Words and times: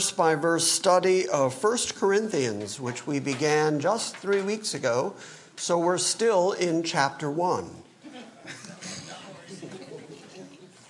verse 0.00 0.12
by 0.12 0.34
verse 0.34 0.66
study 0.66 1.28
of 1.28 1.62
1 1.62 1.76
Corinthians, 1.94 2.80
which 2.80 3.06
we 3.06 3.20
began 3.20 3.78
just 3.78 4.16
three 4.16 4.40
weeks 4.40 4.72
ago, 4.72 5.12
so 5.56 5.78
we're 5.78 5.98
still 5.98 6.52
in 6.52 6.82
chapter 6.82 7.30
1. 7.30 7.68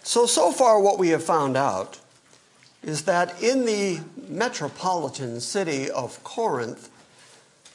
So, 0.05 0.27
so 0.27 0.53
far, 0.53 0.81
what 0.81 0.97
we 0.97 1.09
have 1.09 1.25
found 1.25 1.57
out 1.57 1.99
is 2.85 3.03
that 3.07 3.43
in 3.43 3.67
the 3.67 3.99
metropolitan 4.29 5.41
city 5.41 5.91
of 5.91 6.23
Corinth, 6.23 6.89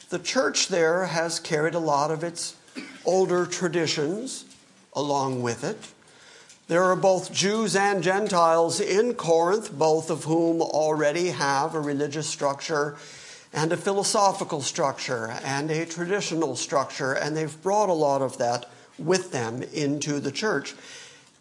the 0.08 0.18
church 0.18 0.68
there 0.68 1.04
has 1.04 1.38
carried 1.38 1.74
a 1.74 1.78
lot 1.78 2.10
of 2.10 2.24
its 2.24 2.56
older 3.04 3.44
traditions 3.44 4.46
along 4.94 5.42
with 5.42 5.64
it. 5.64 5.92
There 6.68 6.82
are 6.82 6.96
both 6.96 7.32
Jews 7.32 7.76
and 7.76 8.02
Gentiles 8.02 8.80
in 8.80 9.14
Corinth, 9.14 9.72
both 9.72 10.10
of 10.10 10.24
whom 10.24 10.60
already 10.60 11.28
have 11.28 11.76
a 11.76 11.80
religious 11.80 12.26
structure 12.26 12.96
and 13.52 13.72
a 13.72 13.76
philosophical 13.76 14.60
structure 14.62 15.28
and 15.44 15.70
a 15.70 15.86
traditional 15.86 16.56
structure, 16.56 17.12
and 17.12 17.36
they've 17.36 17.62
brought 17.62 17.88
a 17.88 17.92
lot 17.92 18.20
of 18.20 18.38
that 18.38 18.68
with 18.98 19.30
them 19.30 19.62
into 19.62 20.18
the 20.18 20.32
church. 20.32 20.74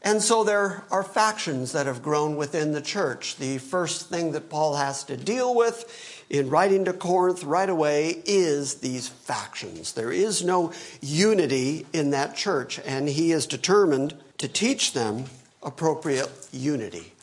And 0.04 0.22
so 0.22 0.44
there 0.44 0.84
are 0.92 1.04
factions 1.04 1.72
that 1.72 1.88
have 1.88 2.04
grown 2.04 2.36
within 2.36 2.74
the 2.74 2.82
church. 2.82 3.38
The 3.38 3.58
first 3.58 4.08
thing 4.08 4.34
that 4.34 4.52
Paul 4.52 4.76
has 4.76 5.04
to 5.06 5.18
deal 5.18 5.56
with 5.56 6.24
in 6.30 6.52
writing 6.52 6.86
to 6.86 6.94
Corinth 6.94 7.44
right 7.44 7.70
away 7.70 8.22
is 8.26 8.76
these 8.76 9.08
factions. 9.08 9.94
There 9.94 10.12
is 10.12 10.44
no 10.44 10.72
unity 11.02 11.88
in 11.94 12.12
that 12.12 12.36
church, 12.36 12.80
and 12.86 13.10
he 13.10 13.32
is 13.32 13.48
determined 13.48 14.14
to 14.38 14.48
teach 14.48 14.94
them 14.94 15.26
appropriate 15.64 16.32
unity. 16.52 17.14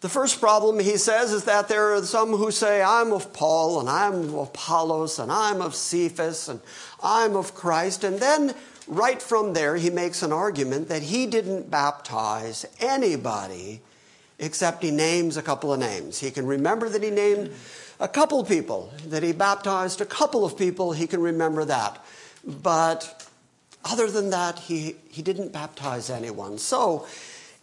The 0.00 0.08
first 0.08 0.40
problem, 0.40 0.80
he 0.80 0.96
says, 0.96 1.32
is 1.32 1.44
that 1.44 1.68
there 1.68 1.94
are 1.94 2.02
some 2.02 2.30
who 2.30 2.50
say, 2.50 2.82
I'm 2.82 3.12
of 3.12 3.32
Paul, 3.32 3.78
and 3.78 3.88
I'm 3.88 4.14
of 4.14 4.34
Apollos, 4.34 5.20
and 5.20 5.30
I'm 5.30 5.62
of 5.62 5.76
Cephas, 5.76 6.48
and 6.48 6.60
I'm 7.02 7.36
of 7.36 7.54
Christ. 7.54 8.02
And 8.02 8.18
then, 8.18 8.52
right 8.88 9.22
from 9.22 9.52
there, 9.52 9.76
he 9.76 9.90
makes 9.90 10.22
an 10.24 10.32
argument 10.32 10.88
that 10.88 11.02
he 11.02 11.26
didn't 11.26 11.70
baptize 11.70 12.66
anybody 12.80 13.80
except 14.40 14.82
he 14.82 14.90
names 14.90 15.36
a 15.36 15.42
couple 15.42 15.72
of 15.72 15.78
names. 15.78 16.18
He 16.18 16.32
can 16.32 16.46
remember 16.46 16.88
that 16.88 17.02
he 17.02 17.10
named 17.10 17.52
a 18.00 18.08
couple 18.08 18.42
people, 18.44 18.92
that 19.06 19.22
he 19.22 19.30
baptized 19.30 20.00
a 20.00 20.04
couple 20.04 20.44
of 20.44 20.58
people, 20.58 20.92
he 20.92 21.06
can 21.06 21.20
remember 21.20 21.64
that. 21.64 22.04
But 22.44 23.21
other 23.84 24.10
than 24.10 24.30
that, 24.30 24.60
he, 24.60 24.96
he 25.08 25.22
didn't 25.22 25.52
baptize 25.52 26.10
anyone. 26.10 26.58
So, 26.58 27.06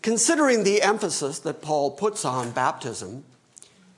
considering 0.02 0.64
the 0.64 0.82
emphasis 0.82 1.40
that 1.40 1.62
Paul 1.62 1.92
puts 1.92 2.26
on 2.26 2.52
baptism, 2.52 3.24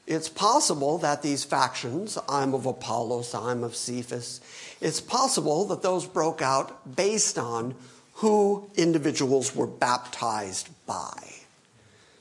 it's 0.07 0.29
possible 0.29 0.97
that 0.99 1.21
these 1.21 1.43
factions, 1.43 2.17
I'm 2.27 2.53
of 2.53 2.65
Apollos, 2.65 3.33
I'm 3.33 3.63
of 3.63 3.75
Cephas, 3.75 4.41
it's 4.81 4.99
possible 4.99 5.65
that 5.65 5.83
those 5.83 6.05
broke 6.05 6.41
out 6.41 6.95
based 6.95 7.37
on 7.37 7.75
who 8.15 8.69
individuals 8.75 9.55
were 9.55 9.67
baptized 9.67 10.69
by. 10.85 11.13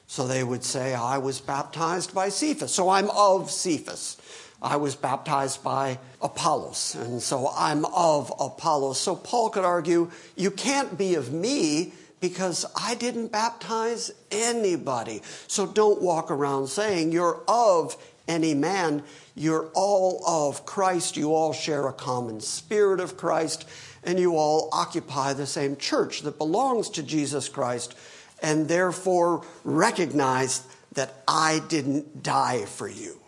So 0.06 0.26
they 0.26 0.42
would 0.42 0.64
say, 0.64 0.94
I 0.94 1.18
was 1.18 1.40
baptized 1.40 2.14
by 2.14 2.28
Cephas, 2.30 2.72
so 2.72 2.88
I'm 2.88 3.10
of 3.10 3.50
Cephas. 3.50 4.19
I 4.62 4.76
was 4.76 4.94
baptized 4.94 5.64
by 5.64 5.98
Apollos, 6.20 6.94
and 6.94 7.22
so 7.22 7.50
I'm 7.56 7.86
of 7.86 8.32
Apollos. 8.38 9.00
So 9.00 9.16
Paul 9.16 9.50
could 9.50 9.64
argue, 9.64 10.10
you 10.36 10.50
can't 10.50 10.98
be 10.98 11.14
of 11.14 11.32
me 11.32 11.92
because 12.20 12.66
I 12.76 12.94
didn't 12.94 13.28
baptize 13.28 14.10
anybody. 14.30 15.22
So 15.46 15.66
don't 15.66 16.02
walk 16.02 16.30
around 16.30 16.66
saying 16.66 17.12
you're 17.12 17.40
of 17.48 17.96
any 18.28 18.52
man. 18.52 19.02
You're 19.34 19.70
all 19.74 20.22
of 20.26 20.66
Christ. 20.66 21.16
You 21.16 21.34
all 21.34 21.54
share 21.54 21.88
a 21.88 21.92
common 21.92 22.40
spirit 22.40 23.00
of 23.00 23.16
Christ, 23.16 23.66
and 24.04 24.18
you 24.18 24.36
all 24.36 24.68
occupy 24.72 25.32
the 25.32 25.46
same 25.46 25.76
church 25.76 26.20
that 26.22 26.36
belongs 26.36 26.90
to 26.90 27.02
Jesus 27.02 27.48
Christ, 27.48 27.94
and 28.42 28.68
therefore 28.68 29.46
recognize 29.64 30.66
that 30.92 31.14
I 31.26 31.62
didn't 31.68 32.22
die 32.22 32.66
for 32.66 32.88
you. 32.88 33.19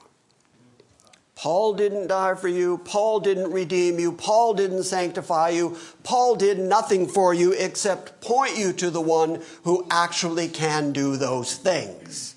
Paul 1.42 1.74
didn't 1.74 2.06
die 2.06 2.36
for 2.36 2.46
you. 2.46 2.78
Paul 2.78 3.18
didn't 3.18 3.50
redeem 3.50 3.98
you. 3.98 4.12
Paul 4.12 4.54
didn't 4.54 4.84
sanctify 4.84 5.48
you. 5.48 5.76
Paul 6.04 6.36
did 6.36 6.56
nothing 6.56 7.08
for 7.08 7.34
you 7.34 7.50
except 7.50 8.20
point 8.20 8.56
you 8.56 8.72
to 8.74 8.90
the 8.90 9.00
one 9.00 9.42
who 9.64 9.84
actually 9.90 10.46
can 10.46 10.92
do 10.92 11.16
those 11.16 11.56
things. 11.56 12.36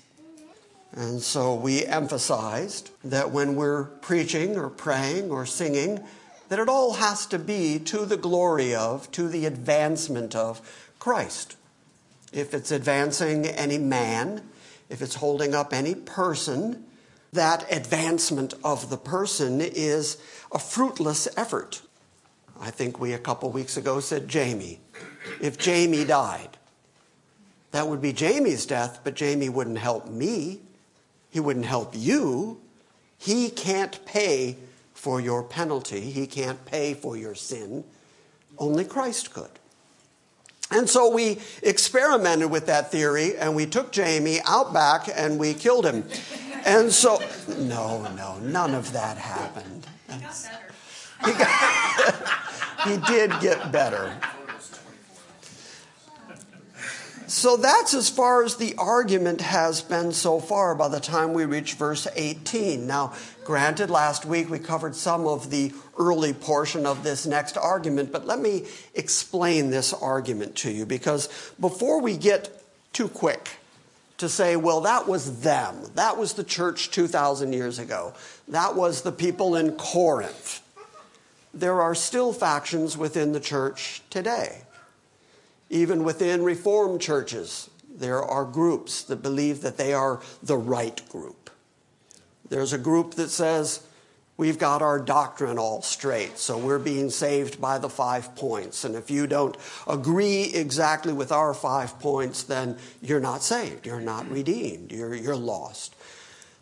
And 0.90 1.22
so 1.22 1.54
we 1.54 1.86
emphasized 1.86 2.90
that 3.04 3.30
when 3.30 3.54
we're 3.54 3.84
preaching 3.84 4.56
or 4.56 4.68
praying 4.70 5.30
or 5.30 5.46
singing, 5.46 6.00
that 6.48 6.58
it 6.58 6.68
all 6.68 6.94
has 6.94 7.26
to 7.26 7.38
be 7.38 7.78
to 7.78 8.06
the 8.06 8.16
glory 8.16 8.74
of, 8.74 9.08
to 9.12 9.28
the 9.28 9.46
advancement 9.46 10.34
of 10.34 10.60
Christ. 10.98 11.54
If 12.32 12.52
it's 12.52 12.72
advancing 12.72 13.46
any 13.46 13.78
man, 13.78 14.42
if 14.90 15.00
it's 15.00 15.14
holding 15.14 15.54
up 15.54 15.72
any 15.72 15.94
person, 15.94 16.86
that 17.36 17.72
advancement 17.72 18.54
of 18.64 18.90
the 18.90 18.96
person 18.96 19.60
is 19.60 20.18
a 20.52 20.58
fruitless 20.58 21.28
effort. 21.36 21.82
I 22.60 22.70
think 22.70 22.98
we 22.98 23.12
a 23.12 23.18
couple 23.18 23.50
weeks 23.50 23.76
ago 23.76 24.00
said 24.00 24.28
Jamie. 24.28 24.80
If 25.40 25.58
Jamie 25.58 26.04
died, 26.04 26.56
that 27.70 27.88
would 27.88 28.00
be 28.00 28.12
Jamie's 28.12 28.66
death, 28.66 29.00
but 29.04 29.14
Jamie 29.14 29.48
wouldn't 29.48 29.78
help 29.78 30.08
me. 30.08 30.60
He 31.30 31.40
wouldn't 31.40 31.66
help 31.66 31.92
you. 31.94 32.60
He 33.18 33.50
can't 33.50 34.04
pay 34.06 34.56
for 34.94 35.20
your 35.20 35.42
penalty, 35.42 36.00
he 36.00 36.26
can't 36.26 36.64
pay 36.64 36.94
for 36.94 37.16
your 37.16 37.34
sin. 37.34 37.84
Only 38.58 38.84
Christ 38.84 39.32
could. 39.32 39.50
And 40.70 40.88
so 40.88 41.14
we 41.14 41.38
experimented 41.62 42.50
with 42.50 42.66
that 42.66 42.90
theory 42.90 43.36
and 43.36 43.54
we 43.54 43.66
took 43.66 43.92
Jamie 43.92 44.40
out 44.46 44.72
back 44.72 45.08
and 45.14 45.38
we 45.38 45.54
killed 45.54 45.86
him. 45.86 46.04
And 46.66 46.92
so, 46.92 47.22
no, 47.60 48.02
no, 48.16 48.38
none 48.40 48.74
of 48.74 48.92
that 48.92 49.16
happened. 49.16 49.86
He 50.08 50.18
got 50.18 50.42
better. 50.42 50.74
He, 51.24 51.32
got, 51.38 52.88
he 52.88 52.96
did 53.12 53.40
get 53.40 53.70
better. 53.70 54.12
So 57.28 57.56
that's 57.56 57.94
as 57.94 58.10
far 58.10 58.42
as 58.42 58.56
the 58.56 58.74
argument 58.78 59.42
has 59.42 59.80
been 59.80 60.12
so 60.12 60.40
far 60.40 60.74
by 60.74 60.88
the 60.88 60.98
time 60.98 61.34
we 61.34 61.44
reach 61.44 61.74
verse 61.74 62.08
18. 62.16 62.84
Now, 62.84 63.14
granted, 63.44 63.88
last 63.88 64.24
week 64.24 64.50
we 64.50 64.58
covered 64.58 64.96
some 64.96 65.26
of 65.26 65.50
the 65.50 65.72
early 65.98 66.32
portion 66.32 66.84
of 66.84 67.04
this 67.04 67.26
next 67.26 67.56
argument, 67.56 68.10
but 68.10 68.26
let 68.26 68.40
me 68.40 68.64
explain 68.94 69.70
this 69.70 69.92
argument 69.92 70.56
to 70.56 70.70
you 70.72 70.84
because 70.84 71.28
before 71.60 72.00
we 72.00 72.16
get 72.16 72.62
too 72.92 73.08
quick, 73.08 73.50
to 74.18 74.28
say, 74.28 74.56
well, 74.56 74.80
that 74.82 75.06
was 75.06 75.40
them. 75.40 75.76
That 75.94 76.16
was 76.16 76.32
the 76.32 76.44
church 76.44 76.90
2,000 76.90 77.52
years 77.52 77.78
ago. 77.78 78.14
That 78.48 78.74
was 78.74 79.02
the 79.02 79.12
people 79.12 79.56
in 79.56 79.72
Corinth. 79.72 80.62
There 81.52 81.80
are 81.80 81.94
still 81.94 82.32
factions 82.32 82.96
within 82.96 83.32
the 83.32 83.40
church 83.40 84.02
today. 84.10 84.62
Even 85.68 86.04
within 86.04 86.42
Reformed 86.44 87.00
churches, 87.00 87.68
there 87.94 88.22
are 88.22 88.44
groups 88.44 89.02
that 89.04 89.22
believe 89.22 89.62
that 89.62 89.76
they 89.76 89.92
are 89.92 90.20
the 90.42 90.56
right 90.56 91.06
group. 91.08 91.50
There's 92.48 92.72
a 92.72 92.78
group 92.78 93.14
that 93.14 93.30
says, 93.30 93.82
we've 94.36 94.58
got 94.58 94.82
our 94.82 94.98
doctrine 94.98 95.58
all 95.58 95.82
straight. 95.82 96.38
So 96.38 96.58
we're 96.58 96.78
being 96.78 97.10
saved 97.10 97.60
by 97.60 97.78
the 97.78 97.88
five 97.88 98.34
points. 98.36 98.84
And 98.84 98.94
if 98.94 99.10
you 99.10 99.26
don't 99.26 99.56
agree 99.86 100.44
exactly 100.44 101.12
with 101.12 101.32
our 101.32 101.54
five 101.54 101.98
points, 102.00 102.42
then 102.42 102.76
you're 103.00 103.20
not 103.20 103.42
saved. 103.42 103.86
You're 103.86 104.00
not 104.00 104.30
redeemed. 104.30 104.92
You're, 104.92 105.14
you're 105.14 105.36
lost. 105.36 105.94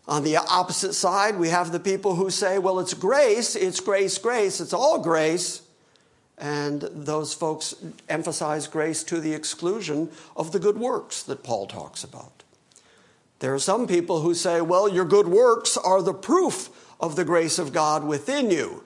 On 0.06 0.22
the 0.22 0.36
opposite 0.36 0.92
side, 0.92 1.38
we 1.38 1.48
have 1.48 1.72
the 1.72 1.80
people 1.80 2.14
who 2.14 2.30
say, 2.30 2.58
well, 2.58 2.78
it's 2.78 2.94
grace, 2.94 3.56
it's 3.56 3.80
grace, 3.80 4.18
grace, 4.18 4.60
it's 4.60 4.74
all 4.74 4.98
grace. 4.98 5.62
And 6.36 6.82
those 6.82 7.32
folks 7.32 7.74
emphasize 8.08 8.66
grace 8.66 9.02
to 9.04 9.20
the 9.20 9.32
exclusion 9.32 10.10
of 10.36 10.52
the 10.52 10.58
good 10.58 10.76
works 10.76 11.22
that 11.22 11.42
Paul 11.42 11.66
talks 11.66 12.04
about. 12.04 12.42
There 13.38 13.54
are 13.54 13.58
some 13.58 13.86
people 13.86 14.20
who 14.20 14.34
say, 14.34 14.60
well, 14.60 14.88
your 14.88 15.04
good 15.04 15.28
works 15.28 15.76
are 15.76 16.02
the 16.02 16.14
proof 16.14 16.68
of 17.04 17.16
the 17.16 17.24
grace 17.24 17.58
of 17.58 17.70
God 17.70 18.02
within 18.02 18.50
you. 18.50 18.82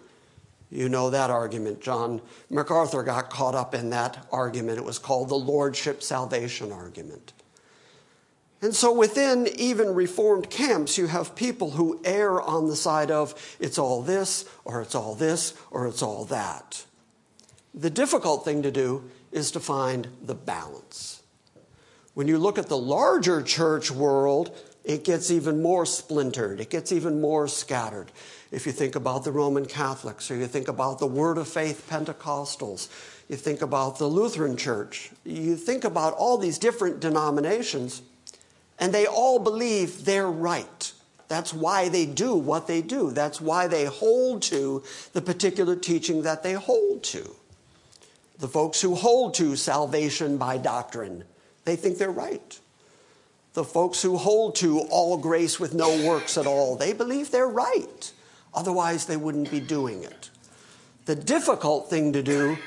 You 0.70 0.88
know 0.88 1.08
that 1.10 1.30
argument. 1.30 1.80
John 1.80 2.20
MacArthur 2.50 3.04
got 3.04 3.30
caught 3.30 3.54
up 3.54 3.76
in 3.76 3.90
that 3.90 4.26
argument. 4.32 4.78
It 4.78 4.84
was 4.84 4.98
called 4.98 5.28
the 5.28 5.36
Lordship 5.36 6.02
Salvation 6.02 6.72
argument. 6.72 7.32
And 8.60 8.74
so 8.74 8.92
within 8.92 9.46
even 9.56 9.94
Reformed 9.94 10.50
camps, 10.50 10.98
you 10.98 11.06
have 11.06 11.36
people 11.36 11.70
who 11.70 12.00
err 12.04 12.42
on 12.42 12.66
the 12.66 12.74
side 12.74 13.12
of 13.12 13.56
it's 13.60 13.78
all 13.78 14.02
this, 14.02 14.44
or 14.64 14.82
it's 14.82 14.96
all 14.96 15.14
this, 15.14 15.54
or 15.70 15.86
it's 15.86 16.02
all 16.02 16.24
that. 16.24 16.84
The 17.72 17.88
difficult 17.88 18.44
thing 18.44 18.62
to 18.64 18.72
do 18.72 19.08
is 19.30 19.52
to 19.52 19.60
find 19.60 20.08
the 20.20 20.34
balance. 20.34 21.22
When 22.14 22.26
you 22.26 22.38
look 22.38 22.58
at 22.58 22.68
the 22.68 22.76
larger 22.76 23.42
church 23.42 23.92
world, 23.92 24.50
it 24.88 25.04
gets 25.04 25.30
even 25.30 25.60
more 25.60 25.84
splintered, 25.84 26.60
it 26.60 26.70
gets 26.70 26.92
even 26.92 27.20
more 27.20 27.46
scattered. 27.46 28.10
If 28.50 28.64
you 28.64 28.72
think 28.72 28.96
about 28.96 29.22
the 29.22 29.30
Roman 29.30 29.66
Catholics, 29.66 30.30
or 30.30 30.36
you 30.36 30.46
think 30.46 30.66
about 30.66 30.98
the 30.98 31.06
Word 31.06 31.36
of 31.36 31.46
Faith 31.46 31.86
Pentecostals, 31.90 32.88
you 33.28 33.36
think 33.36 33.60
about 33.60 33.98
the 33.98 34.06
Lutheran 34.06 34.56
Church, 34.56 35.10
you 35.24 35.56
think 35.56 35.84
about 35.84 36.14
all 36.14 36.38
these 36.38 36.56
different 36.56 37.00
denominations, 37.00 38.00
and 38.78 38.90
they 38.90 39.04
all 39.04 39.38
believe 39.38 40.06
they're 40.06 40.30
right. 40.30 40.92
That's 41.28 41.52
why 41.52 41.90
they 41.90 42.06
do 42.06 42.34
what 42.34 42.66
they 42.66 42.80
do. 42.80 43.10
That's 43.10 43.42
why 43.42 43.66
they 43.66 43.84
hold 43.84 44.40
to 44.44 44.82
the 45.12 45.20
particular 45.20 45.76
teaching 45.76 46.22
that 46.22 46.42
they 46.42 46.54
hold 46.54 47.02
to. 47.04 47.36
The 48.38 48.48
folks 48.48 48.80
who 48.80 48.94
hold 48.94 49.34
to 49.34 49.54
salvation 49.54 50.38
by 50.38 50.56
doctrine, 50.56 51.24
they 51.66 51.76
think 51.76 51.98
they're 51.98 52.10
right. 52.10 52.58
The 53.54 53.64
folks 53.64 54.02
who 54.02 54.16
hold 54.16 54.54
to 54.56 54.80
all 54.90 55.16
grace 55.16 55.58
with 55.58 55.74
no 55.74 56.06
works 56.06 56.38
at 56.38 56.46
all, 56.46 56.76
they 56.76 56.92
believe 56.92 57.30
they're 57.30 57.48
right. 57.48 58.12
Otherwise, 58.54 59.06
they 59.06 59.16
wouldn't 59.16 59.50
be 59.50 59.60
doing 59.60 60.04
it. 60.04 60.30
The 61.06 61.16
difficult 61.16 61.88
thing 61.88 62.12
to 62.12 62.22
do 62.22 62.58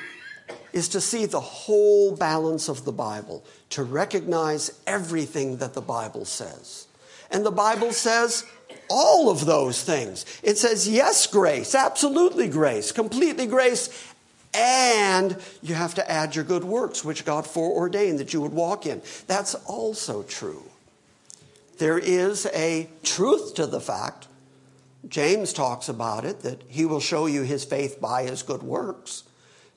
is 0.73 0.89
to 0.89 1.01
see 1.01 1.25
the 1.25 1.39
whole 1.39 2.15
balance 2.15 2.69
of 2.69 2.85
the 2.85 2.91
Bible, 2.91 3.43
to 3.69 3.83
recognize 3.83 4.79
everything 4.87 5.57
that 5.57 5.73
the 5.73 5.81
Bible 5.81 6.25
says. 6.25 6.87
And 7.29 7.45
the 7.45 7.51
Bible 7.51 7.91
says 7.91 8.45
all 8.89 9.29
of 9.29 9.45
those 9.45 9.83
things. 9.83 10.25
It 10.43 10.57
says, 10.57 10.87
yes, 10.89 11.27
grace, 11.27 11.75
absolutely 11.75 12.47
grace, 12.47 12.91
completely 12.91 13.45
grace, 13.45 13.89
and 14.53 15.37
you 15.61 15.75
have 15.75 15.93
to 15.95 16.11
add 16.11 16.35
your 16.35 16.43
good 16.43 16.63
works, 16.63 17.05
which 17.05 17.25
God 17.25 17.47
foreordained 17.47 18.19
that 18.19 18.33
you 18.33 18.41
would 18.41 18.53
walk 18.53 18.85
in. 18.85 19.01
That's 19.27 19.55
also 19.55 20.23
true. 20.23 20.63
There 21.81 21.97
is 21.97 22.45
a 22.53 22.87
truth 23.01 23.55
to 23.55 23.65
the 23.65 23.81
fact, 23.81 24.27
James 25.07 25.51
talks 25.51 25.89
about 25.89 26.25
it, 26.25 26.41
that 26.41 26.61
he 26.67 26.85
will 26.85 26.99
show 26.99 27.25
you 27.25 27.41
his 27.41 27.65
faith 27.65 27.99
by 27.99 28.21
his 28.21 28.43
good 28.43 28.61
works. 28.61 29.23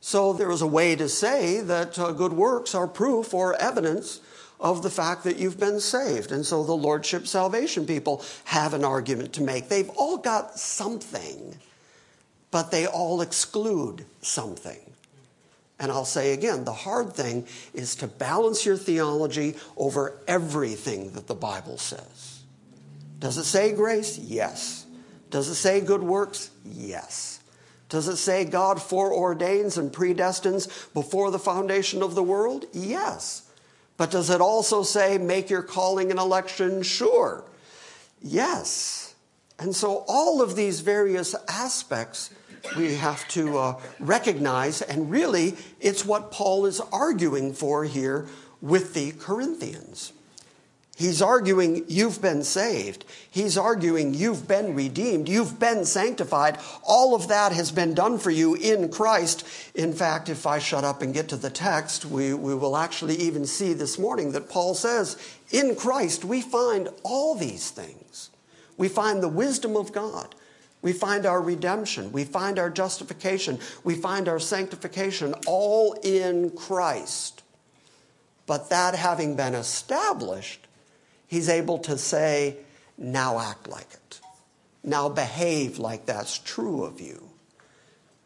So 0.03 0.35
there 0.35 0.51
is 0.51 0.61
a 0.61 0.67
way 0.67 0.97
to 0.97 1.09
say 1.09 1.63
that 1.63 1.99
uh, 1.99 2.13
good 2.13 2.35
works 2.35 2.75
are 2.75 2.87
proof 2.87 3.33
or 3.33 3.55
evidence 3.55 4.21
of 4.61 4.83
the 4.83 4.91
fact 4.91 5.25
that 5.25 5.39
you've 5.39 5.59
been 5.59 5.81
saved. 5.81 6.31
And 6.31 6.45
so 6.45 6.63
the 6.63 6.75
Lordship 6.75 7.27
Salvation 7.27 7.87
people 7.87 8.23
have 8.45 8.75
an 8.75 8.85
argument 8.85 9.33
to 9.33 9.43
make. 9.43 9.71
They've 9.71 9.89
all 9.97 10.19
got 10.19 10.59
something, 10.59 11.57
but 12.51 12.71
they 12.71 12.87
all 12.87 13.23
exclude 13.23 14.05
something. 14.21 14.84
And 15.79 15.91
I'll 15.91 16.05
say 16.05 16.33
again, 16.33 16.65
the 16.65 16.73
hard 16.73 17.13
thing 17.13 17.47
is 17.73 17.97
to 17.97 18.07
balance 18.07 18.65
your 18.65 18.77
theology 18.77 19.57
over 19.77 20.21
everything 20.29 21.13
that 21.13 21.27
the 21.27 21.35
Bible 21.35 21.79
says. 21.79 22.43
Does 23.19 23.39
it 23.39 23.45
say 23.45 23.73
grace? 23.73 24.19
Yes. 24.19 24.87
Does 25.31 25.49
it 25.49 25.57
say 25.57 25.81
good 25.81 26.03
works? 26.03 26.51
Yes. 26.65 27.41
Does 27.89 28.09
it 28.09 28.17
say 28.17 28.45
God 28.45 28.79
foreordains 28.79 29.79
and 29.79 29.93
predestines 29.93 30.93
before 30.95 31.31
the 31.31 31.39
foundation 31.39 32.03
of 32.03 32.15
the 32.15 32.23
world? 32.23 32.67
Yes. 32.73 33.49
But 33.97 34.11
does 34.11 34.31
it 34.31 34.41
also 34.41 34.83
say 34.83 35.19
make 35.19 35.51
your 35.51 35.63
calling 35.63 36.11
and 36.11 36.19
election 36.19 36.83
sure? 36.83 37.45
Yes. 38.21 39.15
And 39.59 39.75
so 39.75 40.05
all 40.09 40.43
of 40.43 40.57
these 40.57 40.81
various 40.81 41.35
aspects 41.49 42.31
we 42.77 42.95
have 42.97 43.27
to 43.29 43.59
uh, 43.59 43.81
recognize, 44.01 44.83
and 44.83 45.11
really 45.11 45.57
it's 45.81 46.05
what 46.05 46.31
Paul 46.31 46.67
is 46.67 46.81
arguing 46.93 47.53
for 47.53 47.85
here 47.85 48.27
with 48.61 48.95
the 48.95 49.13
Corinthians. 49.13 50.13
He's 50.97 51.21
arguing 51.21 51.85
you've 51.89 52.23
been 52.23 52.45
saved. 52.45 53.05
He's 53.29 53.59
arguing 53.59 54.15
you've 54.15 54.47
been 54.47 54.77
redeemed. 54.77 55.29
You've 55.29 55.59
been 55.59 55.85
sanctified. 55.85 56.59
All 56.85 57.17
of 57.17 57.27
that 57.29 57.51
has 57.51 57.73
been 57.73 57.95
done 57.95 58.17
for 58.19 58.31
you 58.31 58.55
in 58.55 58.89
Christ. 58.91 59.45
In 59.75 59.93
fact, 59.93 60.29
if 60.29 60.47
I 60.47 60.61
shut 60.61 60.85
up 60.85 61.03
and 61.03 61.13
get 61.13 61.29
to 61.31 61.37
the 61.37 61.51
text, 61.51 62.05
we, 62.05 62.33
we 62.33 62.55
will 62.55 62.77
actually 62.77 63.17
even 63.17 63.45
see 63.45 63.73
this 63.73 63.99
morning 63.99 64.33
that 64.33 64.49
Paul 64.49 64.75
says, 64.75 65.17
in 65.51 65.75
Christ 65.75 66.25
we 66.25 66.41
find 66.41 66.89
all 67.03 67.35
these 67.35 67.71
things. 67.71 68.31
We 68.77 68.89
find 68.89 69.21
the 69.21 69.29
wisdom 69.29 69.77
of 69.77 69.93
God. 69.93 70.37
We 70.85 70.93
find 70.93 71.25
our 71.25 71.41
redemption. 71.41 72.13
We 72.13 72.25
find 72.25 72.59
our 72.59 72.69
justification. 72.69 73.59
We 73.85 73.95
find 73.95 74.29
our 74.29 74.39
sanctification 74.39 75.35
all 75.47 75.95
in 76.03 76.51
Christ. 76.51 77.43
But 78.45 78.69
that 78.69 78.95
having 78.95 79.35
been 79.35 79.55
established, 79.55 80.67
he's 81.27 81.49
able 81.49 81.79
to 81.79 81.97
say, 81.97 82.59
now 82.99 83.39
act 83.39 83.67
like 83.67 83.95
it. 83.95 84.21
Now 84.83 85.09
behave 85.09 85.79
like 85.79 86.05
that's 86.05 86.37
true 86.37 86.85
of 86.85 87.01
you. 87.01 87.31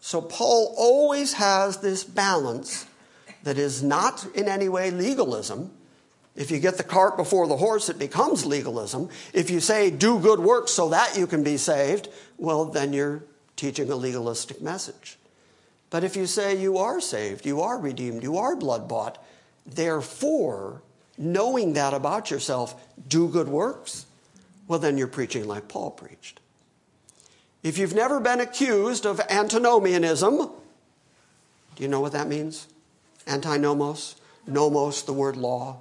So 0.00 0.20
Paul 0.20 0.74
always 0.76 1.34
has 1.34 1.76
this 1.76 2.02
balance 2.02 2.86
that 3.44 3.56
is 3.56 3.84
not 3.84 4.26
in 4.34 4.48
any 4.48 4.68
way 4.68 4.90
legalism. 4.90 5.70
If 6.38 6.52
you 6.52 6.60
get 6.60 6.76
the 6.76 6.84
cart 6.84 7.16
before 7.16 7.48
the 7.48 7.56
horse, 7.56 7.88
it 7.88 7.98
becomes 7.98 8.46
legalism. 8.46 9.08
If 9.32 9.50
you 9.50 9.58
say, 9.58 9.90
do 9.90 10.20
good 10.20 10.38
works 10.38 10.70
so 10.70 10.88
that 10.90 11.18
you 11.18 11.26
can 11.26 11.42
be 11.42 11.56
saved, 11.56 12.08
well, 12.36 12.64
then 12.64 12.92
you're 12.92 13.24
teaching 13.56 13.90
a 13.90 13.96
legalistic 13.96 14.62
message. 14.62 15.18
But 15.90 16.04
if 16.04 16.14
you 16.14 16.26
say 16.26 16.56
you 16.56 16.78
are 16.78 17.00
saved, 17.00 17.44
you 17.44 17.60
are 17.60 17.76
redeemed, 17.76 18.22
you 18.22 18.38
are 18.38 18.54
blood 18.54 18.88
bought, 18.88 19.20
therefore 19.66 20.80
knowing 21.16 21.72
that 21.72 21.92
about 21.92 22.30
yourself, 22.30 22.80
do 23.08 23.26
good 23.26 23.48
works, 23.48 24.06
well, 24.68 24.78
then 24.78 24.96
you're 24.96 25.08
preaching 25.08 25.48
like 25.48 25.66
Paul 25.66 25.90
preached. 25.90 26.38
If 27.64 27.78
you've 27.78 27.96
never 27.96 28.20
been 28.20 28.38
accused 28.38 29.06
of 29.06 29.20
antinomianism, 29.28 30.36
do 30.36 31.82
you 31.82 31.88
know 31.88 32.00
what 32.00 32.12
that 32.12 32.28
means? 32.28 32.68
Antinomos, 33.26 34.14
nomos, 34.46 35.02
the 35.02 35.12
word 35.12 35.36
law. 35.36 35.78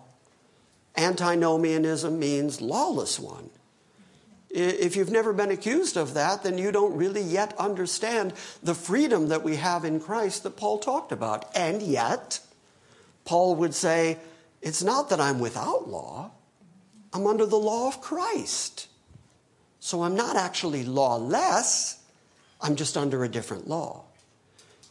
Antinomianism 0.98 2.18
means 2.20 2.60
lawless 2.60 3.20
one. 3.20 3.50
If 4.50 4.96
you've 4.96 5.12
never 5.12 5.34
been 5.34 5.52
accused 5.52 5.98
of 5.98 6.14
that, 6.16 6.44
then 6.44 6.58
you 6.58 6.72
don't 6.72 6.96
really 6.96 7.22
yet 7.22 7.56
understand 7.58 8.34
the 8.64 8.74
freedom 8.74 9.28
that 9.28 9.44
we 9.44 9.58
have 9.58 9.86
in 9.86 10.00
Christ 10.00 10.44
that 10.44 10.58
Paul 10.58 10.80
talked 10.80 11.12
about. 11.12 11.46
And 11.56 11.82
yet, 11.82 12.40
Paul 13.26 13.56
would 13.56 13.76
say, 13.76 14.18
it's 14.62 14.82
not 14.82 15.10
that 15.10 15.20
I'm 15.20 15.40
without 15.40 15.88
law, 15.88 16.32
I'm 17.14 17.28
under 17.28 17.46
the 17.46 17.58
law 17.58 17.88
of 17.88 18.02
Christ. 18.02 18.88
So 19.80 20.04
I'm 20.04 20.16
not 20.16 20.36
actually 20.36 20.84
lawless, 20.84 22.02
I'm 22.60 22.76
just 22.76 22.98
under 22.98 23.24
a 23.24 23.30
different 23.30 23.68
law. 23.68 24.04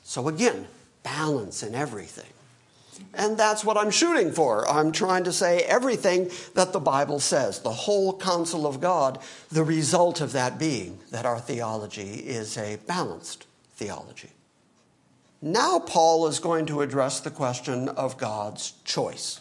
So 0.05 0.29
again, 0.29 0.69
balance 1.03 1.63
in 1.63 1.75
everything. 1.75 2.33
And 3.15 3.37
that's 3.37 3.65
what 3.65 3.77
I'm 3.77 3.91
shooting 3.91 4.33
for. 4.33 4.69
I'm 4.69 4.93
trying 4.93 5.25
to 5.25 5.33
say 5.33 5.61
everything 5.61 6.31
that 6.55 6.73
the 6.73 6.81
Bible 6.81 7.21
says, 7.21 7.61
the 7.61 7.71
whole 7.71 8.17
counsel 8.19 8.67
of 8.67 8.81
God, 8.81 9.19
the 9.51 9.65
result 9.65 10.21
of 10.21 10.33
that 10.33 10.59
being 10.59 10.99
that 11.11 11.27
our 11.27 11.39
theology 11.39 12.15
is 12.15 12.57
a 12.57 12.77
balanced 12.87 13.47
theology. 13.75 14.31
Now, 15.43 15.79
Paul 15.79 16.27
is 16.27 16.39
going 16.39 16.67
to 16.67 16.81
address 16.81 17.21
the 17.21 17.31
question 17.31 17.89
of 17.89 18.19
God's 18.19 18.73
choice. 18.85 19.41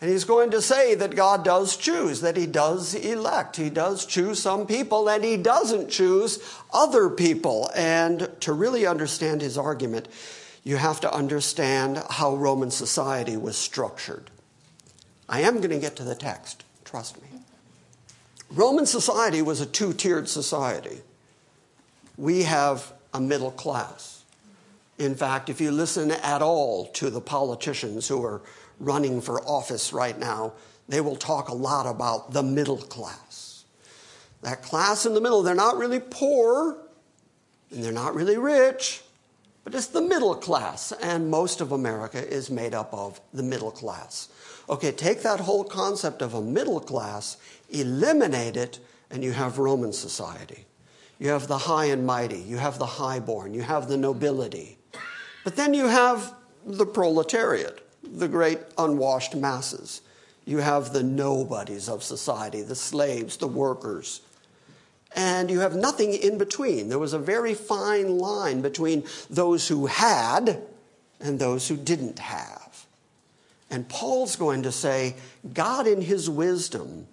And 0.00 0.10
he's 0.10 0.24
going 0.24 0.52
to 0.52 0.62
say 0.62 0.94
that 0.94 1.16
God 1.16 1.44
does 1.44 1.76
choose, 1.76 2.20
that 2.20 2.36
he 2.36 2.46
does 2.46 2.94
elect. 2.94 3.56
He 3.56 3.68
does 3.68 4.06
choose 4.06 4.40
some 4.40 4.66
people 4.66 5.08
and 5.08 5.24
he 5.24 5.36
doesn't 5.36 5.90
choose 5.90 6.38
other 6.72 7.10
people. 7.10 7.68
And 7.74 8.30
to 8.40 8.52
really 8.52 8.86
understand 8.86 9.40
his 9.40 9.58
argument, 9.58 10.06
you 10.68 10.76
have 10.76 11.00
to 11.00 11.10
understand 11.10 11.96
how 12.10 12.36
Roman 12.36 12.70
society 12.70 13.38
was 13.38 13.56
structured. 13.56 14.30
I 15.26 15.40
am 15.40 15.56
going 15.56 15.70
to 15.70 15.78
get 15.78 15.96
to 15.96 16.04
the 16.04 16.14
text, 16.14 16.62
trust 16.84 17.22
me. 17.22 17.28
Roman 18.50 18.84
society 18.84 19.40
was 19.40 19.62
a 19.62 19.66
two 19.66 19.94
tiered 19.94 20.28
society. 20.28 20.98
We 22.18 22.42
have 22.42 22.92
a 23.14 23.20
middle 23.20 23.50
class. 23.50 24.24
In 24.98 25.14
fact, 25.14 25.48
if 25.48 25.58
you 25.58 25.70
listen 25.70 26.10
at 26.10 26.42
all 26.42 26.88
to 26.88 27.08
the 27.08 27.22
politicians 27.22 28.06
who 28.06 28.22
are 28.22 28.42
running 28.78 29.22
for 29.22 29.40
office 29.44 29.94
right 29.94 30.18
now, 30.18 30.52
they 30.86 31.00
will 31.00 31.16
talk 31.16 31.48
a 31.48 31.54
lot 31.54 31.86
about 31.86 32.34
the 32.34 32.42
middle 32.42 32.76
class. 32.76 33.64
That 34.42 34.62
class 34.62 35.06
in 35.06 35.14
the 35.14 35.22
middle, 35.22 35.42
they're 35.42 35.54
not 35.54 35.78
really 35.78 36.00
poor 36.00 36.76
and 37.70 37.82
they're 37.82 37.90
not 37.90 38.14
really 38.14 38.36
rich, 38.36 39.00
but 39.68 39.76
it's 39.76 39.88
the 39.88 40.00
middle 40.00 40.34
class. 40.34 40.92
And 40.92 41.30
most 41.30 41.60
of 41.60 41.72
America 41.72 42.26
is 42.26 42.48
made 42.48 42.72
up 42.72 42.88
of 42.94 43.20
the 43.34 43.42
middle 43.42 43.70
class. 43.70 44.30
Okay, 44.70 44.92
take 44.92 45.20
that 45.24 45.40
whole 45.40 45.62
concept 45.62 46.22
of 46.22 46.32
a 46.32 46.40
middle 46.40 46.80
class, 46.80 47.36
eliminate 47.68 48.56
it, 48.56 48.78
and 49.10 49.22
you 49.22 49.32
have 49.32 49.58
Roman 49.58 49.92
society. 49.92 50.64
You 51.18 51.28
have 51.28 51.48
the 51.48 51.58
high 51.58 51.84
and 51.84 52.06
mighty, 52.06 52.38
you 52.38 52.56
have 52.56 52.78
the 52.78 52.86
highborn, 52.86 53.52
you 53.52 53.60
have 53.60 53.88
the 53.88 53.98
nobility. 53.98 54.78
But 55.44 55.56
then 55.56 55.74
you 55.74 55.86
have 55.86 56.32
the 56.64 56.86
proletariat 56.86 57.86
the 58.02 58.28
great 58.28 58.60
unwashed 58.78 59.36
masses. 59.36 60.00
You 60.46 60.58
have 60.58 60.94
the 60.94 61.02
nobodies 61.02 61.90
of 61.90 62.02
society, 62.02 62.62
the 62.62 62.74
slaves, 62.74 63.36
the 63.36 63.46
workers. 63.46 64.22
And 65.16 65.50
you 65.50 65.60
have 65.60 65.74
nothing 65.74 66.12
in 66.12 66.38
between. 66.38 66.88
There 66.88 66.98
was 66.98 67.12
a 67.12 67.18
very 67.18 67.54
fine 67.54 68.18
line 68.18 68.60
between 68.60 69.04
those 69.30 69.68
who 69.68 69.86
had 69.86 70.62
and 71.20 71.38
those 71.38 71.68
who 71.68 71.76
didn't 71.76 72.18
have. 72.18 72.86
And 73.70 73.88
Paul's 73.88 74.36
going 74.36 74.62
to 74.62 74.72
say, 74.72 75.16
God, 75.52 75.86
in 75.86 76.00
his 76.00 76.30
wisdom, 76.30 77.06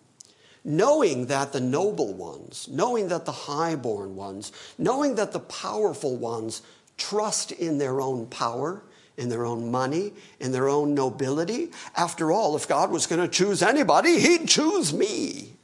knowing 0.63 1.27
that 1.27 1.53
the 1.53 1.59
noble 1.59 2.13
ones, 2.13 2.67
knowing 2.69 3.09
that 3.09 3.25
the 3.25 3.31
highborn 3.31 4.15
ones, 4.15 4.51
knowing 4.77 5.15
that 5.15 5.31
the 5.31 5.39
powerful 5.39 6.15
ones 6.15 6.61
trust 6.97 7.51
in 7.51 7.77
their 7.77 7.99
own 8.01 8.25
power, 8.27 8.81
in 9.17 9.29
their 9.29 9.45
own 9.45 9.69
money, 9.71 10.13
in 10.39 10.51
their 10.51 10.67
own 10.67 10.93
nobility. 10.93 11.71
After 11.95 12.31
all, 12.31 12.55
if 12.55 12.67
God 12.67 12.89
was 12.89 13.05
going 13.05 13.21
to 13.21 13.27
choose 13.27 13.61
anybody, 13.61 14.19
he'd 14.19 14.47
choose 14.47 14.93
me. 14.93 15.54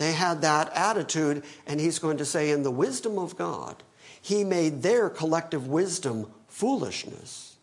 They 0.00 0.12
had 0.12 0.40
that 0.40 0.72
attitude, 0.74 1.44
and 1.66 1.78
he's 1.78 1.98
going 1.98 2.16
to 2.16 2.24
say, 2.24 2.52
in 2.52 2.62
the 2.62 2.70
wisdom 2.70 3.18
of 3.18 3.36
God, 3.36 3.82
he 4.18 4.44
made 4.44 4.80
their 4.80 5.10
collective 5.10 5.68
wisdom 5.68 6.26
foolishness. 6.48 7.56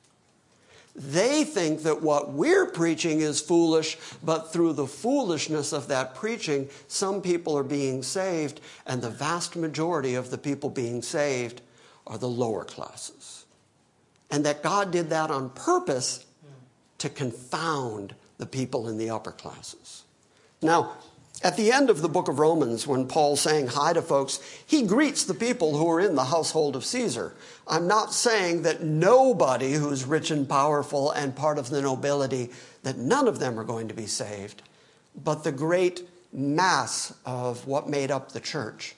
They 0.95 1.43
think 1.43 1.81
that 1.81 2.03
what 2.03 2.33
we're 2.33 2.67
preaching 2.67 3.21
is 3.21 3.41
foolish, 3.41 3.97
but 4.23 4.53
through 4.53 4.73
the 4.73 4.85
foolishness 4.85 5.73
of 5.73 5.87
that 5.87 6.13
preaching, 6.13 6.69
some 6.87 7.23
people 7.23 7.57
are 7.57 7.63
being 7.63 8.03
saved, 8.03 8.61
and 8.85 9.01
the 9.01 9.09
vast 9.09 9.55
majority 9.55 10.13
of 10.13 10.29
the 10.29 10.37
people 10.37 10.69
being 10.69 11.01
saved 11.01 11.61
are 12.05 12.19
the 12.19 12.29
lower 12.29 12.63
classes. 12.63 13.45
And 14.29 14.45
that 14.45 14.61
God 14.61 14.91
did 14.91 15.09
that 15.09 15.31
on 15.31 15.49
purpose 15.49 16.23
to 16.99 17.09
confound 17.09 18.13
the 18.37 18.45
people 18.45 18.87
in 18.89 18.99
the 18.99 19.09
upper 19.09 19.31
classes. 19.31 20.03
Now, 20.61 20.97
at 21.43 21.55
the 21.55 21.71
end 21.71 21.89
of 21.89 22.01
the 22.01 22.09
book 22.09 22.27
of 22.27 22.39
Romans, 22.39 22.87
when 22.87 23.07
Paul's 23.07 23.41
saying 23.41 23.67
hi 23.67 23.93
to 23.93 24.01
folks, 24.01 24.39
he 24.65 24.83
greets 24.83 25.23
the 25.23 25.35
people 25.35 25.77
who 25.77 25.87
are 25.89 25.99
in 25.99 26.15
the 26.15 26.25
household 26.25 26.75
of 26.75 26.83
Caesar. 26.83 27.35
I'm 27.67 27.87
not 27.87 28.11
saying 28.11 28.63
that 28.63 28.81
nobody 28.81 29.73
who's 29.73 30.03
rich 30.03 30.31
and 30.31 30.49
powerful 30.49 31.11
and 31.11 31.35
part 31.35 31.59
of 31.59 31.69
the 31.69 31.81
nobility, 31.81 32.49
that 32.81 32.97
none 32.97 33.27
of 33.27 33.39
them 33.39 33.59
are 33.59 33.63
going 33.63 33.87
to 33.87 33.93
be 33.93 34.07
saved, 34.07 34.63
but 35.23 35.43
the 35.43 35.51
great 35.51 36.07
mass 36.33 37.13
of 37.23 37.67
what 37.67 37.87
made 37.87 38.09
up 38.09 38.31
the 38.31 38.39
church 38.39 38.95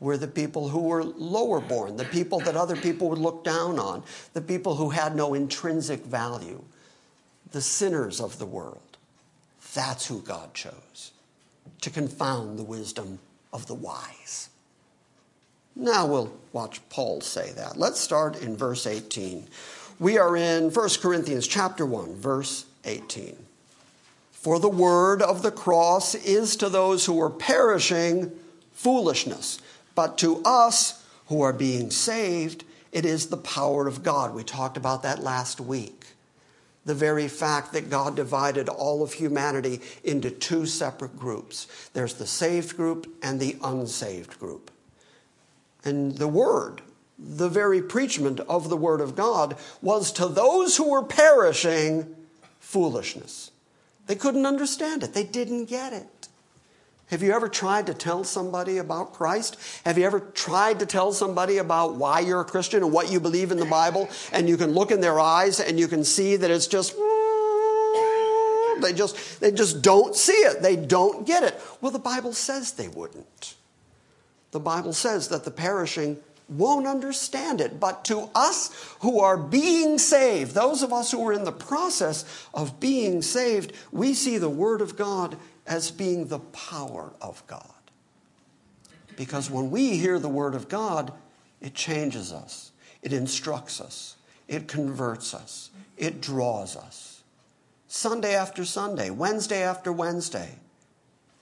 were 0.00 0.16
the 0.16 0.28
people 0.28 0.68
who 0.68 0.80
were 0.80 1.04
lower 1.04 1.60
born, 1.60 1.96
the 1.96 2.04
people 2.04 2.40
that 2.40 2.56
other 2.56 2.76
people 2.76 3.08
would 3.08 3.18
look 3.18 3.44
down 3.44 3.78
on, 3.78 4.02
the 4.32 4.40
people 4.40 4.74
who 4.74 4.90
had 4.90 5.14
no 5.14 5.32
intrinsic 5.32 6.04
value, 6.04 6.62
the 7.52 7.60
sinners 7.60 8.20
of 8.20 8.38
the 8.38 8.46
world. 8.46 8.96
That's 9.74 10.06
who 10.06 10.22
God 10.22 10.54
chose 10.54 11.12
to 11.80 11.90
confound 11.90 12.58
the 12.58 12.64
wisdom 12.64 13.18
of 13.52 13.66
the 13.66 13.74
wise. 13.74 14.48
Now 15.74 16.06
we'll 16.06 16.32
watch 16.52 16.80
Paul 16.88 17.20
say 17.20 17.52
that. 17.52 17.76
Let's 17.76 18.00
start 18.00 18.42
in 18.42 18.56
verse 18.56 18.86
18. 18.86 19.46
We 20.00 20.18
are 20.18 20.36
in 20.36 20.70
1 20.70 20.88
Corinthians 21.00 21.46
chapter 21.46 21.86
1, 21.86 22.16
verse 22.16 22.66
18. 22.84 23.36
For 24.32 24.58
the 24.58 24.68
word 24.68 25.22
of 25.22 25.42
the 25.42 25.50
cross 25.50 26.14
is 26.14 26.56
to 26.56 26.68
those 26.68 27.06
who 27.06 27.20
are 27.20 27.30
perishing 27.30 28.32
foolishness, 28.72 29.60
but 29.94 30.18
to 30.18 30.40
us 30.44 31.04
who 31.26 31.42
are 31.42 31.52
being 31.52 31.90
saved, 31.90 32.64
it 32.92 33.04
is 33.04 33.26
the 33.26 33.36
power 33.36 33.86
of 33.86 34.02
God. 34.02 34.34
We 34.34 34.44
talked 34.44 34.76
about 34.76 35.02
that 35.02 35.22
last 35.22 35.60
week 35.60 35.97
the 36.88 36.94
very 36.94 37.28
fact 37.28 37.74
that 37.74 37.90
God 37.90 38.16
divided 38.16 38.66
all 38.70 39.02
of 39.02 39.12
humanity 39.12 39.82
into 40.02 40.30
two 40.30 40.64
separate 40.64 41.18
groups 41.18 41.66
there's 41.92 42.14
the 42.14 42.26
saved 42.26 42.78
group 42.78 43.06
and 43.22 43.38
the 43.38 43.58
unsaved 43.62 44.40
group. 44.40 44.70
And 45.84 46.16
the 46.16 46.26
Word, 46.26 46.80
the 47.18 47.50
very 47.50 47.82
preachment 47.82 48.40
of 48.40 48.70
the 48.70 48.76
Word 48.76 49.02
of 49.02 49.14
God, 49.14 49.58
was 49.82 50.10
to 50.12 50.28
those 50.28 50.78
who 50.78 50.88
were 50.88 51.02
perishing 51.02 52.16
foolishness. 52.58 53.50
They 54.06 54.14
couldn't 54.14 54.46
understand 54.46 55.02
it, 55.02 55.12
they 55.12 55.24
didn't 55.24 55.66
get 55.66 55.92
it. 55.92 56.17
Have 57.10 57.22
you 57.22 57.32
ever 57.32 57.48
tried 57.48 57.86
to 57.86 57.94
tell 57.94 58.22
somebody 58.22 58.76
about 58.76 59.14
Christ? 59.14 59.56
Have 59.86 59.96
you 59.96 60.04
ever 60.04 60.20
tried 60.20 60.80
to 60.80 60.86
tell 60.86 61.12
somebody 61.12 61.56
about 61.56 61.94
why 61.94 62.20
you're 62.20 62.42
a 62.42 62.44
Christian 62.44 62.82
and 62.82 62.92
what 62.92 63.10
you 63.10 63.18
believe 63.18 63.50
in 63.50 63.58
the 63.58 63.64
Bible? 63.64 64.10
And 64.30 64.46
you 64.46 64.58
can 64.58 64.72
look 64.72 64.90
in 64.90 65.00
their 65.00 65.18
eyes 65.18 65.58
and 65.58 65.78
you 65.78 65.88
can 65.88 66.04
see 66.04 66.36
that 66.36 66.50
it's 66.50 66.66
just, 66.66 66.92
they 68.82 68.92
just, 68.92 69.40
they 69.40 69.52
just 69.52 69.80
don't 69.80 70.14
see 70.14 70.32
it. 70.32 70.60
They 70.60 70.76
don't 70.76 71.26
get 71.26 71.42
it. 71.42 71.58
Well, 71.80 71.92
the 71.92 71.98
Bible 71.98 72.34
says 72.34 72.72
they 72.72 72.88
wouldn't. 72.88 73.54
The 74.50 74.60
Bible 74.60 74.92
says 74.92 75.28
that 75.28 75.44
the 75.44 75.50
perishing 75.50 76.18
won't 76.48 76.86
understand 76.86 77.62
it. 77.62 77.80
But 77.80 78.04
to 78.06 78.28
us 78.34 78.70
who 79.00 79.20
are 79.20 79.36
being 79.36 79.98
saved, 79.98 80.52
those 80.52 80.82
of 80.82 80.92
us 80.92 81.10
who 81.10 81.26
are 81.26 81.32
in 81.32 81.44
the 81.44 81.52
process 81.52 82.46
of 82.52 82.80
being 82.80 83.22
saved, 83.22 83.72
we 83.92 84.14
see 84.14 84.36
the 84.36 84.48
Word 84.50 84.80
of 84.80 84.96
God 84.96 85.36
as 85.68 85.90
being 85.90 86.26
the 86.26 86.40
power 86.40 87.12
of 87.20 87.46
God. 87.46 87.62
Because 89.16 89.50
when 89.50 89.70
we 89.70 89.98
hear 89.98 90.18
the 90.18 90.28
Word 90.28 90.54
of 90.54 90.68
God, 90.68 91.12
it 91.60 91.74
changes 91.74 92.32
us, 92.32 92.72
it 93.02 93.12
instructs 93.12 93.80
us, 93.80 94.16
it 94.48 94.66
converts 94.66 95.34
us, 95.34 95.70
it 95.96 96.20
draws 96.20 96.74
us. 96.76 97.22
Sunday 97.86 98.34
after 98.34 98.64
Sunday, 98.64 99.10
Wednesday 99.10 99.62
after 99.62 99.92
Wednesday, 99.92 100.56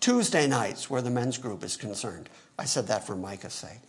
Tuesday 0.01 0.47
nights, 0.47 0.91
where 0.91 1.03
the 1.03 1.11
men's 1.11 1.39
group 1.39 1.62
is 1.62 1.77
concerned. 1.77 2.29
I 2.59 2.65
said 2.65 2.87
that 2.89 3.07
for 3.07 3.17
Micah's 3.17 3.55
sake. 3.55 3.81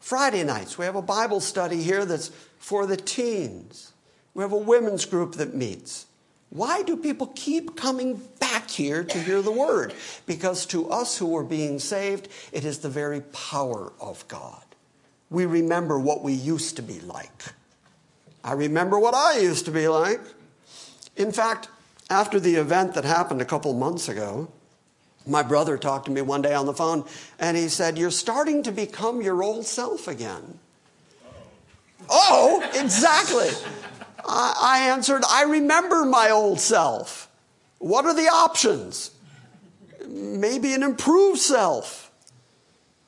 Friday 0.00 0.44
nights, 0.44 0.78
we 0.78 0.84
have 0.84 0.96
a 0.96 1.02
Bible 1.02 1.40
study 1.40 1.82
here 1.82 2.04
that's 2.04 2.30
for 2.58 2.86
the 2.86 2.96
teens. 2.96 3.92
We 4.34 4.42
have 4.42 4.52
a 4.52 4.56
women's 4.56 5.04
group 5.04 5.34
that 5.34 5.54
meets. 5.54 6.06
Why 6.50 6.82
do 6.82 6.96
people 6.96 7.26
keep 7.34 7.76
coming 7.76 8.20
back 8.40 8.70
here 8.70 9.04
to 9.04 9.18
hear 9.18 9.42
the 9.42 9.52
word? 9.52 9.92
Because 10.26 10.64
to 10.66 10.88
us 10.90 11.18
who 11.18 11.36
are 11.36 11.44
being 11.44 11.78
saved, 11.78 12.28
it 12.52 12.64
is 12.64 12.78
the 12.78 12.88
very 12.88 13.20
power 13.20 13.92
of 14.00 14.26
God. 14.28 14.62
We 15.30 15.44
remember 15.44 15.98
what 15.98 16.22
we 16.22 16.32
used 16.32 16.76
to 16.76 16.82
be 16.82 17.00
like. 17.00 17.52
I 18.42 18.52
remember 18.52 18.98
what 18.98 19.14
I 19.14 19.38
used 19.40 19.66
to 19.66 19.70
be 19.70 19.88
like. 19.88 20.20
In 21.16 21.32
fact, 21.32 21.68
after 22.08 22.40
the 22.40 22.54
event 22.54 22.94
that 22.94 23.04
happened 23.04 23.42
a 23.42 23.44
couple 23.44 23.74
months 23.74 24.08
ago, 24.08 24.48
my 25.26 25.42
brother 25.42 25.76
talked 25.76 26.06
to 26.06 26.10
me 26.10 26.22
one 26.22 26.40
day 26.40 26.54
on 26.54 26.64
the 26.64 26.72
phone 26.72 27.04
and 27.38 27.56
he 27.56 27.68
said, 27.68 27.98
You're 27.98 28.10
starting 28.10 28.62
to 28.62 28.72
become 28.72 29.20
your 29.20 29.42
old 29.42 29.66
self 29.66 30.08
again. 30.08 30.58
Oh, 32.08 32.66
exactly. 32.74 33.50
I 34.26 34.88
answered, 34.90 35.22
I 35.28 35.44
remember 35.44 36.04
my 36.04 36.30
old 36.30 36.60
self. 36.60 37.28
What 37.78 38.04
are 38.04 38.14
the 38.14 38.28
options? 38.28 39.12
Maybe 40.06 40.72
an 40.74 40.82
improved 40.82 41.38
self. 41.38 42.08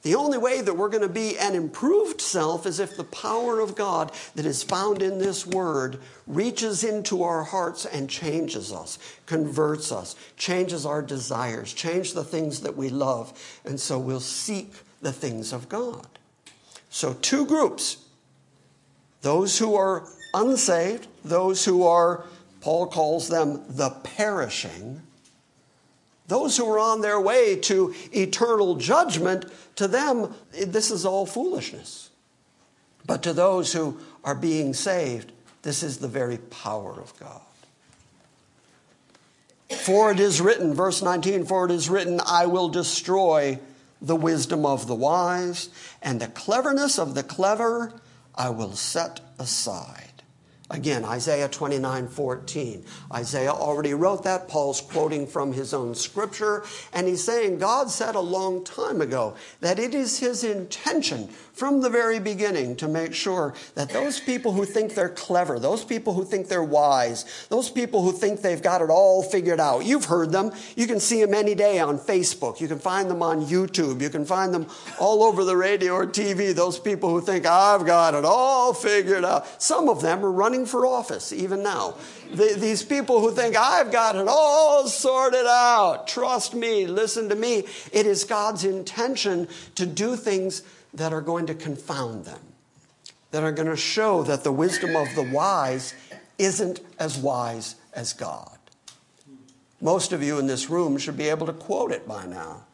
The 0.03 0.15
only 0.15 0.39
way 0.39 0.63
that 0.63 0.75
we're 0.75 0.89
going 0.89 1.07
to 1.07 1.13
be 1.13 1.37
an 1.39 1.55
improved 1.55 2.23
self 2.23 2.65
is 2.65 2.81
if 2.81 2.97
the 2.97 3.05
power 3.05 3.61
of 3.61 3.75
God 3.75 4.13
that 4.35 4.47
is 4.47 4.63
found 4.63 5.03
in 5.03 5.19
this 5.19 5.47
word 5.47 6.01
reaches 6.27 6.85
into 6.85 7.23
our 7.23 7.45
hearts 7.45 7.85
and 7.85 8.09
changes 8.09 8.73
us, 8.73 8.99
converts 9.27 9.93
us, 9.93 10.17
changes 10.39 10.87
our 10.87 11.03
desires, 11.03 11.75
change 11.75 12.15
the 12.15 12.25
things 12.25 12.61
that 12.61 12.77
we 12.77 12.89
love, 12.89 13.39
and 13.67 13.79
so 13.79 13.99
we'll 13.99 14.21
seek 14.21 14.73
the 15.03 15.13
things 15.13 15.53
of 15.53 15.69
God. 15.69 16.07
So, 16.89 17.15
two 17.15 17.45
groups 17.45 17.99
those 19.21 19.59
who 19.59 19.75
are 19.75 20.07
unsaved, 20.35 21.07
those 21.25 21.65
who 21.65 21.87
are, 21.87 22.25
Paul 22.61 22.87
calls 22.87 23.29
them 23.29 23.63
the 23.69 23.91
perishing, 23.91 25.03
those 26.27 26.57
who 26.57 26.71
are 26.71 26.79
on 26.79 27.01
their 27.01 27.21
way 27.21 27.57
to 27.57 27.95
eternal 28.13 28.77
judgment, 28.77 29.47
to 29.77 29.89
them, 29.89 30.33
this 30.53 30.91
is 30.91 31.05
all 31.05 31.27
foolishness. 31.27 32.11
But 33.05 33.23
to 33.25 33.33
those 33.33 33.73
who 33.73 33.99
are 34.23 34.37
being 34.37 34.73
saved, 34.73 35.33
this 35.63 35.83
is 35.83 35.99
the 35.99 36.09
very 36.09 36.39
power 36.39 36.93
of 36.93 37.19
God. 37.19 37.41
For 39.79 40.11
it 40.11 40.21
is 40.21 40.41
written, 40.41 40.75
verse 40.75 41.03
19, 41.03 41.45
for 41.47 41.65
it 41.65 41.71
is 41.71 41.89
written, 41.89 42.21
I 42.27 42.47
will 42.47 42.69
destroy 42.69 43.59
the 44.03 44.17
wisdom 44.17 44.65
of 44.65 44.87
the 44.87 44.95
wise, 44.95 45.69
and 46.03 46.21
the 46.21 46.29
cleverness 46.29 46.99
of 46.99 47.15
the 47.15 47.23
clever 47.23 47.93
I 48.35 48.51
will 48.51 48.73
set 48.73 49.21
aside. 49.39 50.10
Again, 50.71 51.05
Isaiah 51.05 51.49
29 51.49 52.07
14. 52.07 52.85
Isaiah 53.13 53.51
already 53.51 53.93
wrote 53.93 54.23
that. 54.23 54.47
Paul's 54.47 54.81
quoting 54.81 55.27
from 55.27 55.53
his 55.53 55.75
own 55.75 55.97
scripture, 55.97 56.65
and 56.93 57.09
he's 57.09 57.25
saying 57.25 57.59
God 57.59 57.91
said 57.91 58.15
a 58.15 58.21
long 58.21 58.63
time 58.63 59.01
ago 59.01 59.35
that 59.61 59.81
it 59.81 59.95
is 59.95 60.21
his 60.21 60.45
intention 60.45 61.29
from 61.53 61.81
the 61.81 61.91
very 61.91 62.19
beginning 62.21 62.77
to 62.77 62.89
make 62.89 63.15
sure 63.15 63.55
that 63.75 63.91
those 63.91 64.21
people 64.21 64.53
who 64.53 64.65
think 64.65 64.95
they're 64.95 65.09
clever, 65.09 65.59
those 65.59 65.85
people 65.85 66.15
who 66.15 66.25
think 66.25 66.49
they're 66.49 66.63
wise, 66.63 67.47
those 67.49 67.71
people 67.71 68.03
who 68.03 68.13
think 68.13 68.41
they've 68.41 68.63
got 68.63 68.83
it 68.83 68.91
all 68.91 69.23
figured 69.23 69.61
out, 69.61 69.85
you've 69.85 70.07
heard 70.07 70.33
them. 70.33 70.53
You 70.77 70.87
can 70.87 71.01
see 71.01 71.23
them 71.23 71.35
any 71.35 71.55
day 71.55 71.79
on 71.79 71.99
Facebook. 71.99 72.61
You 72.61 72.69
can 72.69 72.79
find 72.79 73.11
them 73.11 73.23
on 73.23 73.45
YouTube. 73.45 74.01
You 74.01 74.11
can 74.11 74.25
find 74.25 74.55
them 74.55 74.67
all 74.99 75.23
over 75.23 75.45
the 75.45 75.57
radio 75.57 75.95
or 75.95 76.07
TV. 76.07 76.55
Those 76.55 76.79
people 76.79 77.11
who 77.11 77.21
think, 77.21 77.47
I've 77.47 77.87
got 77.87 78.15
it 78.15 78.25
all 78.25 78.73
figured 78.73 79.25
out. 79.25 79.63
Some 79.63 79.89
of 79.89 80.03
them 80.03 80.25
are 80.25 80.31
running 80.31 80.67
for 80.67 80.87
office 80.87 81.33
even 81.33 81.63
now. 81.63 81.97
The, 82.33 82.55
these 82.57 82.83
people 82.83 83.21
who 83.21 83.33
think, 83.33 83.57
I've 83.57 83.91
got 83.91 84.15
it 84.17 84.29
all 84.29 84.87
sorted 84.87 85.47
out. 85.47 86.07
Trust 86.07 86.55
me, 86.55 86.87
listen 86.87 87.29
to 87.29 87.35
me. 87.35 87.65
It 87.93 88.07
is 88.07 88.25
God's 88.25 88.65
intention 88.65 89.49
to 89.75 89.87
do 89.87 90.17
things 90.17 90.63
that 90.95 91.13
are 91.13 91.21
going 91.21 91.47
to 91.47 91.55
confound 91.55 92.25
them, 92.25 92.41
that 93.31 93.43
are 93.43 93.53
going 93.53 93.69
to 93.69 93.77
show 93.77 94.23
that 94.25 94.45
the 94.45 94.53
wisdom 94.53 94.97
of 94.97 95.15
the 95.15 95.23
wise 95.23 95.95
isn't 96.39 96.81
as 96.99 97.19
wise 97.19 97.77
as 97.93 98.13
God. 98.13 98.59
Most 99.81 100.13
of 100.13 100.23
you 100.23 100.39
in 100.39 100.47
this 100.47 100.69
room 100.69 100.99
should 100.99 101.17
be 101.17 101.29
able 101.29 101.47
to 101.47 101.53
quote 101.53 101.93
it 101.93 102.07
by 102.07 102.27
now. 102.27 102.65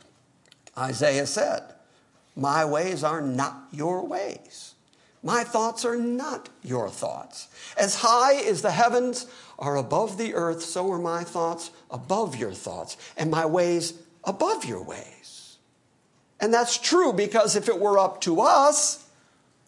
Isaiah 0.77 1.27
said, 1.27 1.63
My 2.35 2.65
ways 2.65 3.05
are 3.05 3.21
not 3.21 3.69
your 3.73 4.07
ways. 4.07 4.75
My 5.23 5.45
thoughts 5.45 5.85
are 5.85 5.97
not 5.97 6.49
your 6.63 6.89
thoughts. 6.89 7.49
As 7.77 7.97
high 7.97 8.35
as 8.35 8.63
the 8.63 8.71
heavens 8.71 9.27
are 9.59 9.77
above 9.77 10.19
the 10.19 10.35
earth, 10.35 10.63
so 10.63 10.91
are 10.93 10.99
my 10.99 11.25
thoughts 11.25 11.71
above 11.91 12.37
your 12.37 12.53
thoughts, 12.53 12.97
and 13.17 13.31
my 13.31 13.47
ways 13.47 13.95
above 14.25 14.65
your 14.65 14.83
ways. 14.83 15.36
And 16.41 16.53
that's 16.53 16.79
true 16.79 17.13
because 17.13 17.57
if 17.57 17.69
it 17.69 17.79
were 17.79 17.99
up 17.99 18.21
to 18.23 18.41
us, 18.41 19.05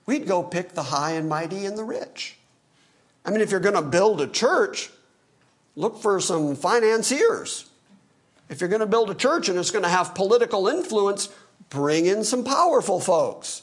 we'd 0.07 0.27
go 0.27 0.43
pick 0.43 0.73
the 0.73 0.85
high 0.85 1.13
and 1.13 1.29
mighty 1.29 1.65
and 1.65 1.79
the 1.79 1.85
rich. 1.85 2.37
I 3.25 3.31
mean, 3.31 3.41
if 3.41 3.51
you're 3.51 3.61
going 3.61 3.75
to 3.75 3.83
build 3.83 4.21
a 4.21 4.27
church, 4.27 4.91
look 5.77 6.01
for 6.01 6.21
some 6.21 6.57
financiers. 6.57 7.69
If 8.49 8.61
you're 8.61 8.71
going 8.71 8.81
to 8.81 8.87
build 8.87 9.11
a 9.11 9.15
church 9.15 9.49
and 9.49 9.59
it's 9.59 9.71
going 9.71 9.85
to 9.85 9.91
have 9.91 10.15
political 10.15 10.69
influence, 10.69 11.29
bring 11.71 12.07
in 12.07 12.25
some 12.25 12.45
powerful 12.45 13.01
folks. 13.01 13.63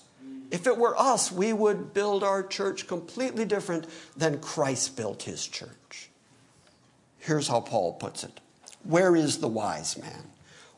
If 0.52 0.68
it 0.68 0.78
were 0.78 0.98
us, 1.00 1.32
we 1.32 1.54
would 1.54 1.94
build 1.94 2.24
our 2.24 2.44
church 2.44 2.88
completely 2.88 3.46
different 3.46 3.88
than 4.16 4.40
Christ 4.40 4.96
built 4.96 5.24
his 5.24 5.48
church. 5.48 6.10
Here's 7.18 7.48
how 7.48 7.62
Paul 7.62 7.94
puts 7.94 8.24
it 8.24 8.40
Where 8.84 9.16
is 9.16 9.40
the 9.40 9.48
wise 9.48 9.98
man? 9.98 10.24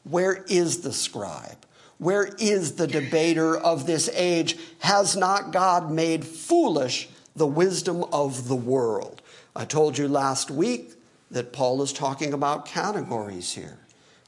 Where 0.03 0.45
is 0.47 0.79
the 0.79 0.93
scribe? 0.93 1.66
Where 1.97 2.29
is 2.37 2.73
the 2.73 2.87
debater 2.87 3.57
of 3.57 3.87
this 3.87 4.09
age? 4.13 4.57
Has 4.79 5.15
not 5.15 5.51
God 5.51 5.91
made 5.91 6.25
foolish 6.25 7.09
the 7.35 7.47
wisdom 7.47 8.03
of 8.11 8.47
the 8.47 8.55
world? 8.55 9.21
I 9.55 9.65
told 9.65 9.97
you 9.97 10.07
last 10.07 10.51
week 10.51 10.93
that 11.31 11.53
Paul 11.53 11.81
is 11.81 11.91
talking 11.91 12.33
about 12.33 12.65
categories 12.65 13.53
here. 13.53 13.79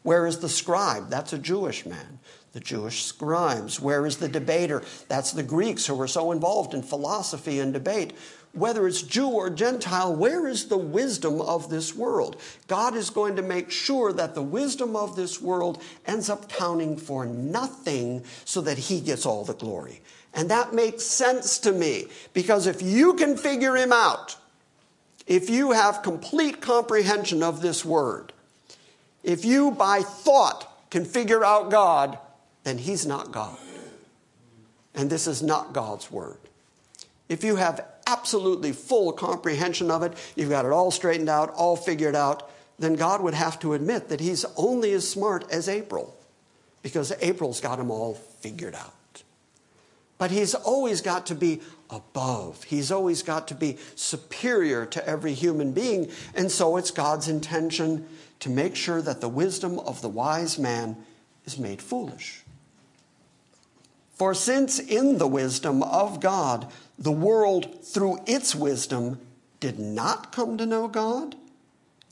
Where 0.01 0.25
is 0.25 0.39
the 0.39 0.49
scribe? 0.49 1.09
That's 1.09 1.33
a 1.33 1.37
Jewish 1.37 1.85
man 1.85 2.19
the 2.53 2.59
Jewish 2.59 3.03
scribes? 3.03 3.79
Where 3.79 4.05
is 4.05 4.17
the 4.17 4.27
debater? 4.27 4.81
That's 5.07 5.31
the 5.31 5.43
Greeks 5.43 5.85
who 5.85 5.95
were 5.95 6.07
so 6.07 6.31
involved 6.31 6.73
in 6.73 6.81
philosophy 6.81 7.59
and 7.59 7.71
debate. 7.71 8.13
Whether 8.53 8.87
it's 8.87 9.03
Jew 9.03 9.29
or 9.29 9.49
Gentile, 9.49 10.15
where 10.15 10.47
is 10.47 10.67
the 10.67 10.77
wisdom 10.77 11.39
of 11.39 11.69
this 11.69 11.95
world? 11.95 12.41
God 12.67 12.95
is 12.95 13.09
going 13.09 13.35
to 13.35 13.41
make 13.41 13.69
sure 13.69 14.11
that 14.13 14.33
the 14.33 14.41
wisdom 14.41 14.95
of 14.95 15.15
this 15.15 15.39
world 15.39 15.81
ends 16.07 16.29
up 16.29 16.49
counting 16.49 16.97
for 16.97 17.25
nothing 17.25 18.23
so 18.45 18.61
that 18.61 18.77
He 18.77 19.01
gets 19.01 19.25
all 19.25 19.45
the 19.45 19.53
glory. 19.53 20.01
And 20.33 20.49
that 20.49 20.73
makes 20.73 21.03
sense 21.03 21.59
to 21.59 21.71
me 21.71 22.07
because 22.33 22.65
if 22.65 22.81
you 22.81 23.13
can 23.13 23.37
figure 23.37 23.75
Him 23.75 23.93
out, 23.93 24.35
if 25.27 25.47
you 25.47 25.71
have 25.71 26.01
complete 26.01 26.59
comprehension 26.59 27.43
of 27.43 27.61
this 27.61 27.85
word, 27.85 28.33
if 29.23 29.45
you 29.45 29.71
by 29.71 30.01
thought 30.01 30.89
can 30.89 31.05
figure 31.05 31.45
out 31.45 31.69
God, 31.69 32.17
then 32.63 32.79
he's 32.79 33.05
not 33.05 33.31
God. 33.31 33.57
And 34.95 35.09
this 35.09 35.27
is 35.27 35.43
not 35.43 35.71
God's 35.71 36.11
word. 36.11 36.39
If 37.29 37.43
you 37.43 37.57
have 37.57 37.85
absolutely 38.09 38.71
full 38.71 39.13
comprehension 39.13 39.91
of 39.91 40.03
it, 40.03 40.13
you've 40.35 40.49
got 40.49 40.65
it 40.65 40.71
all 40.71 40.91
straightened 40.91 41.29
out, 41.29 41.51
all 41.51 41.75
figured 41.75 42.15
out, 42.15 42.49
then 42.79 42.95
God 42.95 43.21
would 43.21 43.33
have 43.33 43.59
to 43.59 43.73
admit 43.73 44.09
that 44.09 44.19
he's 44.19 44.45
only 44.55 44.93
as 44.93 45.07
smart 45.07 45.49
as 45.51 45.67
April 45.67 46.15
because 46.81 47.11
April's 47.19 47.61
got 47.61 47.79
him 47.79 47.91
all 47.91 48.15
figured 48.15 48.75
out. 48.75 48.93
But 50.17 50.31
he's 50.31 50.55
always 50.55 51.01
got 51.01 51.27
to 51.27 51.35
be 51.35 51.61
above. 51.89 52.63
He's 52.63 52.91
always 52.91 53.23
got 53.23 53.47
to 53.49 53.55
be 53.55 53.77
superior 53.95 54.85
to 54.87 55.07
every 55.07 55.33
human 55.33 55.71
being. 55.71 56.11
And 56.35 56.51
so 56.51 56.77
it's 56.77 56.91
God's 56.91 57.27
intention 57.27 58.07
to 58.41 58.49
make 58.49 58.75
sure 58.75 59.01
that 59.01 59.21
the 59.21 59.29
wisdom 59.29 59.79
of 59.79 60.01
the 60.01 60.09
wise 60.09 60.57
man 60.57 60.97
is 61.45 61.57
made 61.57 61.81
foolish. 61.81 62.43
For 64.13 64.33
since 64.33 64.79
in 64.79 65.17
the 65.17 65.27
wisdom 65.27 65.81
of 65.83 66.19
God, 66.19 66.69
the 66.99 67.11
world 67.11 67.83
through 67.83 68.19
its 68.27 68.53
wisdom 68.53 69.19
did 69.59 69.79
not 69.79 70.31
come 70.31 70.57
to 70.57 70.65
know 70.65 70.87
God, 70.87 71.35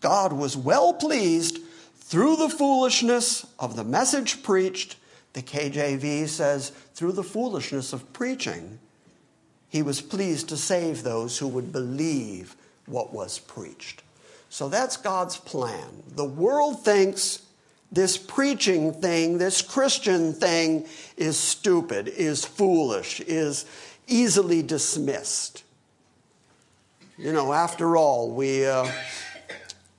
God 0.01 0.33
was 0.33 0.55
well 0.55 0.93
pleased 0.93 1.59
through 1.95 2.37
the 2.37 2.49
foolishness 2.49 3.45
of 3.59 3.75
the 3.75 3.83
message 3.83 4.41
preached. 4.43 4.95
The 5.33 5.41
KJV 5.41 6.27
says, 6.27 6.69
through 6.93 7.11
the 7.11 7.23
foolishness 7.23 7.93
of 7.93 8.13
preaching, 8.13 8.79
he 9.69 9.81
was 9.81 10.01
pleased 10.01 10.49
to 10.49 10.57
save 10.57 11.03
those 11.03 11.37
who 11.37 11.47
would 11.47 11.71
believe 11.73 12.55
what 12.85 13.13
was 13.13 13.39
preached. 13.39 14.01
So 14.49 14.69
that's 14.69 14.95
God's 14.95 15.37
plan. 15.37 16.03
The 16.15 16.25
world 16.25 16.85
thinks 16.85 17.41
this 17.91 18.17
preaching 18.17 18.93
thing, 18.93 19.37
this 19.37 19.61
Christian 19.61 20.33
thing, 20.33 20.87
is 21.17 21.37
stupid, 21.37 22.07
is 22.07 22.45
foolish, 22.45 23.19
is 23.21 23.65
easily 24.07 24.63
dismissed. 24.63 25.63
You 27.17 27.33
know, 27.33 27.53
after 27.53 27.97
all, 27.97 28.31
we, 28.31 28.65
uh, 28.65 28.89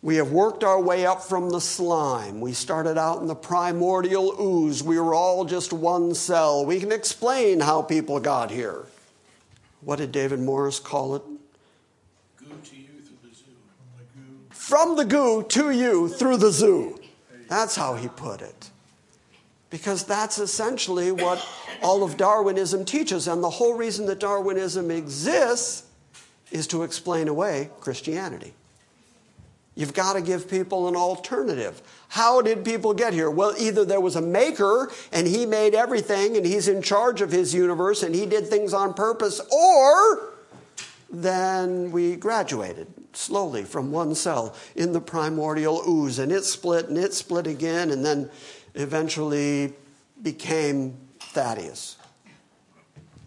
we 0.03 0.17
have 0.17 0.31
worked 0.31 0.63
our 0.63 0.81
way 0.81 1.05
up 1.05 1.23
from 1.23 1.51
the 1.51 1.61
slime. 1.61 2.41
We 2.41 2.53
started 2.53 2.97
out 2.97 3.21
in 3.21 3.27
the 3.27 3.35
primordial 3.35 4.37
ooze. 4.41 4.83
We 4.83 4.99
were 5.01 5.15
all 5.15 5.45
just 5.45 5.73
one 5.73 6.15
cell. 6.15 6.65
We 6.65 6.79
can 6.79 6.93
explain 6.93 7.61
how 7.61 7.83
people 7.83 8.21
got 8.21 8.51
here. 8.51 8.87
What 9.81 9.97
did 9.97 10.13
David 10.13 10.41
Morris 10.41 10.79
call 10.79 11.17
it? 11.17 11.23
Goo 12.37 12.47
to 12.65 12.77
you 12.77 13.01
through 13.03 13.29
the 13.29 13.35
zoo. 13.35 13.53
From 14.51 14.97
the 14.97 15.05
goo 15.05 15.43
to 15.43 15.71
you 15.71 16.09
through 16.09 16.37
the 16.37 16.51
zoo. 16.51 17.01
That's 17.49 17.75
how 17.75 17.95
he 17.95 18.09
put 18.09 18.43
it. 18.43 18.71
Because 19.71 20.05
that's 20.05 20.39
essentially 20.39 21.13
what 21.13 21.47
all 21.83 22.03
of 22.03 22.17
Darwinism 22.17 22.85
teaches. 22.85 23.29
And 23.29 23.43
the 23.43 23.51
whole 23.51 23.75
reason 23.75 24.07
that 24.07 24.21
Darwinism 24.21 24.91
exists 24.91 25.85
is 26.51 26.67
to 26.69 26.83
explain 26.83 27.29
away 27.29 27.71
Christianity. 27.81 28.55
You've 29.75 29.95
got 29.95 30.15
to 30.15 30.21
give 30.21 30.51
people 30.51 30.89
an 30.89 30.97
alternative. 30.97 31.81
How 32.09 32.43
did 32.43 32.65
people 32.65 32.95
get 32.95 33.13
here? 33.13 33.31
Well, 33.31 33.55
either 33.59 33.85
there 33.85 34.01
was 34.01 34.17
a 34.17 34.21
maker 34.21 34.91
and 35.13 35.27
he 35.27 35.47
made 35.47 35.75
everything 35.75 36.37
and 36.37 36.45
he's 36.45 36.67
in 36.67 36.83
charge 36.83 37.21
of 37.21 37.31
his 37.31 37.55
universe 37.55 38.03
and 38.03 38.13
he 38.13 38.27
did 38.27 38.49
things 38.49 38.75
on 38.75 38.93
purpose, 38.95 39.41
or 39.53 40.33
then 41.11 41.93
we 41.93 42.17
graduated 42.17 42.89
slowly 43.13 43.63
from 43.63 43.93
one 43.93 44.15
cell 44.15 44.57
in 44.75 44.93
the 44.93 45.01
primordial 45.01 45.83
ooze, 45.89 46.19
and 46.19 46.33
it 46.33 46.45
split 46.45 46.89
and 46.89 46.99
it 46.99 47.15
split 47.15 47.47
again, 47.47 47.91
and 47.91 48.05
then 48.05 48.31
eventually 48.75 49.73
became 50.23 50.97
Thaddeus. 51.21 51.97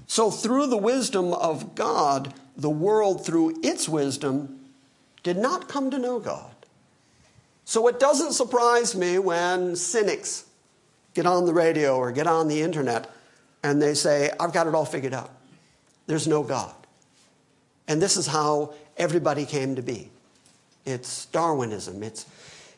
So, 0.07 0.29
through 0.29 0.67
the 0.67 0.77
wisdom 0.77 1.33
of 1.33 1.73
God, 1.73 2.33
the 2.57 2.69
world, 2.69 3.25
through 3.25 3.59
its 3.63 3.87
wisdom, 3.87 4.59
did 5.23 5.37
not 5.37 5.69
come 5.69 5.89
to 5.91 5.97
know 5.97 6.19
God. 6.19 6.53
So, 7.63 7.87
it 7.87 7.99
doesn't 7.99 8.33
surprise 8.33 8.95
me 8.95 9.19
when 9.19 9.75
cynics 9.75 10.45
get 11.13 11.25
on 11.25 11.45
the 11.45 11.53
radio 11.53 11.95
or 11.95 12.11
get 12.11 12.27
on 12.27 12.47
the 12.47 12.61
internet 12.61 13.09
and 13.63 13.81
they 13.81 13.93
say, 13.93 14.31
I've 14.39 14.53
got 14.53 14.67
it 14.67 14.75
all 14.75 14.85
figured 14.85 15.13
out. 15.13 15.31
There's 16.07 16.27
no 16.27 16.43
God. 16.43 16.73
And 17.87 18.01
this 18.01 18.17
is 18.17 18.27
how 18.27 18.73
everybody 18.97 19.45
came 19.45 19.75
to 19.75 19.81
be. 19.81 20.09
It's 20.85 21.25
Darwinism. 21.27 22.03
It's, 22.03 22.25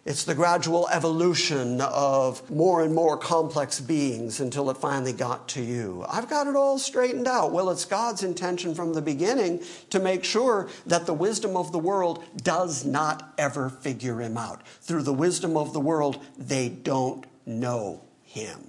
It's 0.06 0.26
the 0.26 0.36
gradual 0.36 0.90
evolution 0.90 1.80
of 1.80 2.50
more 2.52 2.84
and 2.84 2.94
more 2.94 3.16
complex 3.16 3.80
beings 3.80 4.42
until 4.42 4.70
it 4.70 4.76
finally 4.76 5.14
got 5.14 5.48
to 5.50 5.62
you. 5.62 6.06
I've 6.10 6.30
got 6.30 6.48
it 6.48 6.58
all 6.58 6.78
straightened 6.78 7.26
out. 7.26 7.54
Well, 7.54 7.70
it's 7.70 7.86
God's 7.86 8.22
intention 8.22 8.76
from 8.76 8.94
the 8.94 9.02
beginning 9.02 9.62
to 9.92 10.02
make 10.02 10.26
sure 10.26 10.68
that 10.88 11.06
the 11.06 11.14
wisdom 11.14 11.56
of 11.56 11.72
the 11.72 11.80
world 11.80 12.22
does 12.36 12.84
not 12.84 13.34
ever 13.38 13.70
figure 13.70 14.20
him 14.20 14.38
out. 14.38 14.68
Through 14.82 15.04
the 15.04 15.14
wisdom 15.14 15.56
of 15.56 15.72
the 15.72 15.80
world, 15.80 16.22
they 16.38 16.68
don't 16.68 17.26
know 17.46 18.02
him. 18.24 18.60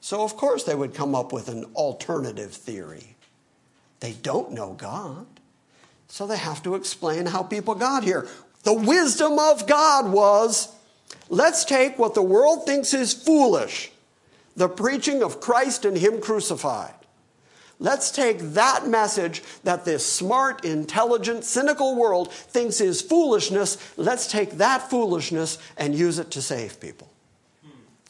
So, 0.00 0.22
of 0.22 0.36
course, 0.36 0.62
they 0.62 0.76
would 0.76 0.94
come 0.94 1.16
up 1.16 1.32
with 1.32 1.48
an 1.48 1.64
alternative 1.74 2.52
theory. 2.52 3.16
They 3.98 4.12
don't 4.12 4.52
know 4.52 4.74
God. 4.74 5.26
So 6.06 6.26
they 6.26 6.38
have 6.38 6.62
to 6.62 6.76
explain 6.76 7.26
how 7.26 7.42
people 7.42 7.74
got 7.74 8.04
here. 8.04 8.28
The 8.62 8.74
wisdom 8.74 9.38
of 9.38 9.66
God 9.66 10.12
was 10.12 10.74
let's 11.28 11.64
take 11.64 11.98
what 11.98 12.14
the 12.14 12.22
world 12.22 12.66
thinks 12.66 12.92
is 12.92 13.12
foolish, 13.12 13.90
the 14.56 14.68
preaching 14.68 15.22
of 15.22 15.40
Christ 15.40 15.84
and 15.84 15.96
Him 15.96 16.20
crucified. 16.20 16.94
Let's 17.78 18.10
take 18.10 18.40
that 18.40 18.86
message 18.86 19.42
that 19.64 19.86
this 19.86 20.04
smart, 20.04 20.66
intelligent, 20.66 21.44
cynical 21.44 21.96
world 21.96 22.30
thinks 22.30 22.78
is 22.78 23.00
foolishness. 23.00 23.78
Let's 23.96 24.26
take 24.26 24.52
that 24.58 24.90
foolishness 24.90 25.56
and 25.78 25.94
use 25.94 26.18
it 26.18 26.30
to 26.32 26.42
save 26.42 26.78
people. 26.78 27.10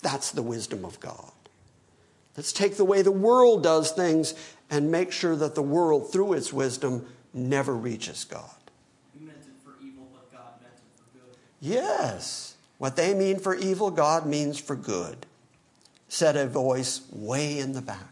That's 0.03 0.33
the 0.33 0.43
wisdom 0.43 0.85
of 0.85 0.99
God. 0.99 1.31
Let's 2.37 2.53
take 2.53 2.77
the 2.77 2.85
way 2.85 3.03
the 3.03 3.13
world 3.13 3.63
does 3.63 3.93
things 3.93 4.35
and 4.71 4.91
make 4.91 5.13
sure 5.13 5.37
that 5.37 5.55
the 5.55 5.63
world, 5.63 6.11
through 6.11 6.33
its 6.33 6.53
wisdom, 6.53 7.07
never 7.33 7.75
reaches 7.75 8.25
God. 8.25 8.51
Yes. 11.61 12.55
What 12.79 12.97
they 12.97 13.15
mean 13.15 13.39
for 13.39 13.55
evil, 13.55 13.91
God 13.91 14.25
means 14.25 14.59
for 14.59 14.75
good, 14.75 15.27
said 16.09 16.37
a 16.37 16.47
voice 16.47 17.03
way 17.13 17.59
in 17.59 17.73
the 17.73 17.83
back. 17.83 18.07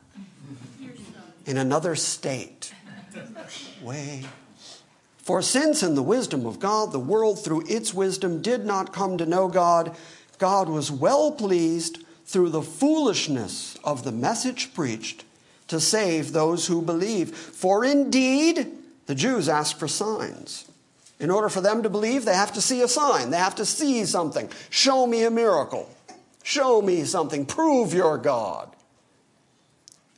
In 1.46 1.56
another 1.56 1.94
state. 1.94 2.74
Way. 3.82 4.26
For 5.16 5.40
since 5.40 5.82
in 5.82 5.94
the 5.94 6.02
wisdom 6.02 6.44
of 6.44 6.60
God, 6.60 6.92
the 6.92 6.98
world 6.98 7.42
through 7.42 7.64
its 7.66 7.94
wisdom 7.94 8.42
did 8.42 8.66
not 8.66 8.92
come 8.92 9.16
to 9.18 9.26
know 9.26 9.48
God, 9.48 9.96
God 10.38 10.68
was 10.68 10.90
well 10.90 11.32
pleased 11.32 12.04
through 12.26 12.50
the 12.50 12.62
foolishness 12.62 13.78
of 13.82 14.04
the 14.04 14.12
message 14.12 14.74
preached 14.74 15.24
to 15.68 15.80
save 15.80 16.32
those 16.32 16.66
who 16.66 16.82
believe. 16.82 17.34
For 17.34 17.84
indeed, 17.84 18.70
the 19.06 19.14
Jews 19.14 19.48
asked 19.48 19.78
for 19.78 19.88
signs 19.88 20.67
in 21.20 21.30
order 21.30 21.48
for 21.48 21.60
them 21.60 21.82
to 21.82 21.90
believe, 21.90 22.24
they 22.24 22.34
have 22.34 22.52
to 22.52 22.60
see 22.60 22.80
a 22.82 22.88
sign. 22.88 23.30
They 23.30 23.38
have 23.38 23.56
to 23.56 23.66
see 23.66 24.04
something. 24.04 24.50
Show 24.70 25.06
me 25.06 25.24
a 25.24 25.30
miracle. 25.30 25.88
Show 26.42 26.80
me 26.80 27.04
something. 27.04 27.44
Prove 27.44 27.92
your 27.92 28.18
God. 28.18 28.74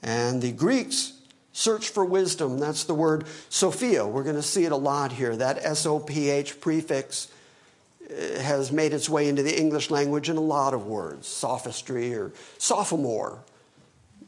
And 0.02 0.42
the 0.42 0.52
Greeks 0.52 1.14
search 1.52 1.88
for 1.88 2.04
wisdom. 2.04 2.58
That's 2.58 2.84
the 2.84 2.94
word 2.94 3.24
Sophia. 3.48 4.06
We're 4.06 4.22
going 4.22 4.36
to 4.36 4.42
see 4.42 4.64
it 4.64 4.72
a 4.72 4.76
lot 4.76 5.12
here. 5.12 5.36
That 5.36 5.58
S 5.64 5.86
O 5.86 5.98
P 5.98 6.30
H 6.30 6.60
prefix 6.60 7.28
uh, 8.08 8.40
has 8.40 8.70
made 8.70 8.92
its 8.92 9.08
way 9.08 9.28
into 9.28 9.42
the 9.42 9.58
English 9.58 9.90
language 9.90 10.28
in 10.30 10.36
a 10.36 10.42
lot 10.42 10.74
of 10.74 10.86
words 10.86 11.26
sophistry 11.26 12.14
or 12.14 12.32
sophomore. 12.58 13.42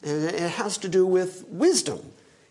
And 0.03 0.25
it 0.25 0.41
has 0.41 0.79
to 0.79 0.89
do 0.89 1.07
with 1.07 1.45
wisdom. 1.49 2.01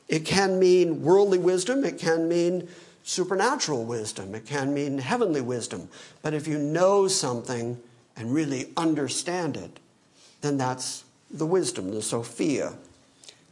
It 0.08 0.26
can 0.26 0.60
mean 0.60 1.04
worldly 1.04 1.38
wisdom, 1.38 1.84
it 1.84 1.98
can 2.00 2.28
mean 2.28 2.68
supernatural 3.04 3.84
wisdom, 3.86 4.36
it 4.36 4.46
can 4.46 4.74
mean 4.74 4.98
heavenly 4.98 5.42
wisdom. 5.42 5.90
But 6.22 6.34
if 6.34 6.48
you 6.48 6.58
know 6.58 7.08
something 7.08 7.80
and 8.16 8.34
really 8.34 8.70
understand 8.78 9.58
it, 9.58 9.80
then 10.42 10.58
that's 10.58 11.04
the 11.30 11.46
wisdom, 11.46 11.92
the 11.92 12.02
Sophia. 12.02 12.74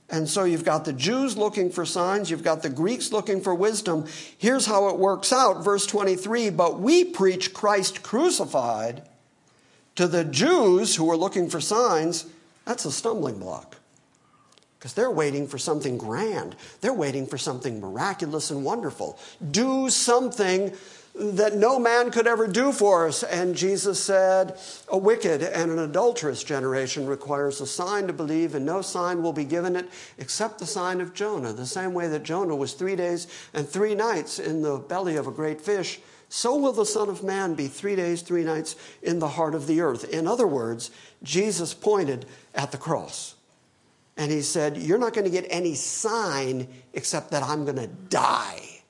And 0.09 0.27
so 0.27 0.43
you've 0.43 0.65
got 0.65 0.85
the 0.85 0.93
Jews 0.93 1.37
looking 1.37 1.71
for 1.71 1.85
signs, 1.85 2.31
you've 2.31 2.43
got 2.43 2.63
the 2.63 2.69
Greeks 2.69 3.11
looking 3.11 3.41
for 3.41 3.53
wisdom. 3.53 4.05
Here's 4.37 4.65
how 4.65 4.89
it 4.89 4.97
works 4.97 5.31
out. 5.31 5.63
Verse 5.63 5.85
23 5.85 6.49
But 6.49 6.79
we 6.79 7.03
preach 7.03 7.53
Christ 7.53 8.01
crucified 8.01 9.03
to 9.95 10.07
the 10.07 10.23
Jews 10.23 10.95
who 10.95 11.09
are 11.11 11.17
looking 11.17 11.49
for 11.49 11.61
signs. 11.61 12.25
That's 12.65 12.85
a 12.85 12.91
stumbling 12.91 13.39
block 13.39 13.78
because 14.79 14.93
they're 14.93 15.11
waiting 15.11 15.45
for 15.45 15.57
something 15.57 15.97
grand. 15.97 16.55
They're 16.79 16.93
waiting 16.93 17.27
for 17.27 17.37
something 17.37 17.81
miraculous 17.81 18.49
and 18.49 18.63
wonderful. 18.63 19.19
Do 19.51 19.89
something 19.89 20.71
that 21.15 21.57
no 21.57 21.79
man 21.79 22.11
could 22.11 22.27
ever 22.27 22.47
do 22.47 22.71
for 22.71 23.05
us. 23.05 23.23
And 23.23 23.57
Jesus 23.57 24.01
said, 24.01 24.57
A 24.87 24.97
wicked 24.97 25.43
and 25.43 25.69
an 25.69 25.79
adulterous 25.79 26.45
generation 26.45 27.07
requires 27.07 27.59
a 27.59 27.67
sign 27.67 28.07
to 28.07 28.13
believe, 28.13 28.55
and 28.55 28.65
no 28.65 28.81
sign 28.81 29.21
will 29.21 29.33
be 29.33 29.43
given 29.43 29.75
it 29.75 29.89
except 30.17 30.59
the 30.59 30.65
sign 30.65 31.01
of 31.01 31.13
Jonah. 31.13 31.51
The 31.51 31.65
same 31.65 31.93
way 31.93 32.07
that 32.07 32.23
Jonah 32.23 32.55
was 32.55 32.73
three 32.73 32.95
days 32.95 33.27
and 33.53 33.67
three 33.67 33.95
nights 33.95 34.39
in 34.39 34.61
the 34.61 34.77
belly 34.77 35.17
of 35.17 35.27
a 35.27 35.31
great 35.31 35.59
fish, 35.59 35.99
so 36.29 36.55
will 36.55 36.73
the 36.73 36.85
Son 36.85 37.09
of 37.09 37.21
Man 37.21 37.53
be 37.53 37.67
three 37.67 37.97
days, 37.97 38.21
three 38.21 38.45
nights 38.45 38.77
in 39.01 39.19
the 39.19 39.29
heart 39.29 39.55
of 39.55 39.67
the 39.67 39.81
earth. 39.81 40.07
In 40.07 40.25
other 40.25 40.47
words, 40.47 40.89
Jesus 41.21 41.73
pointed 41.73 42.27
at 42.55 42.71
the 42.71 42.77
cross. 42.77 43.35
And 44.19 44.29
he 44.29 44.41
said, 44.41 44.77
You're 44.77 44.97
not 44.97 45.13
going 45.13 45.23
to 45.23 45.31
get 45.31 45.47
any 45.49 45.73
sign 45.73 46.67
except 46.93 47.31
that 47.31 47.41
I'm 47.41 47.63
going 47.63 47.77
to 47.77 47.87
die. 47.87 48.81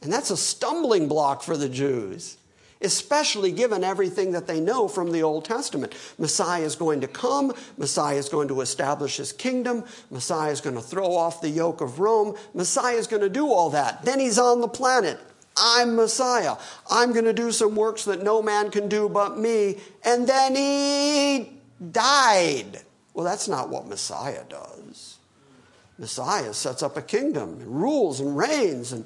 And 0.00 0.12
that's 0.12 0.30
a 0.30 0.36
stumbling 0.36 1.08
block 1.08 1.42
for 1.42 1.56
the 1.56 1.68
Jews, 1.68 2.36
especially 2.80 3.50
given 3.50 3.82
everything 3.82 4.30
that 4.30 4.46
they 4.46 4.60
know 4.60 4.86
from 4.86 5.10
the 5.10 5.24
Old 5.24 5.44
Testament. 5.44 5.92
Messiah 6.18 6.62
is 6.62 6.76
going 6.76 7.00
to 7.00 7.08
come, 7.08 7.52
Messiah 7.76 8.16
is 8.16 8.28
going 8.28 8.46
to 8.46 8.60
establish 8.60 9.16
his 9.16 9.32
kingdom, 9.32 9.82
Messiah 10.08 10.52
is 10.52 10.60
going 10.60 10.76
to 10.76 10.82
throw 10.82 11.16
off 11.16 11.40
the 11.40 11.50
yoke 11.50 11.80
of 11.80 11.98
Rome, 11.98 12.36
Messiah 12.54 12.96
is 12.96 13.08
going 13.08 13.22
to 13.22 13.28
do 13.28 13.48
all 13.48 13.70
that. 13.70 14.04
Then 14.04 14.20
he's 14.20 14.38
on 14.38 14.60
the 14.60 14.68
planet. 14.68 15.18
I'm 15.56 15.96
Messiah. 15.96 16.56
I'm 16.88 17.12
going 17.12 17.24
to 17.24 17.32
do 17.32 17.50
some 17.50 17.74
works 17.74 18.04
that 18.04 18.22
no 18.22 18.40
man 18.40 18.70
can 18.70 18.88
do 18.88 19.08
but 19.08 19.36
me. 19.36 19.78
And 20.04 20.26
then 20.28 20.54
he 20.54 21.60
died. 21.90 22.82
Well, 23.14 23.24
that's 23.24 23.48
not 23.48 23.70
what 23.70 23.86
Messiah 23.86 24.42
does. 24.48 25.18
Messiah 25.98 26.52
sets 26.52 26.82
up 26.82 26.96
a 26.96 27.02
kingdom, 27.02 27.60
and 27.60 27.80
rules 27.80 28.18
and 28.18 28.36
reigns, 28.36 28.92
and, 28.92 29.04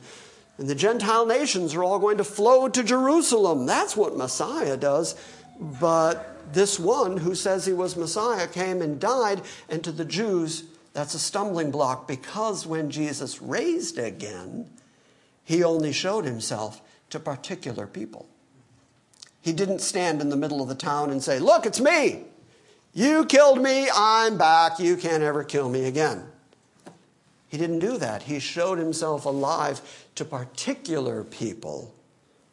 and 0.56 0.68
the 0.68 0.74
Gentile 0.74 1.26
nations 1.26 1.74
are 1.74 1.84
all 1.84 1.98
going 1.98 2.16
to 2.16 2.24
flow 2.24 2.68
to 2.68 2.82
Jerusalem. 2.82 3.66
That's 3.66 3.96
what 3.96 4.16
Messiah 4.16 4.78
does. 4.78 5.14
But 5.60 6.52
this 6.52 6.78
one 6.78 7.18
who 7.18 7.34
says 7.34 7.66
he 7.66 7.74
was 7.74 7.96
Messiah 7.96 8.48
came 8.48 8.80
and 8.80 8.98
died, 8.98 9.42
and 9.68 9.84
to 9.84 9.92
the 9.92 10.06
Jews, 10.06 10.64
that's 10.94 11.14
a 11.14 11.18
stumbling 11.18 11.70
block 11.70 12.08
because 12.08 12.66
when 12.66 12.90
Jesus 12.90 13.42
raised 13.42 13.98
again, 13.98 14.70
he 15.44 15.62
only 15.62 15.92
showed 15.92 16.24
himself 16.24 16.80
to 17.10 17.20
particular 17.20 17.86
people. 17.86 18.26
He 19.40 19.52
didn't 19.52 19.80
stand 19.80 20.20
in 20.20 20.30
the 20.30 20.36
middle 20.36 20.62
of 20.62 20.68
the 20.68 20.74
town 20.74 21.10
and 21.10 21.22
say, 21.22 21.38
Look, 21.38 21.66
it's 21.66 21.80
me. 21.80 22.24
You 22.98 23.26
killed 23.26 23.62
me, 23.62 23.88
I'm 23.94 24.36
back, 24.38 24.80
you 24.80 24.96
can't 24.96 25.22
ever 25.22 25.44
kill 25.44 25.68
me 25.68 25.84
again. 25.84 26.24
He 27.46 27.56
didn't 27.56 27.78
do 27.78 27.96
that. 27.96 28.24
He 28.24 28.40
showed 28.40 28.76
himself 28.76 29.24
alive 29.24 29.80
to 30.16 30.24
particular 30.24 31.22
people, 31.22 31.94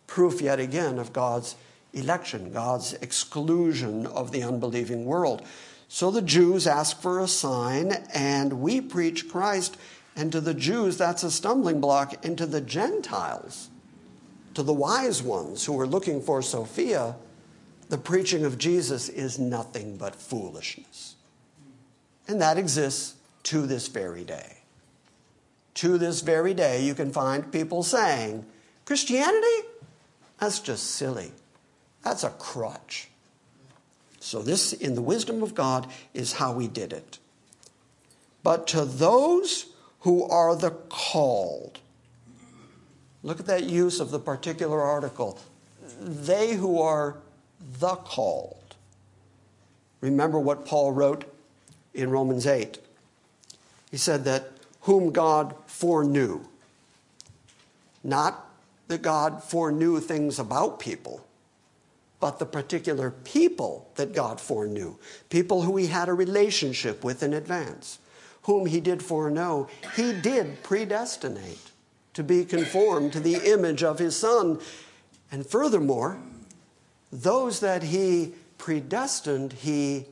proof 0.06 0.42
yet 0.42 0.60
again 0.60 1.00
of 1.00 1.14
God's 1.14 1.56
election, 1.94 2.54
God's 2.54 2.94
exclusion 2.94 4.06
of 4.06 4.32
the 4.32 4.44
unbelieving 4.44 5.06
world. 5.06 5.42
So 5.88 6.12
the 6.12 6.22
Jews 6.22 6.68
ask 6.68 7.02
for 7.02 7.20
a 7.20 7.28
sign, 7.28 7.94
and 8.14 8.62
we 8.62 8.82
preach 8.82 9.28
Christ. 9.28 9.78
And 10.16 10.32
to 10.32 10.42
the 10.42 10.54
Jews, 10.54 10.96
that's 10.96 11.24
a 11.24 11.32
stumbling 11.32 11.82
block. 11.82 12.24
And 12.24 12.38
to 12.38 12.46
the 12.46 12.62
Gentiles, 12.62 13.72
to 14.54 14.62
the 14.62 14.74
wise 14.74 15.24
ones 15.24 15.66
who 15.66 15.80
are 15.80 15.88
looking 15.88 16.22
for 16.22 16.44
Sophia, 16.44 17.16
the 17.90 17.98
preaching 17.98 18.46
of 18.46 18.58
Jesus 18.58 19.10
is 19.10 19.38
nothing 19.38 19.98
but 19.98 20.16
foolishness. 20.16 21.16
And 22.28 22.42
that 22.42 22.58
exists 22.58 23.16
to 23.44 23.68
this 23.68 23.88
very 23.88 24.24
day. 24.24 24.58
To 25.76 25.98
this 25.98 26.22
very 26.22 26.54
day, 26.54 26.84
you 26.84 26.96
can 26.96 27.12
find 27.12 27.52
people 27.52 27.84
saying, 27.84 28.46
Christianity? 28.86 29.68
That's 30.40 30.60
just 30.60 30.92
silly. 30.92 31.32
That's 32.04 32.24
a 32.24 32.30
crutch. 32.30 33.10
So, 34.20 34.42
this, 34.42 34.74
in 34.74 34.96
the 34.96 35.02
wisdom 35.02 35.44
of 35.44 35.54
God, 35.54 35.88
is 36.14 36.34
how 36.34 36.54
we 36.54 36.68
did 36.68 36.94
it. 36.94 37.20
But 38.42 38.68
to 38.68 38.86
those 38.86 39.68
who 40.00 40.24
are 40.24 40.56
the 40.56 40.72
called, 40.72 41.80
look 43.22 43.40
at 43.40 43.46
that 43.48 43.64
use 43.64 44.00
of 44.00 44.12
the 44.12 44.20
particular 44.20 44.82
article. 44.82 45.40
They 46.00 46.54
who 46.56 46.82
are 46.82 47.18
the 47.80 47.96
called. 47.96 48.76
Remember 50.02 50.40
what 50.40 50.66
Paul 50.66 50.92
wrote 50.92 51.26
in 51.94 52.10
Romans 52.10 52.46
8. 52.46 52.80
He 53.92 53.98
said 53.98 54.26
that 54.26 54.52
whom 54.82 55.12
God 55.12 55.56
foreknew. 55.66 56.42
Not 58.04 58.48
that 58.88 59.02
God 59.02 59.44
foreknew 59.44 60.00
things 60.00 60.38
about 60.38 60.80
people, 60.80 61.26
but 62.20 62.38
the 62.40 62.46
particular 62.46 63.12
people 63.12 63.90
that 63.96 64.14
God 64.14 64.40
foreknew, 64.40 64.96
people 65.30 65.64
who 65.64 65.78
he 65.78 65.88
had 65.88 66.08
a 66.08 66.14
relationship 66.14 67.04
with 67.04 67.24
in 67.24 67.34
advance, 67.34 68.00
whom 68.44 68.68
he 68.68 68.80
did 68.80 69.02
foreknow, 69.02 69.68
he 69.96 70.14
did 70.14 70.62
predestinate 70.62 71.72
to 72.14 72.24
be 72.24 72.46
conformed 72.46 73.12
to 73.14 73.20
the 73.20 73.52
image 73.52 73.84
of 73.84 73.98
his 73.98 74.16
Son. 74.16 74.60
And 75.32 75.46
furthermore, 75.46 76.20
those 77.12 77.60
that 77.60 77.84
he 77.84 78.34
predestined, 78.58 79.54
he, 79.54 80.06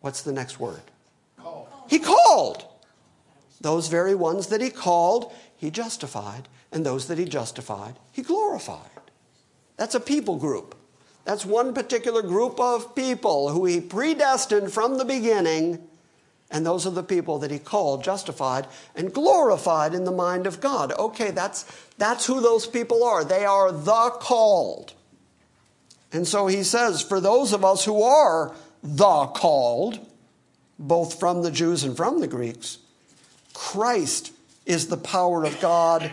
what's 0.00 0.22
the 0.22 0.32
next 0.32 0.58
word? 0.58 0.82
Called. 1.38 1.68
He 1.88 1.98
called. 1.98 2.64
Those 3.60 3.88
very 3.88 4.14
ones 4.14 4.48
that 4.48 4.60
he 4.60 4.70
called, 4.70 5.32
he 5.56 5.70
justified. 5.70 6.48
And 6.72 6.86
those 6.86 7.08
that 7.08 7.18
he 7.18 7.24
justified, 7.24 7.96
he 8.12 8.22
glorified. 8.22 8.90
That's 9.76 9.94
a 9.94 10.00
people 10.00 10.36
group. 10.36 10.76
That's 11.24 11.44
one 11.44 11.74
particular 11.74 12.22
group 12.22 12.58
of 12.58 12.94
people 12.94 13.50
who 13.50 13.64
he 13.64 13.80
predestined 13.80 14.72
from 14.72 14.98
the 14.98 15.04
beginning. 15.04 15.86
And 16.50 16.66
those 16.66 16.86
are 16.86 16.90
the 16.90 17.02
people 17.02 17.38
that 17.40 17.50
he 17.50 17.58
called, 17.58 18.02
justified, 18.02 18.66
and 18.96 19.12
glorified 19.12 19.94
in 19.94 20.04
the 20.04 20.10
mind 20.12 20.46
of 20.46 20.60
God. 20.60 20.92
Okay, 20.92 21.30
that's, 21.30 21.64
that's 21.98 22.26
who 22.26 22.40
those 22.40 22.66
people 22.66 23.04
are. 23.04 23.24
They 23.24 23.44
are 23.44 23.70
the 23.70 24.10
called. 24.20 24.94
And 26.12 26.26
so 26.26 26.46
he 26.46 26.62
says, 26.62 27.02
for 27.02 27.20
those 27.20 27.52
of 27.52 27.64
us 27.64 27.84
who 27.84 28.02
are 28.02 28.54
the 28.82 29.26
called, 29.26 30.04
both 30.78 31.20
from 31.20 31.42
the 31.42 31.50
Jews 31.50 31.84
and 31.84 31.96
from 31.96 32.20
the 32.20 32.26
Greeks, 32.26 32.78
Christ 33.52 34.32
is 34.66 34.88
the 34.88 34.96
power 34.96 35.44
of 35.44 35.60
God 35.60 36.10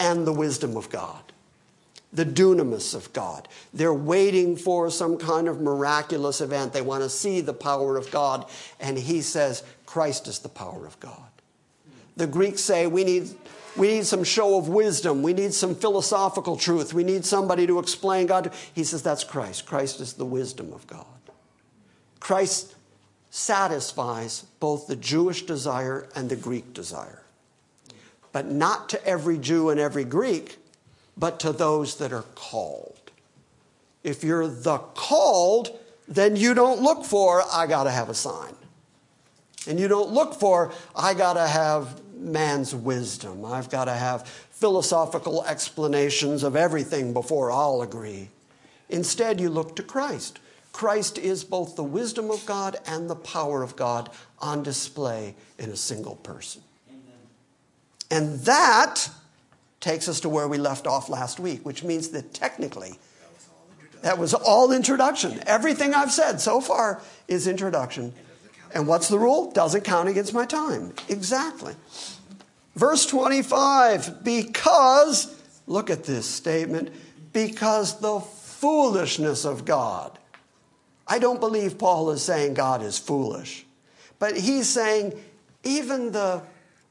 and 0.00 0.26
the 0.26 0.32
wisdom 0.32 0.76
of 0.76 0.88
God, 0.90 1.22
the 2.12 2.24
dunamis 2.24 2.94
of 2.94 3.12
God. 3.12 3.48
They're 3.74 3.92
waiting 3.92 4.56
for 4.56 4.90
some 4.90 5.18
kind 5.18 5.48
of 5.48 5.60
miraculous 5.60 6.40
event. 6.40 6.72
They 6.72 6.82
want 6.82 7.02
to 7.02 7.10
see 7.10 7.40
the 7.40 7.52
power 7.52 7.96
of 7.96 8.10
God. 8.10 8.46
And 8.80 8.98
he 8.98 9.20
says, 9.20 9.62
Christ 9.86 10.26
is 10.28 10.38
the 10.38 10.48
power 10.48 10.86
of 10.86 10.98
God. 11.00 11.28
The 12.16 12.26
Greeks 12.26 12.62
say, 12.62 12.86
we 12.86 13.04
need, 13.04 13.28
we 13.78 13.88
need 13.88 14.06
some 14.06 14.24
show 14.24 14.58
of 14.58 14.68
wisdom. 14.68 15.22
We 15.22 15.32
need 15.32 15.54
some 15.54 15.74
philosophical 15.74 16.56
truth. 16.56 16.92
We 16.92 17.04
need 17.04 17.24
somebody 17.24 17.66
to 17.66 17.78
explain 17.78 18.26
God. 18.26 18.52
He 18.74 18.84
says, 18.84 19.02
that's 19.02 19.24
Christ. 19.24 19.66
Christ 19.66 20.00
is 20.00 20.14
the 20.14 20.26
wisdom 20.26 20.72
of 20.72 20.86
God. 20.86 21.06
Christ 22.20 22.74
satisfies 23.30 24.44
both 24.60 24.86
the 24.86 24.96
Jewish 24.96 25.42
desire 25.42 26.08
and 26.14 26.28
the 26.28 26.36
Greek 26.36 26.74
desire 26.74 27.22
but 28.32 28.46
not 28.46 28.88
to 28.90 29.04
every 29.06 29.38
Jew 29.38 29.70
and 29.70 29.80
every 29.80 30.04
Greek, 30.04 30.58
but 31.16 31.40
to 31.40 31.52
those 31.52 31.96
that 31.96 32.12
are 32.12 32.24
called. 32.34 33.10
If 34.04 34.22
you're 34.22 34.46
the 34.46 34.78
called, 34.78 35.76
then 36.06 36.36
you 36.36 36.54
don't 36.54 36.80
look 36.80 37.04
for, 37.04 37.42
I 37.52 37.66
got 37.66 37.84
to 37.84 37.90
have 37.90 38.08
a 38.08 38.14
sign. 38.14 38.54
And 39.66 39.78
you 39.78 39.88
don't 39.88 40.10
look 40.10 40.34
for, 40.34 40.72
I 40.94 41.14
got 41.14 41.34
to 41.34 41.46
have 41.46 42.00
man's 42.18 42.74
wisdom. 42.74 43.44
I've 43.44 43.70
got 43.70 43.86
to 43.86 43.94
have 43.94 44.26
philosophical 44.26 45.44
explanations 45.44 46.42
of 46.42 46.56
everything 46.56 47.12
before 47.12 47.50
I'll 47.50 47.82
agree. 47.82 48.28
Instead, 48.88 49.40
you 49.40 49.50
look 49.50 49.76
to 49.76 49.82
Christ. 49.82 50.40
Christ 50.72 51.18
is 51.18 51.44
both 51.44 51.76
the 51.76 51.84
wisdom 51.84 52.30
of 52.30 52.44
God 52.46 52.76
and 52.86 53.08
the 53.08 53.16
power 53.16 53.62
of 53.62 53.76
God 53.76 54.10
on 54.40 54.62
display 54.62 55.34
in 55.58 55.70
a 55.70 55.76
single 55.76 56.16
person. 56.16 56.62
And 58.10 58.40
that 58.40 59.08
takes 59.80 60.08
us 60.08 60.20
to 60.20 60.28
where 60.28 60.48
we 60.48 60.58
left 60.58 60.86
off 60.86 61.08
last 61.08 61.38
week, 61.38 61.64
which 61.64 61.84
means 61.84 62.08
that 62.08 62.32
technically, 62.32 62.98
that 64.02 64.18
was 64.18 64.34
all 64.34 64.72
introduction. 64.72 65.40
Everything 65.46 65.94
I've 65.94 66.12
said 66.12 66.40
so 66.40 66.60
far 66.60 67.02
is 67.26 67.46
introduction. 67.46 68.12
And 68.74 68.86
what's 68.86 69.08
the 69.08 69.18
rule? 69.18 69.50
Doesn't 69.52 69.84
count 69.84 70.08
against 70.08 70.34
my 70.34 70.46
time. 70.46 70.92
Exactly. 71.08 71.74
Verse 72.74 73.06
25, 73.06 74.22
because, 74.22 75.34
look 75.66 75.90
at 75.90 76.04
this 76.04 76.26
statement, 76.26 76.90
because 77.32 78.00
the 78.00 78.20
foolishness 78.20 79.44
of 79.44 79.64
God. 79.64 80.18
I 81.06 81.18
don't 81.18 81.40
believe 81.40 81.78
Paul 81.78 82.10
is 82.10 82.22
saying 82.22 82.54
God 82.54 82.82
is 82.82 82.98
foolish, 82.98 83.64
but 84.18 84.36
he's 84.36 84.68
saying 84.68 85.18
even 85.64 86.12
the 86.12 86.42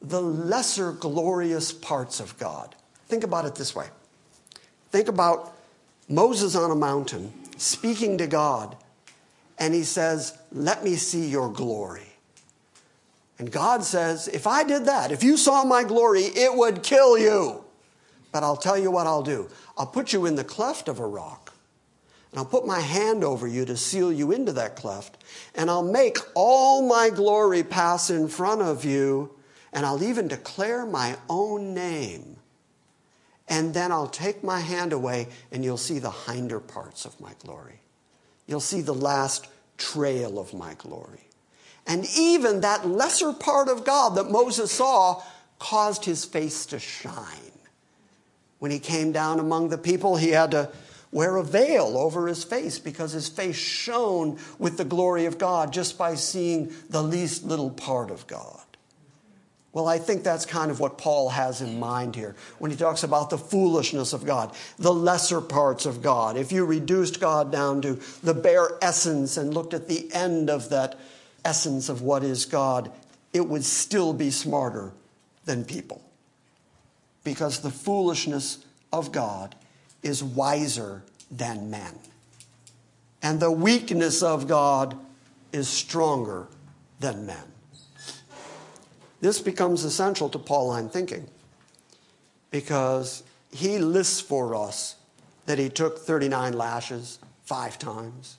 the 0.02 0.22
lesser 0.22 0.92
glorious 0.92 1.72
parts 1.72 2.20
of 2.20 2.38
God. 2.38 2.76
Think 3.08 3.24
about 3.24 3.46
it 3.46 3.56
this 3.56 3.76
way 3.76 3.88
think 4.92 5.10
about 5.10 5.54
Moses 6.10 6.56
on 6.56 6.72
a 6.72 6.76
mountain 6.76 7.32
speaking 7.58 8.18
to 8.20 8.28
God, 8.28 8.76
and 9.58 9.74
he 9.74 9.84
says, 9.84 10.38
Let 10.52 10.84
me 10.84 10.96
see 10.96 11.28
your 11.28 11.52
glory. 11.52 12.08
And 13.40 13.52
God 13.52 13.84
says, 13.84 14.28
If 14.28 14.48
I 14.48 14.64
did 14.64 14.86
that, 14.86 15.12
if 15.12 15.24
you 15.24 15.38
saw 15.38 15.64
my 15.64 15.84
glory, 15.84 16.24
it 16.24 16.56
would 16.56 16.84
kill 16.84 17.18
you. 17.18 17.64
But 18.32 18.44
I'll 18.44 18.58
tell 18.58 18.78
you 18.78 18.92
what 18.92 19.08
I'll 19.08 19.24
do 19.24 19.50
I'll 19.78 19.88
put 19.88 20.14
you 20.14 20.26
in 20.26 20.36
the 20.36 20.44
cleft 20.44 20.88
of 20.88 21.00
a 21.00 21.08
rock. 21.08 21.54
And 22.32 22.40
I'll 22.40 22.46
put 22.46 22.68
my 22.68 22.82
hand 22.82 23.24
over 23.24 23.48
you 23.48 23.64
to 23.66 23.78
seal 23.78 24.12
you 24.12 24.34
into 24.34 24.52
that 24.54 24.76
cleft. 24.76 25.24
And 25.56 25.70
I'll 25.70 25.82
make 25.82 26.18
all 26.36 26.86
my 26.86 27.10
glory 27.10 27.64
pass 27.64 28.10
in 28.10 28.28
front 28.28 28.62
of 28.62 28.84
you 28.84 29.32
and 29.74 29.86
I'll 29.86 30.04
even 30.04 30.28
declare 30.28 30.86
my 30.86 31.18
own 31.30 31.74
name. 31.74 32.38
And 33.48 33.74
then 33.74 33.92
I'll 33.92 34.08
take 34.08 34.44
my 34.44 34.60
hand 34.60 34.92
away, 34.92 35.28
and 35.52 35.64
you'll 35.64 35.78
see 35.78 36.00
the 36.00 36.12
hinder 36.12 36.60
parts 36.60 37.06
of 37.06 37.20
my 37.22 37.32
glory. 37.46 37.80
You'll 38.48 38.60
see 38.60 38.82
the 38.82 38.94
last 38.94 39.48
trail 39.78 40.40
of 40.40 40.54
my 40.54 40.74
glory. 40.76 41.28
And 41.86 42.08
even 42.18 42.62
that 42.62 42.88
lesser 42.88 43.34
part 43.34 43.70
of 43.70 43.86
God 43.86 44.16
that 44.16 44.32
Moses 44.32 44.72
saw 44.72 45.22
caused 45.60 46.06
his 46.06 46.26
face 46.26 46.66
to 46.68 46.80
shine. 46.80 47.52
When 48.60 48.72
he 48.72 48.80
came 48.80 49.12
down 49.12 49.40
among 49.40 49.70
the 49.70 49.78
people, 49.78 50.18
he 50.18 50.30
had 50.30 50.52
to 50.52 50.70
wear 51.12 51.38
a 51.38 51.44
veil 51.44 51.98
over 51.98 52.28
his 52.28 52.44
face 52.44 52.80
because 52.80 53.12
his 53.12 53.30
face 53.30 53.56
shone 53.56 54.38
with 54.60 54.78
the 54.78 54.86
glory 54.86 55.26
of 55.26 55.38
God 55.38 55.72
just 55.72 55.98
by 55.98 56.16
seeing 56.16 56.74
the 56.90 57.04
least 57.04 57.44
little 57.44 57.70
part 57.70 58.12
of 58.12 58.28
God. 58.28 58.62
Well, 59.78 59.88
I 59.88 60.00
think 60.00 60.24
that's 60.24 60.48
kind 60.48 60.72
of 60.72 60.80
what 60.80 60.98
Paul 60.98 61.30
has 61.30 61.62
in 61.62 61.80
mind 61.80 62.16
here 62.16 62.36
when 62.58 62.72
he 62.72 62.78
talks 62.78 63.04
about 63.04 63.30
the 63.30 63.38
foolishness 63.38 64.12
of 64.12 64.26
God, 64.26 64.56
the 64.80 64.92
lesser 64.92 65.40
parts 65.40 65.86
of 65.86 66.02
God. 66.02 66.36
If 66.36 66.52
you 66.52 66.66
reduced 66.66 67.20
God 67.20 67.52
down 67.52 67.84
to 67.84 68.00
the 68.24 68.34
bare 68.34 68.72
essence 68.82 69.38
and 69.38 69.54
looked 69.54 69.76
at 69.76 69.88
the 69.88 70.12
end 70.12 70.50
of 70.50 70.70
that 70.70 70.98
essence 71.46 71.90
of 71.90 72.02
what 72.02 72.24
is 72.24 72.46
God, 72.46 72.92
it 73.34 73.48
would 73.48 73.64
still 73.64 74.14
be 74.14 74.32
smarter 74.32 74.94
than 75.46 75.64
people. 75.64 76.02
Because 77.24 77.60
the 77.60 77.70
foolishness 77.70 78.66
of 78.92 79.12
God 79.12 79.54
is 80.02 80.24
wiser 80.24 81.04
than 81.30 81.70
men. 81.70 82.00
And 83.22 83.40
the 83.40 83.52
weakness 83.52 84.24
of 84.24 84.48
God 84.48 84.98
is 85.54 85.68
stronger 85.68 86.48
than 87.00 87.28
men. 87.28 87.44
This 89.20 89.40
becomes 89.40 89.84
essential 89.84 90.30
to 90.30 90.40
Pauline 90.40 90.90
thinking 90.90 91.28
because 92.52 93.24
he 93.52 93.78
lists 93.78 94.22
for 94.22 94.56
us 94.56 94.96
that 95.46 95.58
he 95.58 95.70
took 95.70 96.00
39 96.00 96.54
lashes 96.54 97.20
five 97.44 97.80
times, 97.80 98.38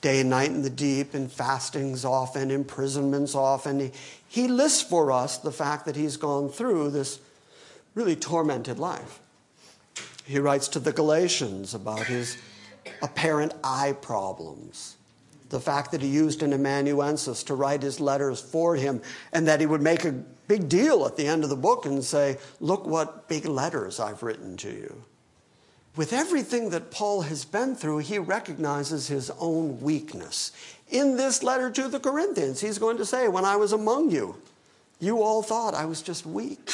day 0.00 0.20
and 0.20 0.30
night 0.30 0.50
in 0.50 0.62
the 0.62 0.70
deep, 0.70 1.14
and 1.14 1.30
fastings 1.30 2.04
often, 2.04 2.50
imprisonments 2.50 3.34
often. 3.34 3.80
He, 3.80 3.90
he 4.28 4.48
lists 4.48 4.82
for 4.82 5.12
us 5.12 5.38
the 5.38 5.52
fact 5.52 5.84
that 5.86 5.96
he's 5.96 6.16
gone 6.16 6.48
through 6.48 6.90
this 6.90 7.20
really 7.94 8.16
tormented 8.16 8.78
life. 8.78 9.18
He 10.24 10.38
writes 10.38 10.68
to 10.68 10.78
the 10.78 10.92
Galatians 10.92 11.74
about 11.74 12.06
his 12.06 12.36
apparent 13.02 13.52
eye 13.64 13.96
problems 14.00 14.96
the 15.50 15.60
fact 15.60 15.92
that 15.92 16.00
he 16.00 16.08
used 16.08 16.42
an 16.42 16.52
amanuensis 16.52 17.42
to 17.44 17.54
write 17.54 17.82
his 17.82 18.00
letters 18.00 18.40
for 18.40 18.76
him, 18.76 19.02
and 19.32 19.46
that 19.46 19.60
he 19.60 19.66
would 19.66 19.82
make 19.82 20.04
a 20.04 20.12
big 20.48 20.68
deal 20.68 21.04
at 21.06 21.16
the 21.16 21.26
end 21.26 21.44
of 21.44 21.50
the 21.50 21.56
book 21.56 21.84
and 21.84 22.02
say, 22.02 22.38
Look 22.60 22.86
what 22.86 23.28
big 23.28 23.44
letters 23.44 24.00
I've 24.00 24.22
written 24.22 24.56
to 24.58 24.70
you. 24.70 25.04
With 25.96 26.12
everything 26.12 26.70
that 26.70 26.90
Paul 26.90 27.22
has 27.22 27.44
been 27.44 27.74
through, 27.74 27.98
he 27.98 28.18
recognizes 28.18 29.08
his 29.08 29.30
own 29.38 29.80
weakness. 29.80 30.52
In 30.88 31.16
this 31.16 31.42
letter 31.42 31.70
to 31.70 31.88
the 31.88 32.00
Corinthians, 32.00 32.60
he's 32.60 32.78
going 32.78 32.96
to 32.96 33.06
say, 33.06 33.28
When 33.28 33.44
I 33.44 33.56
was 33.56 33.72
among 33.72 34.10
you, 34.10 34.36
you 35.00 35.22
all 35.22 35.42
thought 35.42 35.74
I 35.74 35.84
was 35.84 36.00
just 36.00 36.24
weak. 36.24 36.70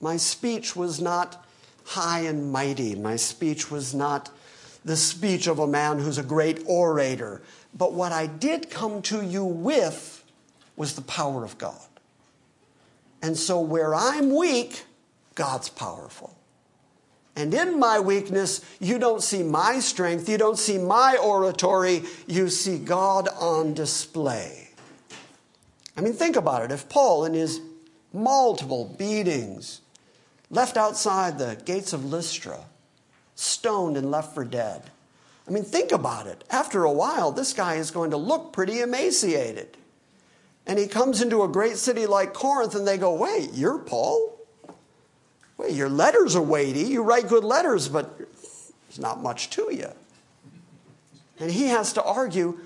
My 0.00 0.16
speech 0.16 0.76
was 0.76 1.00
not 1.00 1.46
high 1.84 2.20
and 2.20 2.52
mighty. 2.52 2.94
My 2.94 3.16
speech 3.16 3.70
was 3.70 3.94
not 3.94 4.30
the 4.84 4.96
speech 4.96 5.46
of 5.46 5.58
a 5.58 5.66
man 5.66 5.98
who's 5.98 6.18
a 6.18 6.22
great 6.22 6.62
orator. 6.66 7.42
But 7.76 7.92
what 7.92 8.12
I 8.12 8.26
did 8.26 8.70
come 8.70 9.02
to 9.02 9.22
you 9.22 9.44
with 9.44 10.24
was 10.76 10.94
the 10.94 11.02
power 11.02 11.44
of 11.44 11.58
God. 11.58 11.80
And 13.22 13.36
so 13.36 13.60
where 13.60 13.94
I'm 13.94 14.34
weak, 14.34 14.84
God's 15.34 15.68
powerful. 15.68 16.36
And 17.36 17.54
in 17.54 17.78
my 17.78 18.00
weakness, 18.00 18.64
you 18.80 18.98
don't 18.98 19.22
see 19.22 19.42
my 19.42 19.78
strength, 19.78 20.28
you 20.28 20.36
don't 20.36 20.58
see 20.58 20.78
my 20.78 21.16
oratory, 21.16 22.02
you 22.26 22.48
see 22.48 22.78
God 22.78 23.28
on 23.38 23.72
display. 23.72 24.70
I 25.96 26.00
mean, 26.00 26.12
think 26.12 26.36
about 26.36 26.62
it. 26.62 26.72
If 26.72 26.88
Paul, 26.88 27.24
in 27.24 27.34
his 27.34 27.60
multiple 28.12 28.94
beatings, 28.98 29.80
left 30.50 30.76
outside 30.76 31.38
the 31.38 31.56
gates 31.64 31.92
of 31.92 32.04
Lystra, 32.04 32.64
stoned 33.36 33.96
and 33.96 34.10
left 34.10 34.34
for 34.34 34.44
dead, 34.44 34.82
I 35.50 35.52
mean, 35.52 35.64
think 35.64 35.90
about 35.90 36.28
it. 36.28 36.44
After 36.48 36.84
a 36.84 36.92
while, 36.92 37.32
this 37.32 37.52
guy 37.52 37.74
is 37.74 37.90
going 37.90 38.12
to 38.12 38.16
look 38.16 38.52
pretty 38.52 38.82
emaciated. 38.82 39.76
And 40.64 40.78
he 40.78 40.86
comes 40.86 41.20
into 41.20 41.42
a 41.42 41.48
great 41.48 41.76
city 41.76 42.06
like 42.06 42.32
Corinth, 42.32 42.76
and 42.76 42.86
they 42.86 42.96
go, 42.96 43.12
Wait, 43.14 43.50
you're 43.52 43.80
Paul? 43.80 44.38
Wait, 45.58 45.72
your 45.72 45.88
letters 45.88 46.36
are 46.36 46.42
weighty. 46.42 46.82
You 46.82 47.02
write 47.02 47.28
good 47.28 47.42
letters, 47.42 47.88
but 47.88 48.16
there's 48.16 49.00
not 49.00 49.20
much 49.22 49.50
to 49.50 49.74
you. 49.74 49.90
And 51.40 51.50
he 51.50 51.66
has 51.66 51.92
to 51.94 52.02
argue 52.04 52.60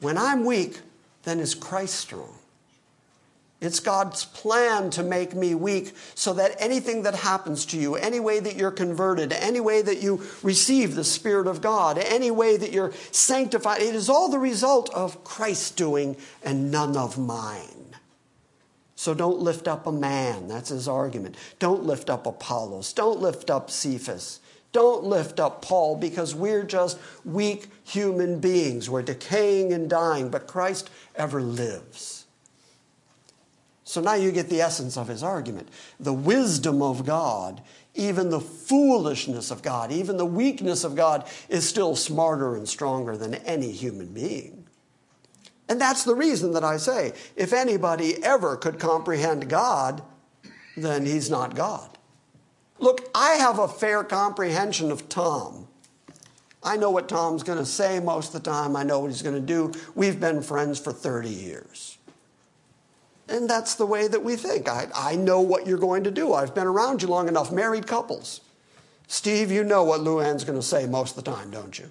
when 0.00 0.18
I'm 0.18 0.44
weak, 0.44 0.80
then 1.22 1.38
is 1.38 1.54
Christ 1.54 1.94
strong? 1.94 2.34
It's 3.60 3.80
God's 3.80 4.24
plan 4.26 4.90
to 4.90 5.02
make 5.02 5.34
me 5.34 5.54
weak 5.54 5.94
so 6.14 6.34
that 6.34 6.56
anything 6.58 7.04
that 7.04 7.14
happens 7.14 7.64
to 7.66 7.78
you, 7.78 7.94
any 7.94 8.20
way 8.20 8.40
that 8.40 8.56
you're 8.56 8.70
converted, 8.70 9.32
any 9.32 9.60
way 9.60 9.80
that 9.80 10.02
you 10.02 10.22
receive 10.42 10.94
the 10.94 11.04
Spirit 11.04 11.46
of 11.46 11.62
God, 11.62 11.96
any 11.98 12.30
way 12.30 12.56
that 12.56 12.72
you're 12.72 12.92
sanctified, 13.10 13.80
it 13.80 13.94
is 13.94 14.10
all 14.10 14.28
the 14.28 14.38
result 14.38 14.92
of 14.92 15.24
Christ's 15.24 15.70
doing 15.70 16.16
and 16.42 16.70
none 16.70 16.96
of 16.96 17.16
mine. 17.16 17.84
So 18.96 19.14
don't 19.14 19.40
lift 19.40 19.66
up 19.66 19.86
a 19.86 19.92
man. 19.92 20.48
That's 20.48 20.68
his 20.68 20.88
argument. 20.88 21.36
Don't 21.58 21.84
lift 21.84 22.10
up 22.10 22.26
Apollos. 22.26 22.92
Don't 22.92 23.20
lift 23.20 23.50
up 23.50 23.70
Cephas. 23.70 24.40
Don't 24.72 25.04
lift 25.04 25.38
up 25.40 25.62
Paul 25.62 25.96
because 25.96 26.34
we're 26.34 26.64
just 26.64 26.98
weak 27.24 27.68
human 27.84 28.40
beings. 28.40 28.90
We're 28.90 29.02
decaying 29.02 29.72
and 29.72 29.88
dying, 29.88 30.30
but 30.30 30.46
Christ 30.46 30.90
ever 31.14 31.40
lives. 31.40 32.23
So 33.84 34.00
now 34.00 34.14
you 34.14 34.32
get 34.32 34.48
the 34.48 34.62
essence 34.62 34.96
of 34.96 35.08
his 35.08 35.22
argument. 35.22 35.68
The 36.00 36.12
wisdom 36.12 36.80
of 36.80 37.04
God, 37.04 37.62
even 37.94 38.30
the 38.30 38.40
foolishness 38.40 39.50
of 39.50 39.62
God, 39.62 39.92
even 39.92 40.16
the 40.16 40.26
weakness 40.26 40.84
of 40.84 40.96
God 40.96 41.28
is 41.50 41.68
still 41.68 41.94
smarter 41.94 42.56
and 42.56 42.66
stronger 42.66 43.16
than 43.16 43.34
any 43.34 43.70
human 43.70 44.08
being. 44.08 44.66
And 45.68 45.80
that's 45.80 46.04
the 46.04 46.14
reason 46.14 46.52
that 46.52 46.64
I 46.64 46.78
say 46.78 47.12
if 47.36 47.52
anybody 47.52 48.22
ever 48.24 48.56
could 48.56 48.78
comprehend 48.78 49.48
God, 49.48 50.02
then 50.76 51.04
he's 51.04 51.30
not 51.30 51.54
God. 51.54 51.98
Look, 52.78 53.08
I 53.14 53.32
have 53.32 53.58
a 53.58 53.68
fair 53.68 54.02
comprehension 54.02 54.90
of 54.90 55.08
Tom. 55.08 55.68
I 56.62 56.76
know 56.76 56.90
what 56.90 57.08
Tom's 57.08 57.42
going 57.42 57.58
to 57.58 57.66
say 57.66 58.00
most 58.00 58.34
of 58.34 58.42
the 58.42 58.50
time. 58.50 58.74
I 58.74 58.82
know 58.82 59.00
what 59.00 59.10
he's 59.10 59.22
going 59.22 59.34
to 59.34 59.40
do. 59.40 59.72
We've 59.94 60.18
been 60.18 60.42
friends 60.42 60.80
for 60.80 60.92
30 60.92 61.28
years. 61.28 61.98
And 63.28 63.48
that's 63.48 63.74
the 63.74 63.86
way 63.86 64.06
that 64.08 64.22
we 64.22 64.36
think. 64.36 64.68
I, 64.68 64.88
I 64.94 65.16
know 65.16 65.40
what 65.40 65.66
you're 65.66 65.78
going 65.78 66.04
to 66.04 66.10
do. 66.10 66.34
I've 66.34 66.54
been 66.54 66.66
around 66.66 67.02
you 67.02 67.08
long 67.08 67.28
enough, 67.28 67.50
married 67.50 67.86
couples. 67.86 68.40
Steve, 69.06 69.50
you 69.50 69.64
know 69.64 69.84
what 69.84 70.00
Luann's 70.00 70.44
going 70.44 70.58
to 70.58 70.66
say 70.66 70.86
most 70.86 71.16
of 71.16 71.24
the 71.24 71.30
time, 71.30 71.50
don't 71.50 71.78
you? 71.78 71.90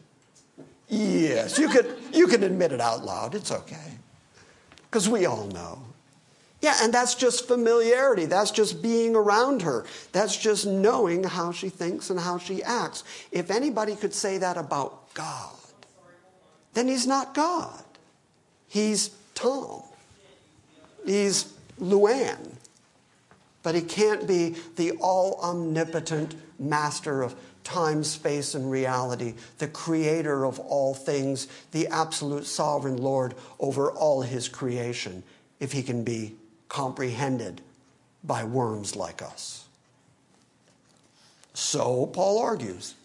Yes, 0.90 1.58
you 1.58 1.70
could 1.70 1.96
you 2.14 2.28
can 2.28 2.44
admit 2.44 2.72
it 2.72 2.82
out 2.82 3.04
loud. 3.04 3.34
It's 3.34 3.52
okay. 3.52 3.98
Because 4.90 5.10
we 5.10 5.26
all 5.26 5.48
know. 5.48 5.80
Yeah, 6.62 6.76
and 6.82 6.94
that's 6.94 7.16
just 7.16 7.48
familiarity. 7.48 8.26
That's 8.26 8.52
just 8.52 8.82
being 8.82 9.16
around 9.16 9.64
her. 9.64 9.86
That's 10.12 10.38
just 10.38 10.66
knowing 10.66 11.24
how 11.24 11.52
she 11.52 11.68
thinks 11.68 12.10
and 12.10 12.20
how 12.20 12.38
she 12.38 12.64
acts. 12.64 13.04
If 13.32 13.52
anybody 13.52 13.96
could 13.96 14.14
say 14.14 14.38
that 14.38 14.56
about 14.56 15.14
God, 15.14 15.56
then 16.74 16.88
he's 16.88 17.06
not 17.06 17.34
God. 17.34 17.84
He's 18.68 19.10
Tom. 19.36 19.84
He's 21.06 21.54
Luann. 21.80 22.56
But 23.62 23.76
he 23.76 23.82
can't 23.82 24.28
be 24.28 24.56
the 24.76 24.91
all 24.99 25.39
omnipotent 25.41 26.36
master 26.60 27.22
of 27.22 27.36
time, 27.64 28.04
space, 28.04 28.56
and 28.56 28.70
reality, 28.70 29.36
the 29.58 29.68
creator 29.68 30.45
of 30.45 30.60
all 30.60 30.93
things, 30.93 31.47
the 31.72 31.88
absolute 31.88 32.45
sovereign 32.45 32.97
Lord 32.97 33.36
over 33.60 33.89
all 33.91 34.22
his 34.22 34.49
creation, 34.49 35.24
if 35.60 35.72
he 35.72 35.82
can 35.82 36.04
be 36.04 36.36
comprehended 36.68 37.62
by 38.24 38.43
worms 38.43 38.95
like 38.95 39.22
us. 39.22 39.66
So, 41.54 42.08
Paul 42.08 42.39
argues 42.39 42.95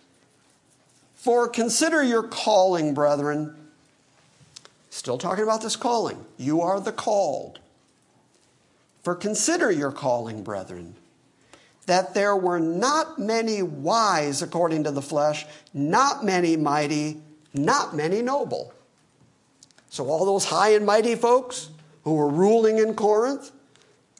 For 1.14 1.48
consider 1.48 2.02
your 2.02 2.22
calling, 2.22 2.94
brethren. 2.94 3.54
Still 4.90 5.18
talking 5.18 5.44
about 5.44 5.62
this 5.62 5.76
calling. 5.76 6.24
You 6.36 6.62
are 6.62 6.80
the 6.80 6.92
called. 6.92 7.60
For 9.08 9.14
consider 9.14 9.70
your 9.70 9.90
calling, 9.90 10.42
brethren, 10.42 10.94
that 11.86 12.12
there 12.12 12.36
were 12.36 12.60
not 12.60 13.18
many 13.18 13.62
wise 13.62 14.42
according 14.42 14.84
to 14.84 14.90
the 14.90 15.00
flesh, 15.00 15.46
not 15.72 16.26
many 16.26 16.58
mighty, 16.58 17.22
not 17.54 17.96
many 17.96 18.20
noble. 18.20 18.74
So, 19.88 20.10
all 20.10 20.26
those 20.26 20.44
high 20.44 20.74
and 20.74 20.84
mighty 20.84 21.14
folks 21.14 21.70
who 22.04 22.16
were 22.16 22.28
ruling 22.28 22.76
in 22.76 22.92
Corinth, 22.92 23.50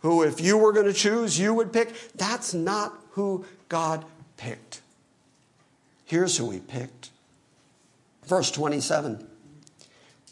who, 0.01 0.23
if 0.23 0.41
you 0.41 0.57
were 0.57 0.73
going 0.73 0.87
to 0.87 0.95
choose, 0.95 1.39
you 1.39 1.53
would 1.53 1.71
pick, 1.71 1.93
that's 2.15 2.55
not 2.55 2.99
who 3.11 3.45
God 3.69 4.07
picked. 4.39 4.81
Here's 6.07 6.39
who 6.39 6.51
he 6.51 6.61
picked. 6.61 7.11
Verse 8.25 8.51
27 8.51 9.28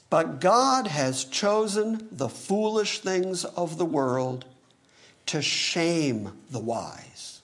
but 0.08 0.40
God 0.40 0.86
has 0.86 1.24
chosen 1.24 2.08
the 2.12 2.28
foolish 2.28 3.00
things 3.00 3.44
of 3.44 3.78
the 3.78 3.84
world 3.84 4.44
to 5.26 5.42
shame 5.42 6.32
the 6.50 6.60
wise. 6.60 7.42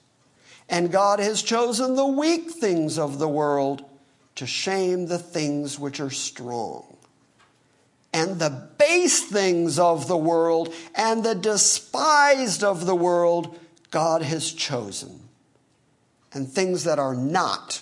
And 0.69 0.91
God 0.91 1.19
has 1.19 1.41
chosen 1.41 1.95
the 1.95 2.07
weak 2.07 2.49
things 2.49 2.97
of 2.97 3.19
the 3.19 3.27
world 3.27 3.83
to 4.35 4.47
shame 4.47 5.07
the 5.07 5.19
things 5.19 5.77
which 5.77 5.99
are 5.99 6.09
strong. 6.09 6.97
And 8.13 8.39
the 8.39 8.69
base 8.77 9.23
things 9.23 9.77
of 9.77 10.07
the 10.07 10.17
world 10.17 10.73
and 10.95 11.23
the 11.23 11.35
despised 11.35 12.63
of 12.63 12.85
the 12.85 12.95
world, 12.95 13.59
God 13.91 14.21
has 14.21 14.51
chosen. 14.51 15.19
And 16.31 16.47
things 16.47 16.85
that 16.85 16.99
are 16.99 17.15
not, 17.15 17.81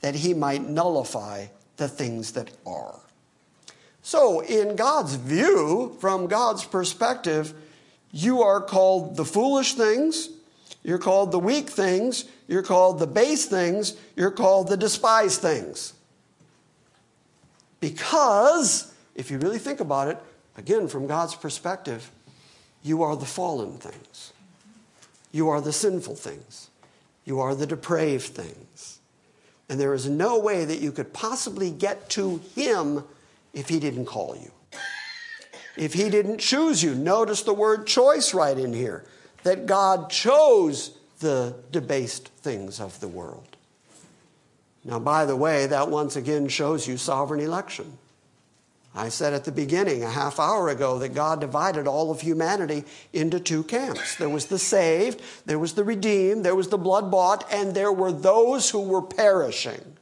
that 0.00 0.16
he 0.16 0.34
might 0.34 0.68
nullify 0.68 1.46
the 1.76 1.88
things 1.88 2.32
that 2.32 2.50
are. 2.66 3.00
So, 4.06 4.38
in 4.38 4.76
God's 4.76 5.16
view, 5.16 5.96
from 5.98 6.28
God's 6.28 6.64
perspective, 6.64 7.52
you 8.12 8.40
are 8.40 8.60
called 8.60 9.16
the 9.16 9.24
foolish 9.24 9.74
things, 9.74 10.28
you're 10.84 11.00
called 11.00 11.32
the 11.32 11.40
weak 11.40 11.68
things, 11.68 12.24
you're 12.46 12.62
called 12.62 13.00
the 13.00 13.08
base 13.08 13.46
things, 13.46 13.96
you're 14.14 14.30
called 14.30 14.68
the 14.68 14.76
despised 14.76 15.40
things. 15.40 15.92
Because, 17.80 18.94
if 19.16 19.32
you 19.32 19.38
really 19.38 19.58
think 19.58 19.80
about 19.80 20.06
it, 20.06 20.22
again, 20.56 20.86
from 20.86 21.08
God's 21.08 21.34
perspective, 21.34 22.08
you 22.84 23.02
are 23.02 23.16
the 23.16 23.26
fallen 23.26 23.72
things. 23.72 24.32
You 25.32 25.48
are 25.48 25.60
the 25.60 25.72
sinful 25.72 26.14
things. 26.14 26.70
You 27.24 27.40
are 27.40 27.56
the 27.56 27.66
depraved 27.66 28.26
things. 28.26 29.00
And 29.68 29.80
there 29.80 29.94
is 29.94 30.08
no 30.08 30.38
way 30.38 30.64
that 30.64 30.78
you 30.78 30.92
could 30.92 31.12
possibly 31.12 31.72
get 31.72 32.08
to 32.10 32.40
Him 32.54 33.02
if 33.56 33.68
He 33.68 33.80
didn't 33.80 34.04
call 34.04 34.36
you. 34.36 34.52
If 35.76 35.94
He 35.94 36.08
didn't 36.08 36.38
choose 36.38 36.84
you. 36.84 36.94
Notice 36.94 37.42
the 37.42 37.54
word 37.54 37.88
choice 37.88 38.32
right 38.32 38.56
in 38.56 38.72
here 38.72 39.04
that 39.42 39.66
God 39.66 40.10
chose 40.10 40.96
the 41.18 41.56
debased 41.72 42.28
things 42.28 42.78
of 42.78 43.00
the 43.00 43.08
world. 43.08 43.56
Now, 44.84 45.00
by 45.00 45.24
the 45.24 45.34
way, 45.34 45.66
that 45.66 45.88
once 45.88 46.14
again 46.14 46.46
shows 46.46 46.86
you 46.86 46.96
sovereign 46.96 47.40
election. 47.40 47.98
I 48.94 49.08
said 49.08 49.34
at 49.34 49.44
the 49.44 49.52
beginning, 49.52 50.02
a 50.02 50.10
half 50.10 50.38
hour 50.38 50.68
ago, 50.68 50.98
that 51.00 51.10
God 51.10 51.40
divided 51.40 51.86
all 51.86 52.10
of 52.10 52.20
humanity 52.20 52.84
into 53.12 53.38
two 53.38 53.62
camps. 53.62 54.16
There 54.16 54.28
was 54.28 54.46
the 54.46 54.58
saved, 54.58 55.20
there 55.44 55.58
was 55.58 55.74
the 55.74 55.84
redeemed, 55.84 56.44
there 56.44 56.54
was 56.54 56.68
the 56.68 56.78
blood 56.78 57.10
bought, 57.10 57.44
and 57.52 57.74
there 57.74 57.92
were 57.92 58.12
those 58.12 58.70
who 58.70 58.80
were 58.80 59.02
perishing. 59.02 59.95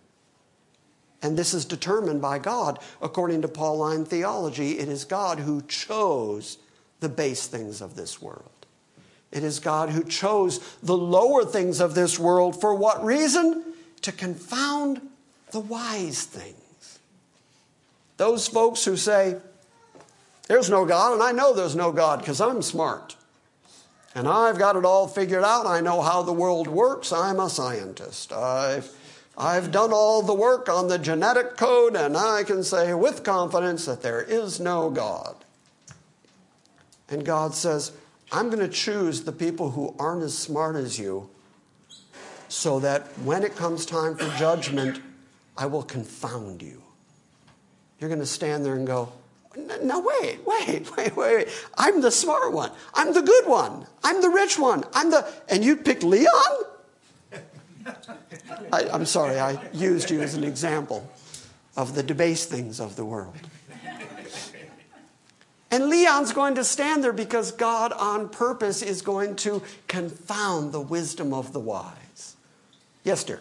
And 1.25 1.39
this 1.39 1.55
is 1.55 1.65
determined 1.65 2.21
by 2.21 2.39
God. 2.39 2.79
According 3.01 3.41
to 3.43 3.49
Pauline 3.49 4.05
theology, 4.05 4.79
it 4.79 4.91
is 4.91 5.07
God 5.07 5.39
who 5.39 5.63
chose 5.63 6.59
the 7.01 7.09
base 7.09 7.47
things 7.47 7.81
of 7.81 7.97
this 7.97 8.21
world. 8.21 8.51
It 9.33 9.43
is 9.43 9.59
God 9.59 9.89
who 9.89 10.05
chose 10.05 10.61
the 10.83 10.97
lower 10.97 11.47
things 11.47 11.81
of 11.81 11.95
this 11.95 12.19
world. 12.19 12.61
For 12.61 12.75
what 12.75 13.03
reason? 13.03 13.65
To 14.03 14.13
confound 14.13 15.01
the 15.51 15.61
wise 15.61 16.25
things. 16.25 16.99
Those 18.19 18.47
folks 18.47 18.85
who 18.85 18.99
say, 18.99 19.37
There's 20.47 20.69
no 20.69 20.85
God, 20.85 21.15
and 21.15 21.23
I 21.23 21.33
know 21.33 21.55
there's 21.55 21.75
no 21.75 21.91
God 21.91 22.19
because 22.19 22.41
I'm 22.41 22.61
smart. 22.61 23.17
And 24.15 24.29
I've 24.29 24.59
got 24.59 24.77
it 24.77 24.85
all 24.85 25.09
figured 25.09 25.43
out. 25.43 25.65
I 25.67 25.81
know 25.81 26.03
how 26.03 26.23
the 26.23 26.35
world 26.35 26.69
works. 26.69 27.13
I'm 27.13 27.41
a 27.41 27.49
scientist. 27.49 28.31
I've, 28.31 28.95
I've 29.37 29.73
done 29.73 29.93
all 29.93 30.23
the 30.23 30.35
work 30.35 30.69
on 30.69 30.89
the 30.89 30.99
genetic 30.99 31.57
code, 31.57 31.97
and 31.97 32.17
I 32.17 32.45
can 32.45 32.63
say 32.63 32.95
with 32.95 33.25
confidence 33.25 33.87
that 33.87 34.03
there 34.03 34.23
is 34.23 34.61
no 34.61 34.91
God. 34.91 35.37
And 37.09 37.25
God 37.25 37.55
says, 37.55 37.93
I'm 38.31 38.49
going 38.49 38.61
to 38.61 38.69
choose 38.69 39.23
the 39.23 39.33
people 39.33 39.71
who 39.71 39.95
aren't 39.99 40.23
as 40.23 40.37
smart 40.37 40.77
as 40.77 40.99
you 40.99 41.29
so 42.49 42.79
that 42.81 43.03
when 43.25 43.43
it 43.43 43.57
comes 43.57 43.85
time 43.85 44.17
for 44.17 44.29
judgment, 44.39 45.01
I 45.57 45.67
will 45.67 45.83
confound 45.83 46.63
you. 46.63 46.83
You're 47.99 48.09
going 48.09 48.21
to 48.21 48.27
stand 48.27 48.65
there 48.65 48.75
and 48.75 48.87
go, 48.87 49.13
no, 49.83 50.01
wait, 50.01 50.41
wait, 50.47 50.97
wait, 50.97 51.17
wait. 51.17 51.49
I'm 51.77 52.01
the 52.01 52.11
smart 52.11 52.53
one. 52.53 52.71
I'm 52.95 53.13
the 53.13 53.23
good 53.23 53.47
one. 53.47 53.87
I'm 54.03 54.21
the 54.21 54.31
rich 54.31 54.59
one. 54.59 54.85
I'm 54.93 55.11
the. 55.11 55.27
And 55.49 55.65
you 55.65 55.77
picked 55.77 56.03
Leon? 56.03 56.65
I, 58.73 58.83
am 58.93 59.07
sorry, 59.07 59.39
I 59.39 59.59
used 59.73 60.11
you 60.11 60.21
as 60.23 60.35
an 60.35 60.45
example 60.45 61.09
of 61.77 61.95
the 61.95 62.03
debased 62.03 62.49
things 62.49 62.81
of 62.81 62.97
the 62.97 63.05
world. 63.05 63.35
And 65.71 65.89
Leon's 65.89 66.33
going 66.33 66.55
to 66.55 66.63
stand 66.63 67.03
there 67.03 67.13
because 67.13 67.51
God, 67.51 67.93
on 67.93 68.29
purpose, 68.29 68.81
is 68.81 69.03
going 69.03 69.35
to 69.37 69.61
confound 69.89 70.71
the 70.71 70.81
wisdom 70.81 71.35
of 71.35 71.53
the 71.53 71.59
wise. 71.59 72.37
Yes, 73.03 73.25
dear. 73.25 73.41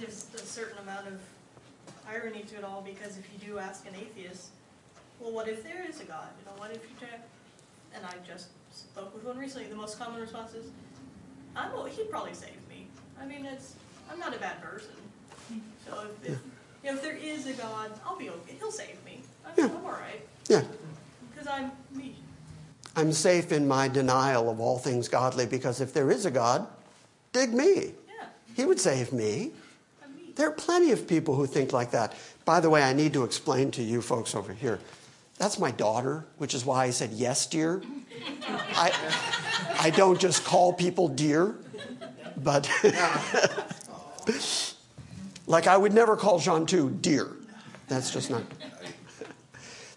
There's 0.00 0.26
a 0.34 0.38
certain 0.38 0.78
amount 0.78 1.08
of 1.08 1.20
irony 2.08 2.42
to 2.42 2.56
it 2.56 2.64
all 2.64 2.80
because 2.80 3.18
if 3.18 3.24
you 3.32 3.52
do 3.52 3.58
ask 3.58 3.86
an 3.86 3.94
atheist, 3.94 4.48
well, 5.20 5.30
what 5.30 5.46
if 5.46 5.62
there 5.62 5.84
is 5.86 6.00
a 6.00 6.04
God? 6.04 6.28
You 6.40 6.50
know, 6.50 6.58
what 6.58 6.70
if 6.70 6.82
you 6.82 6.96
try? 6.98 7.18
And 7.94 8.04
I 8.04 8.14
just 8.26 8.48
spoke 8.72 9.14
with 9.14 9.24
one 9.24 9.38
recently. 9.38 9.68
The 9.68 9.76
most 9.76 9.98
common 9.98 10.20
response 10.20 10.54
is, 10.54 10.66
I'm, 11.54 11.70
he'd 11.88 12.10
probably 12.10 12.32
me. 12.32 12.65
I 13.20 13.26
mean, 13.26 13.44
it's, 13.44 13.74
I'm 14.10 14.18
not 14.18 14.34
a 14.34 14.38
bad 14.38 14.62
person. 14.62 14.90
So 15.88 16.06
if, 16.22 16.30
if, 16.30 16.38
you 16.84 16.90
know, 16.90 16.96
if 16.96 17.02
there 17.02 17.16
is 17.16 17.46
a 17.46 17.52
God, 17.52 17.90
I'll 18.04 18.18
be 18.18 18.28
okay. 18.30 18.56
He'll 18.58 18.70
save 18.72 19.02
me. 19.04 19.20
I'm, 19.44 19.52
Yeah. 19.56 19.64
I'm 19.66 19.84
all 19.84 19.92
right. 19.92 20.20
Yeah. 20.48 20.62
Because 21.30 21.48
I'm 21.48 21.72
me. 21.94 22.16
I'm 22.96 23.12
safe 23.12 23.52
in 23.52 23.68
my 23.68 23.88
denial 23.88 24.50
of 24.50 24.58
all 24.58 24.78
things 24.78 25.08
godly 25.08 25.46
because 25.46 25.80
if 25.80 25.92
there 25.92 26.10
is 26.10 26.24
a 26.24 26.30
God, 26.30 26.66
dig 27.32 27.52
me. 27.52 27.92
Yeah, 28.08 28.26
He 28.54 28.64
would 28.64 28.80
save 28.80 29.12
me. 29.12 29.52
Me. 30.16 30.32
There 30.34 30.48
are 30.48 30.52
plenty 30.52 30.92
of 30.92 31.06
people 31.06 31.34
who 31.34 31.46
think 31.46 31.72
like 31.74 31.90
that. 31.90 32.14
By 32.46 32.60
the 32.60 32.70
way, 32.70 32.82
I 32.82 32.94
need 32.94 33.12
to 33.12 33.24
explain 33.24 33.70
to 33.72 33.82
you 33.82 34.00
folks 34.00 34.34
over 34.34 34.54
here. 34.54 34.80
That's 35.36 35.58
my 35.58 35.70
daughter, 35.70 36.24
which 36.38 36.54
is 36.54 36.64
why 36.64 36.84
I 36.84 36.90
said 36.90 37.10
yes, 37.12 37.46
dear. 37.46 37.82
I, 38.48 38.92
I 39.78 39.90
don't 39.90 40.18
just 40.18 40.44
call 40.44 40.72
people 40.72 41.08
dear, 41.08 41.54
but 42.42 42.70
like 45.46 45.66
I 45.66 45.76
would 45.76 45.92
never 45.92 46.16
call 46.16 46.38
Jean 46.38 46.66
Tu 46.66 46.90
dear. 46.90 47.28
That's 47.88 48.10
just 48.10 48.30
not. 48.30 48.42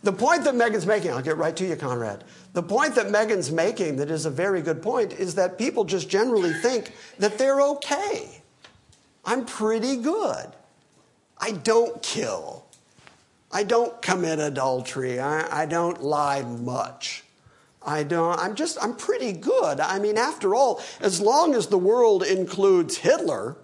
The 0.02 0.14
point 0.14 0.46
that 0.46 0.56
Megan's 0.56 0.86
making, 0.86 1.12
I'll 1.12 1.22
get 1.22 1.36
right 1.36 1.54
to 1.58 1.68
you, 1.68 1.76
Conrad. 1.76 2.24
The 2.54 2.64
point 2.64 2.96
that 2.96 3.12
Megan's 3.12 3.52
making, 3.52 3.98
that 3.98 4.10
is 4.10 4.26
a 4.26 4.30
very 4.30 4.62
good 4.62 4.82
point, 4.82 5.12
is 5.12 5.36
that 5.36 5.58
people 5.58 5.84
just 5.84 6.10
generally 6.10 6.54
think 6.54 6.94
that 7.18 7.38
they're 7.38 7.60
okay. 7.62 8.42
I'm 9.26 9.44
pretty 9.44 9.98
good. 9.98 10.48
I 11.38 11.52
don't 11.52 12.02
kill. 12.02 12.66
I 13.52 13.64
don't 13.64 14.02
commit 14.02 14.40
adultery. 14.40 15.20
I, 15.20 15.64
I 15.64 15.66
don't 15.66 16.02
lie 16.02 16.44
much. 16.44 17.24
I 17.90 18.04
don't, 18.04 18.38
I'm 18.40 18.54
just, 18.54 18.78
I'm 18.80 18.96
pretty 18.96 19.32
good. 19.32 19.80
I 19.80 19.98
mean, 19.98 20.20
after 20.20 20.54
all, 20.54 20.80
as 21.02 21.20
long 21.20 21.56
as 21.56 21.68
the 21.68 21.78
world 21.78 22.22
includes 22.22 22.98
Hitler, 22.98 23.58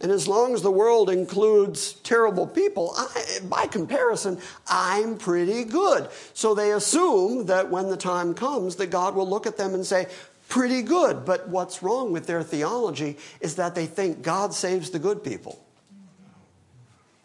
and 0.00 0.10
as 0.10 0.26
long 0.26 0.52
as 0.52 0.62
the 0.62 0.70
world 0.72 1.08
includes 1.08 1.92
terrible 1.92 2.44
people, 2.44 2.92
I, 2.98 3.38
by 3.44 3.68
comparison, 3.68 4.40
I'm 4.66 5.16
pretty 5.16 5.62
good. 5.62 6.08
So 6.34 6.56
they 6.56 6.72
assume 6.72 7.46
that 7.46 7.70
when 7.70 7.88
the 7.88 7.96
time 7.96 8.34
comes, 8.34 8.74
that 8.76 8.90
God 8.90 9.14
will 9.14 9.30
look 9.30 9.46
at 9.46 9.56
them 9.56 9.74
and 9.74 9.86
say, 9.86 10.08
pretty 10.48 10.82
good. 10.82 11.24
But 11.24 11.48
what's 11.48 11.84
wrong 11.84 12.10
with 12.10 12.26
their 12.26 12.42
theology 12.42 13.16
is 13.40 13.54
that 13.56 13.76
they 13.76 13.86
think 13.86 14.22
God 14.22 14.54
saves 14.54 14.90
the 14.90 14.98
good 14.98 15.22
people. 15.22 15.64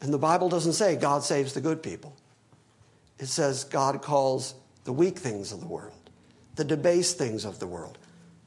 And 0.01 0.13
the 0.13 0.19
Bible 0.19 0.49
doesn't 0.49 0.73
say 0.73 0.95
God 0.95 1.23
saves 1.23 1.53
the 1.53 1.61
good 1.61 1.81
people. 1.81 2.15
It 3.17 3.25
says 3.25 3.63
God 3.63 4.03
calls 4.03 4.53
the 4.87 4.93
weak 4.93 5.19
things 5.19 5.51
of 5.51 5.59
the 5.59 5.67
world, 5.67 6.09
the 6.55 6.63
debased 6.63 7.17
things 7.17 7.43
of 7.43 7.59
the 7.59 7.67
world. 7.67 7.97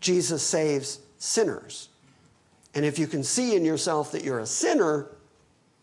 Jesus 0.01 0.43
saves 0.43 0.99
sinners. 1.19 1.91
And 2.75 2.83
if 2.83 2.99
you 2.99 3.07
can 3.07 3.23
see 3.23 3.55
in 3.55 3.63
yourself 3.63 4.13
that 4.13 4.25
you're 4.25 4.39
a 4.39 4.47
sinner, 4.47 5.09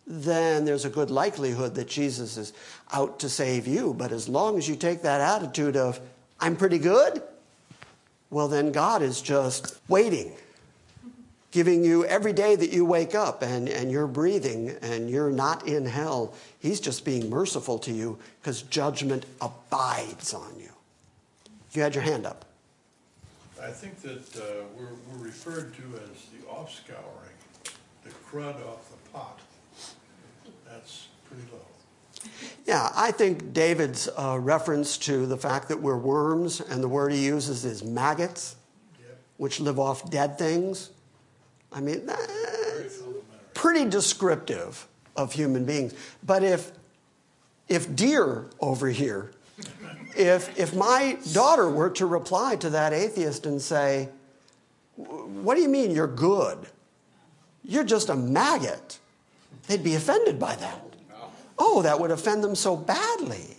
then 0.08 0.66
there's 0.66 0.84
a 0.84 0.90
good 0.90 1.12
likelihood 1.12 1.76
that 1.76 1.88
Jesus 1.88 2.38
is 2.38 2.54
out 2.92 3.20
to 3.20 3.30
save 3.30 3.68
you. 3.68 3.94
But 3.94 4.12
as 4.12 4.28
long 4.28 4.58
as 4.58 4.68
you 4.68 4.76
take 4.76 5.04
that 5.04 5.22
attitude 5.22 5.78
of, 5.78 6.00
I'm 6.40 6.56
pretty 6.56 6.80
good, 6.80 7.22
well, 8.32 8.48
then 8.48 8.72
God 8.72 9.04
is 9.04 9.22
just 9.22 9.80
waiting, 9.88 10.34
giving 11.58 11.84
you 11.84 12.06
every 12.06 12.34
day 12.34 12.56
that 12.56 12.72
you 12.72 12.86
wake 12.86 13.16
up 13.16 13.42
and, 13.42 13.68
and 13.68 13.92
you're 13.92 14.06
breathing 14.06 14.78
and 14.84 15.10
you're 15.10 15.32
not 15.32 15.68
in 15.68 15.88
hell. 15.88 16.36
He's 16.60 16.80
just 16.80 17.04
being 17.04 17.32
merciful 17.32 17.80
to 17.80 17.92
you 17.92 18.20
because 18.40 18.62
judgment 18.62 19.26
abides 19.42 20.36
on 20.36 20.54
you. 20.60 20.70
You 21.72 21.82
had 21.82 21.96
your 21.96 22.04
hand 22.04 22.28
up. 22.28 22.46
I 23.60 23.72
think 23.72 24.00
that 24.04 24.38
uh, 24.38 24.66
we're, 24.78 24.86
we're 25.10 25.26
referred 25.26 25.74
to 25.78 25.82
as 25.82 26.28
the 26.28 26.46
offscouring, 26.48 27.74
the 28.04 28.12
crud 28.12 28.64
off 28.68 28.92
the 28.92 29.10
pot. 29.10 29.40
That's 30.70 31.08
pretty 31.26 31.42
low. 31.52 32.30
Yeah, 32.68 32.92
I 32.96 33.10
think 33.10 33.52
David's 33.52 34.08
uh, 34.16 34.38
reference 34.40 34.96
to 35.00 35.26
the 35.26 35.38
fact 35.38 35.70
that 35.70 35.82
we're 35.82 35.98
worms, 35.98 36.62
and 36.62 36.84
the 36.84 36.88
word 36.88 37.14
he 37.14 37.26
uses 37.26 37.66
is 37.66 37.84
maggots, 37.84 38.58
Yep, 39.00 39.18
which 39.38 39.60
live 39.60 39.80
off 39.80 40.08
dead 40.12 40.38
things. 40.38 40.92
I 41.72 41.82
mean, 41.82 42.06
that's 42.06 43.02
pretty 43.54 43.86
descriptive 43.90 44.88
of 45.16 45.34
human 45.34 45.66
beings. 45.66 45.94
But 46.24 46.44
if, 46.44 46.72
if 47.68 47.94
dear 47.96 48.46
over 48.60 48.88
here, 48.88 49.32
if, 50.16 50.58
if 50.58 50.74
my 50.74 51.18
daughter 51.34 51.70
were 51.70 51.90
to 51.92 52.06
reply 52.06 52.56
to 52.58 52.70
that 52.72 52.94
atheist 52.94 53.46
and 53.46 53.62
say, 53.62 54.10
What 54.96 55.56
do 55.56 55.62
you 55.62 55.70
mean 55.70 55.92
you're 55.92 56.08
good? 56.08 56.68
You're 57.64 57.84
just 57.84 58.10
a 58.10 58.16
maggot. 58.16 59.00
They'd 59.68 59.84
be 59.84 59.96
offended 59.96 60.40
by 60.40 60.56
that. 60.56 60.84
Oh, 61.60 61.82
that 61.82 62.00
would 62.00 62.12
offend 62.12 62.44
them 62.44 62.56
so 62.56 62.76
badly. 62.76 63.58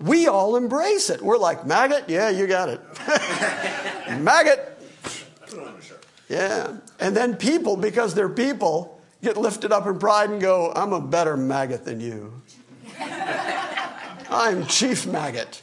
We 0.00 0.28
all 0.28 0.56
embrace 0.56 1.08
it. 1.08 1.22
We're 1.22 1.38
like, 1.38 1.66
maggot? 1.66 2.08
Yeah, 2.08 2.28
you 2.30 2.46
got 2.46 2.68
it. 2.68 2.80
maggot. 4.20 4.73
Yeah. 6.28 6.78
And 6.98 7.16
then 7.16 7.36
people, 7.36 7.76
because 7.76 8.14
they're 8.14 8.28
people, 8.28 9.00
get 9.22 9.36
lifted 9.36 9.72
up 9.72 9.86
in 9.86 9.98
pride 9.98 10.30
and 10.30 10.40
go, 10.40 10.72
I'm 10.74 10.92
a 10.92 11.00
better 11.00 11.36
maggot 11.36 11.84
than 11.84 12.00
you. 12.00 12.42
I'm 14.30 14.66
chief 14.66 15.06
maggot. 15.06 15.60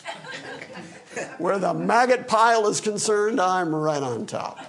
Where 1.37 1.59
the 1.59 1.73
maggot 1.73 2.27
pile 2.27 2.67
is 2.67 2.81
concerned, 2.81 3.41
I'm 3.41 3.73
right 3.73 4.01
on 4.01 4.25
top. 4.25 4.59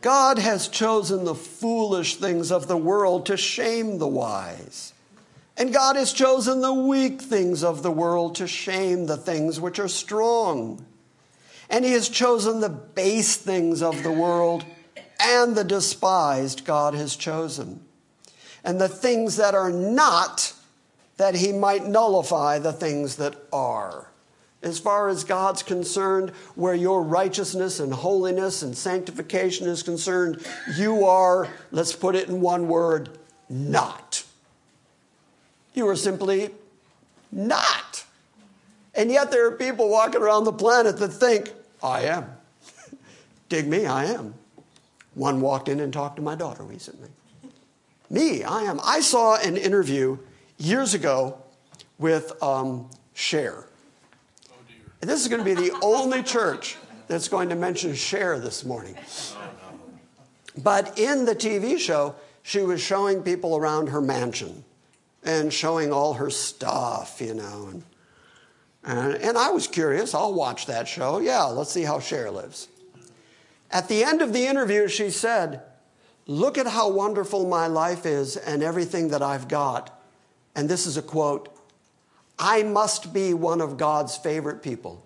God 0.00 0.38
has 0.38 0.68
chosen 0.68 1.24
the 1.24 1.34
foolish 1.34 2.16
things 2.16 2.52
of 2.52 2.68
the 2.68 2.76
world 2.76 3.24
to 3.26 3.38
shame 3.38 3.98
the 3.98 4.06
wise. 4.06 4.92
And 5.56 5.72
God 5.72 5.96
has 5.96 6.12
chosen 6.12 6.60
the 6.60 6.74
weak 6.74 7.22
things 7.22 7.64
of 7.64 7.82
the 7.82 7.90
world 7.90 8.34
to 8.34 8.46
shame 8.46 9.06
the 9.06 9.16
things 9.16 9.60
which 9.60 9.78
are 9.78 9.88
strong. 9.88 10.84
And 11.70 11.84
He 11.84 11.92
has 11.92 12.08
chosen 12.08 12.60
the 12.60 12.68
base 12.68 13.36
things 13.36 13.82
of 13.82 14.02
the 14.02 14.12
world 14.12 14.64
and 15.20 15.54
the 15.54 15.64
despised 15.64 16.64
God 16.64 16.94
has 16.94 17.16
chosen. 17.16 17.80
And 18.62 18.80
the 18.80 18.88
things 18.88 19.36
that 19.36 19.54
are 19.54 19.70
not, 19.70 20.52
that 21.16 21.34
He 21.34 21.52
might 21.52 21.86
nullify 21.86 22.58
the 22.58 22.72
things 22.72 23.16
that 23.16 23.36
are. 23.52 24.08
As 24.62 24.78
far 24.78 25.08
as 25.08 25.24
God's 25.24 25.62
concerned, 25.62 26.30
where 26.54 26.74
your 26.74 27.02
righteousness 27.02 27.80
and 27.80 27.92
holiness 27.92 28.62
and 28.62 28.74
sanctification 28.74 29.68
is 29.68 29.82
concerned, 29.82 30.44
you 30.78 31.04
are, 31.04 31.48
let's 31.70 31.94
put 31.94 32.14
it 32.14 32.28
in 32.28 32.40
one 32.40 32.66
word, 32.66 33.10
not. 33.50 34.24
You 35.74 35.86
are 35.88 35.96
simply 35.96 36.50
not. 37.30 38.03
And 38.96 39.10
yet 39.10 39.30
there 39.30 39.46
are 39.46 39.52
people 39.52 39.88
walking 39.88 40.22
around 40.22 40.44
the 40.44 40.52
planet 40.52 40.98
that 40.98 41.08
think, 41.08 41.52
I 41.82 42.02
am. 42.02 42.26
Dig 43.48 43.66
me, 43.66 43.86
I 43.86 44.04
am. 44.04 44.34
One 45.14 45.40
walked 45.40 45.68
in 45.68 45.80
and 45.80 45.92
talked 45.92 46.16
to 46.16 46.22
my 46.22 46.34
daughter 46.34 46.62
recently. 46.62 47.08
Me, 48.10 48.44
I 48.44 48.62
am. 48.62 48.80
I 48.84 49.00
saw 49.00 49.36
an 49.36 49.56
interview 49.56 50.18
years 50.58 50.94
ago 50.94 51.38
with 51.98 52.40
um, 52.42 52.88
Cher. 53.14 53.64
Oh 54.50 54.54
dear. 54.68 54.76
This 55.00 55.22
is 55.22 55.28
going 55.28 55.44
to 55.44 55.44
be 55.44 55.54
the 55.54 55.76
only 55.82 56.22
church 56.22 56.76
that's 57.08 57.28
going 57.28 57.48
to 57.48 57.56
mention 57.56 57.94
Cher 57.94 58.38
this 58.38 58.64
morning. 58.64 58.96
But 60.62 60.98
in 60.98 61.24
the 61.24 61.34
TV 61.34 61.78
show, 61.78 62.14
she 62.42 62.60
was 62.60 62.80
showing 62.80 63.22
people 63.22 63.56
around 63.56 63.88
her 63.88 64.00
mansion 64.00 64.64
and 65.24 65.52
showing 65.52 65.92
all 65.92 66.14
her 66.14 66.30
stuff, 66.30 67.20
you 67.20 67.34
know. 67.34 67.68
And, 67.72 67.82
and, 68.84 69.14
and 69.14 69.38
I 69.38 69.50
was 69.50 69.66
curious. 69.66 70.14
I'll 70.14 70.34
watch 70.34 70.66
that 70.66 70.86
show. 70.86 71.18
Yeah, 71.18 71.44
let's 71.44 71.72
see 71.72 71.82
how 71.82 72.00
Cher 72.00 72.30
lives. 72.30 72.68
At 73.70 73.88
the 73.88 74.04
end 74.04 74.22
of 74.22 74.32
the 74.32 74.46
interview, 74.46 74.88
she 74.88 75.10
said, 75.10 75.62
Look 76.26 76.56
at 76.56 76.66
how 76.66 76.90
wonderful 76.90 77.46
my 77.46 77.66
life 77.66 78.06
is 78.06 78.36
and 78.36 78.62
everything 78.62 79.08
that 79.08 79.20
I've 79.22 79.48
got. 79.48 80.00
And 80.54 80.68
this 80.68 80.86
is 80.86 80.96
a 80.96 81.02
quote 81.02 81.48
I 82.38 82.62
must 82.62 83.12
be 83.12 83.34
one 83.34 83.60
of 83.60 83.76
God's 83.76 84.16
favorite 84.16 84.62
people. 84.62 85.04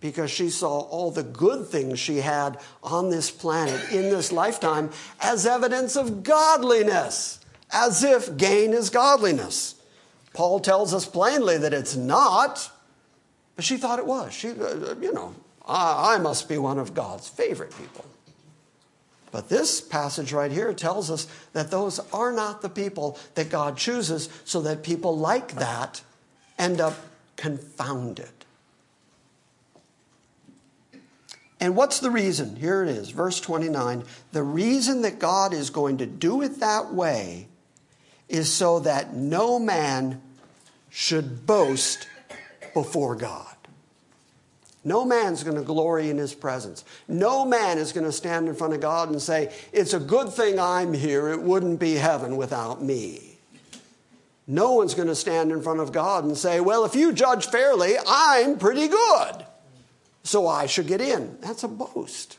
Because 0.00 0.30
she 0.30 0.48
saw 0.48 0.80
all 0.80 1.10
the 1.10 1.24
good 1.24 1.66
things 1.66 1.98
she 1.98 2.18
had 2.18 2.60
on 2.84 3.10
this 3.10 3.32
planet 3.32 3.92
in 3.92 4.10
this 4.10 4.30
lifetime 4.30 4.90
as 5.20 5.44
evidence 5.44 5.96
of 5.96 6.22
godliness, 6.22 7.40
as 7.72 8.04
if 8.04 8.36
gain 8.36 8.72
is 8.72 8.90
godliness. 8.90 9.74
Paul 10.34 10.60
tells 10.60 10.94
us 10.94 11.06
plainly 11.06 11.58
that 11.58 11.72
it's 11.72 11.96
not, 11.96 12.70
but 13.56 13.64
she 13.64 13.76
thought 13.76 13.98
it 13.98 14.06
was. 14.06 14.32
She, 14.32 14.50
uh, 14.50 14.94
you 15.00 15.12
know, 15.12 15.34
I, 15.66 16.14
I 16.14 16.18
must 16.18 16.48
be 16.48 16.58
one 16.58 16.78
of 16.78 16.94
God's 16.94 17.28
favorite 17.28 17.76
people. 17.76 18.04
But 19.30 19.48
this 19.48 19.80
passage 19.80 20.32
right 20.32 20.50
here 20.50 20.72
tells 20.72 21.10
us 21.10 21.26
that 21.52 21.70
those 21.70 21.98
are 22.12 22.32
not 22.32 22.62
the 22.62 22.68
people 22.68 23.18
that 23.34 23.50
God 23.50 23.76
chooses, 23.76 24.28
so 24.44 24.62
that 24.62 24.82
people 24.82 25.16
like 25.16 25.54
that 25.56 26.02
end 26.58 26.80
up 26.80 26.94
confounded. 27.36 28.30
And 31.60 31.74
what's 31.74 31.98
the 31.98 32.10
reason? 32.10 32.56
Here 32.56 32.82
it 32.84 32.88
is, 32.88 33.10
verse 33.10 33.40
29. 33.40 34.04
The 34.32 34.42
reason 34.42 35.02
that 35.02 35.18
God 35.18 35.52
is 35.52 35.70
going 35.70 35.98
to 35.98 36.06
do 36.06 36.40
it 36.42 36.60
that 36.60 36.94
way 36.94 37.48
is 38.28 38.52
so 38.52 38.80
that 38.80 39.14
no 39.14 39.58
man 39.58 40.20
should 40.90 41.46
boast 41.46 42.08
before 42.74 43.14
God. 43.14 43.44
No 44.84 45.04
man's 45.04 45.42
going 45.42 45.56
to 45.56 45.62
glory 45.62 46.08
in 46.08 46.18
his 46.18 46.34
presence. 46.34 46.84
No 47.08 47.44
man 47.44 47.78
is 47.78 47.92
going 47.92 48.06
to 48.06 48.12
stand 48.12 48.48
in 48.48 48.54
front 48.54 48.74
of 48.74 48.80
God 48.80 49.10
and 49.10 49.20
say, 49.20 49.52
It's 49.72 49.92
a 49.92 50.00
good 50.00 50.32
thing 50.32 50.58
I'm 50.58 50.94
here. 50.94 51.28
It 51.28 51.42
wouldn't 51.42 51.80
be 51.80 51.94
heaven 51.94 52.36
without 52.36 52.82
me. 52.82 53.38
No 54.46 54.72
one's 54.72 54.94
going 54.94 55.08
to 55.08 55.14
stand 55.14 55.52
in 55.52 55.60
front 55.60 55.80
of 55.80 55.92
God 55.92 56.24
and 56.24 56.36
say, 56.36 56.60
Well, 56.60 56.84
if 56.84 56.94
you 56.94 57.12
judge 57.12 57.46
fairly, 57.48 57.96
I'm 58.06 58.58
pretty 58.58 58.88
good. 58.88 59.44
So 60.22 60.46
I 60.46 60.66
should 60.66 60.86
get 60.86 61.00
in. 61.00 61.38
That's 61.40 61.64
a 61.64 61.68
boast. 61.68 62.38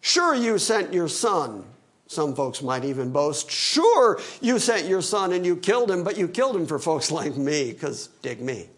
Sure, 0.00 0.34
you 0.34 0.58
sent 0.58 0.92
your 0.92 1.08
son. 1.08 1.64
Some 2.06 2.34
folks 2.34 2.62
might 2.62 2.84
even 2.84 3.10
boast, 3.10 3.50
Sure, 3.50 4.20
you 4.40 4.58
sent 4.58 4.86
your 4.86 5.02
son 5.02 5.32
and 5.32 5.44
you 5.44 5.56
killed 5.56 5.90
him, 5.90 6.04
but 6.04 6.18
you 6.18 6.28
killed 6.28 6.54
him 6.54 6.66
for 6.66 6.78
folks 6.78 7.10
like 7.10 7.36
me, 7.36 7.72
because 7.72 8.08
dig 8.22 8.40
me. 8.40 8.68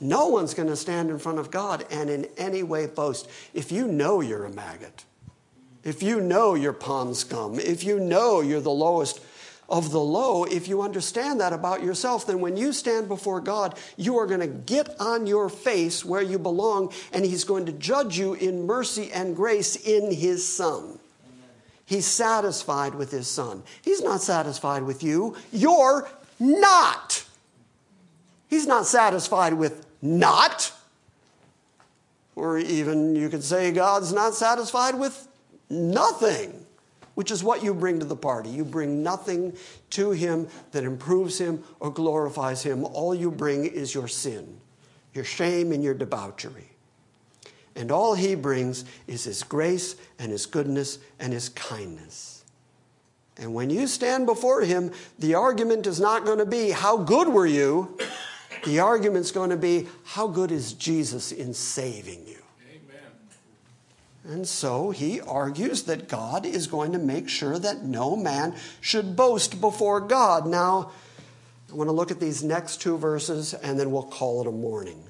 No 0.00 0.28
one's 0.28 0.54
going 0.54 0.68
to 0.68 0.76
stand 0.76 1.10
in 1.10 1.18
front 1.18 1.38
of 1.38 1.50
God 1.50 1.86
and 1.90 2.10
in 2.10 2.26
any 2.36 2.62
way 2.62 2.86
boast. 2.86 3.28
If 3.52 3.72
you 3.72 3.86
know 3.88 4.20
you're 4.20 4.44
a 4.44 4.50
maggot, 4.50 5.04
if 5.82 6.02
you 6.02 6.20
know 6.20 6.54
you're 6.54 6.72
pond 6.72 7.16
scum, 7.16 7.58
if 7.58 7.84
you 7.84 8.00
know 8.00 8.40
you're 8.40 8.60
the 8.60 8.70
lowest 8.70 9.20
of 9.68 9.92
the 9.92 10.00
low, 10.00 10.44
if 10.44 10.68
you 10.68 10.82
understand 10.82 11.40
that 11.40 11.52
about 11.52 11.82
yourself, 11.82 12.26
then 12.26 12.40
when 12.40 12.56
you 12.56 12.72
stand 12.72 13.08
before 13.08 13.40
God, 13.40 13.78
you 13.96 14.18
are 14.18 14.26
going 14.26 14.40
to 14.40 14.46
get 14.46 15.00
on 15.00 15.26
your 15.26 15.48
face 15.48 16.04
where 16.04 16.22
you 16.22 16.38
belong, 16.38 16.92
and 17.12 17.24
He's 17.24 17.44
going 17.44 17.66
to 17.66 17.72
judge 17.72 18.18
you 18.18 18.34
in 18.34 18.66
mercy 18.66 19.10
and 19.12 19.34
grace 19.34 19.76
in 19.76 20.12
His 20.12 20.46
Son. 20.46 20.98
He's 21.86 22.06
satisfied 22.06 22.94
with 22.94 23.10
His 23.10 23.28
Son. 23.28 23.62
He's 23.82 24.02
not 24.02 24.22
satisfied 24.22 24.82
with 24.84 25.02
you. 25.02 25.36
You're 25.52 26.08
not. 26.40 27.24
He's 28.48 28.66
not 28.66 28.86
satisfied 28.86 29.54
with 29.54 29.86
not. 30.00 30.72
Or 32.36 32.58
even 32.58 33.14
you 33.14 33.28
could 33.28 33.44
say 33.44 33.70
God's 33.70 34.12
not 34.12 34.34
satisfied 34.34 34.98
with 34.98 35.28
nothing, 35.70 36.66
which 37.14 37.30
is 37.30 37.44
what 37.44 37.62
you 37.62 37.74
bring 37.74 38.00
to 38.00 38.04
the 38.04 38.16
party. 38.16 38.50
You 38.50 38.64
bring 38.64 39.02
nothing 39.02 39.56
to 39.90 40.10
Him 40.10 40.48
that 40.72 40.84
improves 40.84 41.38
Him 41.38 41.62
or 41.80 41.90
glorifies 41.90 42.62
Him. 42.62 42.84
All 42.84 43.14
you 43.14 43.30
bring 43.30 43.66
is 43.66 43.94
your 43.94 44.08
sin, 44.08 44.58
your 45.12 45.24
shame, 45.24 45.70
and 45.70 45.84
your 45.84 45.94
debauchery. 45.94 46.73
And 47.76 47.90
all 47.90 48.14
He 48.14 48.34
brings 48.34 48.84
is 49.06 49.24
His 49.24 49.42
grace 49.42 49.96
and 50.18 50.30
His 50.30 50.46
goodness 50.46 50.98
and 51.18 51.32
His 51.32 51.48
kindness. 51.48 52.44
And 53.36 53.52
when 53.52 53.70
you 53.70 53.86
stand 53.86 54.26
before 54.26 54.62
Him, 54.62 54.92
the 55.18 55.34
argument 55.34 55.86
is 55.86 56.00
not 56.00 56.24
going 56.24 56.38
to 56.38 56.46
be, 56.46 56.70
How 56.70 56.96
good 56.96 57.28
were 57.28 57.46
you? 57.46 57.98
The 58.64 58.80
argument's 58.80 59.30
going 59.30 59.50
to 59.50 59.56
be 59.56 59.88
how 60.04 60.26
good 60.26 60.50
is 60.50 60.72
Jesus 60.72 61.32
in 61.32 61.52
saving 61.52 62.26
you? 62.26 62.38
Amen. 62.70 63.10
And 64.24 64.48
so 64.48 64.90
he 64.90 65.20
argues 65.20 65.82
that 65.82 66.08
God 66.08 66.46
is 66.46 66.66
going 66.66 66.92
to 66.92 66.98
make 66.98 67.28
sure 67.28 67.58
that 67.58 67.82
no 67.84 68.16
man 68.16 68.54
should 68.80 69.16
boast 69.16 69.60
before 69.60 70.00
God. 70.00 70.46
Now, 70.46 70.92
I 71.70 71.74
want 71.74 71.88
to 71.88 71.92
look 71.92 72.10
at 72.10 72.20
these 72.20 72.42
next 72.42 72.80
two 72.80 72.96
verses 72.96 73.52
and 73.52 73.78
then 73.78 73.90
we'll 73.90 74.02
call 74.02 74.40
it 74.40 74.46
a 74.46 74.52
morning. 74.52 75.02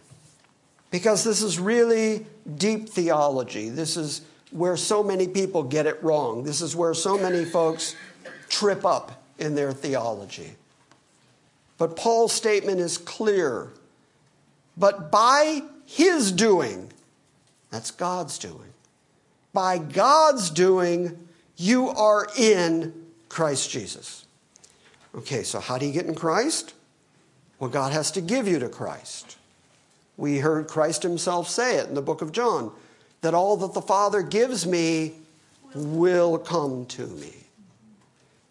Because 0.94 1.24
this 1.24 1.42
is 1.42 1.58
really 1.58 2.24
deep 2.56 2.88
theology. 2.88 3.68
This 3.68 3.96
is 3.96 4.22
where 4.52 4.76
so 4.76 5.02
many 5.02 5.26
people 5.26 5.64
get 5.64 5.86
it 5.86 6.00
wrong. 6.04 6.44
This 6.44 6.60
is 6.60 6.76
where 6.76 6.94
so 6.94 7.18
many 7.18 7.44
folks 7.44 7.96
trip 8.48 8.84
up 8.84 9.24
in 9.40 9.56
their 9.56 9.72
theology. 9.72 10.52
But 11.78 11.96
Paul's 11.96 12.32
statement 12.32 12.78
is 12.78 12.96
clear. 12.96 13.72
But 14.76 15.10
by 15.10 15.62
his 15.84 16.30
doing, 16.30 16.92
that's 17.70 17.90
God's 17.90 18.38
doing, 18.38 18.72
by 19.52 19.78
God's 19.78 20.48
doing, 20.48 21.26
you 21.56 21.88
are 21.88 22.28
in 22.38 22.94
Christ 23.28 23.68
Jesus. 23.68 24.26
Okay, 25.12 25.42
so 25.42 25.58
how 25.58 25.76
do 25.76 25.86
you 25.86 25.92
get 25.92 26.06
in 26.06 26.14
Christ? 26.14 26.72
Well, 27.58 27.68
God 27.68 27.92
has 27.92 28.12
to 28.12 28.20
give 28.20 28.46
you 28.46 28.60
to 28.60 28.68
Christ. 28.68 29.38
We 30.16 30.38
heard 30.38 30.68
Christ 30.68 31.02
himself 31.02 31.48
say 31.48 31.76
it 31.76 31.88
in 31.88 31.94
the 31.94 32.02
book 32.02 32.22
of 32.22 32.32
John 32.32 32.72
that 33.20 33.34
all 33.34 33.56
that 33.56 33.72
the 33.72 33.82
Father 33.82 34.22
gives 34.22 34.66
me 34.66 35.14
will 35.74 36.38
come 36.38 36.86
to 36.86 37.06
me. 37.06 37.32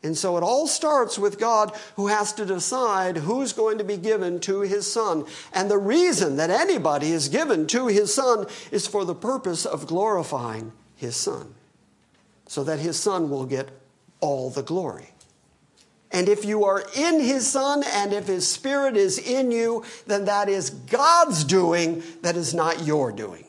And 0.03 0.17
so 0.17 0.35
it 0.35 0.43
all 0.43 0.67
starts 0.67 1.17
with 1.17 1.39
God 1.39 1.73
who 1.95 2.07
has 2.07 2.33
to 2.33 2.45
decide 2.45 3.15
who's 3.15 3.53
going 3.53 3.77
to 3.77 3.85
be 3.85 3.95
given 3.95 4.41
to 4.41 4.59
his 4.61 4.91
son. 4.91 5.25
And 5.53 5.71
the 5.71 5.77
reason 5.77 6.35
that 6.35 6.49
anybody 6.49 7.11
is 7.11 7.29
given 7.29 7.67
to 7.67 7.87
his 7.87 8.13
son 8.13 8.47
is 8.69 8.85
for 8.85 9.05
the 9.05 9.15
purpose 9.15 9.65
of 9.65 9.87
glorifying 9.87 10.73
his 10.97 11.15
son, 11.15 11.55
so 12.47 12.65
that 12.65 12.79
his 12.79 12.99
son 12.99 13.29
will 13.29 13.45
get 13.45 13.69
all 14.19 14.49
the 14.49 14.63
glory. 14.63 15.12
And 16.13 16.29
if 16.29 16.45
you 16.45 16.63
are 16.63 16.85
in 16.95 17.19
his 17.19 17.49
son 17.49 17.83
and 17.83 18.13
if 18.13 18.27
his 18.27 18.47
spirit 18.47 18.95
is 18.95 19.17
in 19.17 19.51
you, 19.51 19.83
then 20.05 20.25
that 20.25 20.47
is 20.47 20.69
God's 20.69 21.43
doing, 21.43 22.03
that 22.21 22.37
is 22.37 22.53
not 22.53 22.85
your 22.85 23.11
doing. 23.11 23.45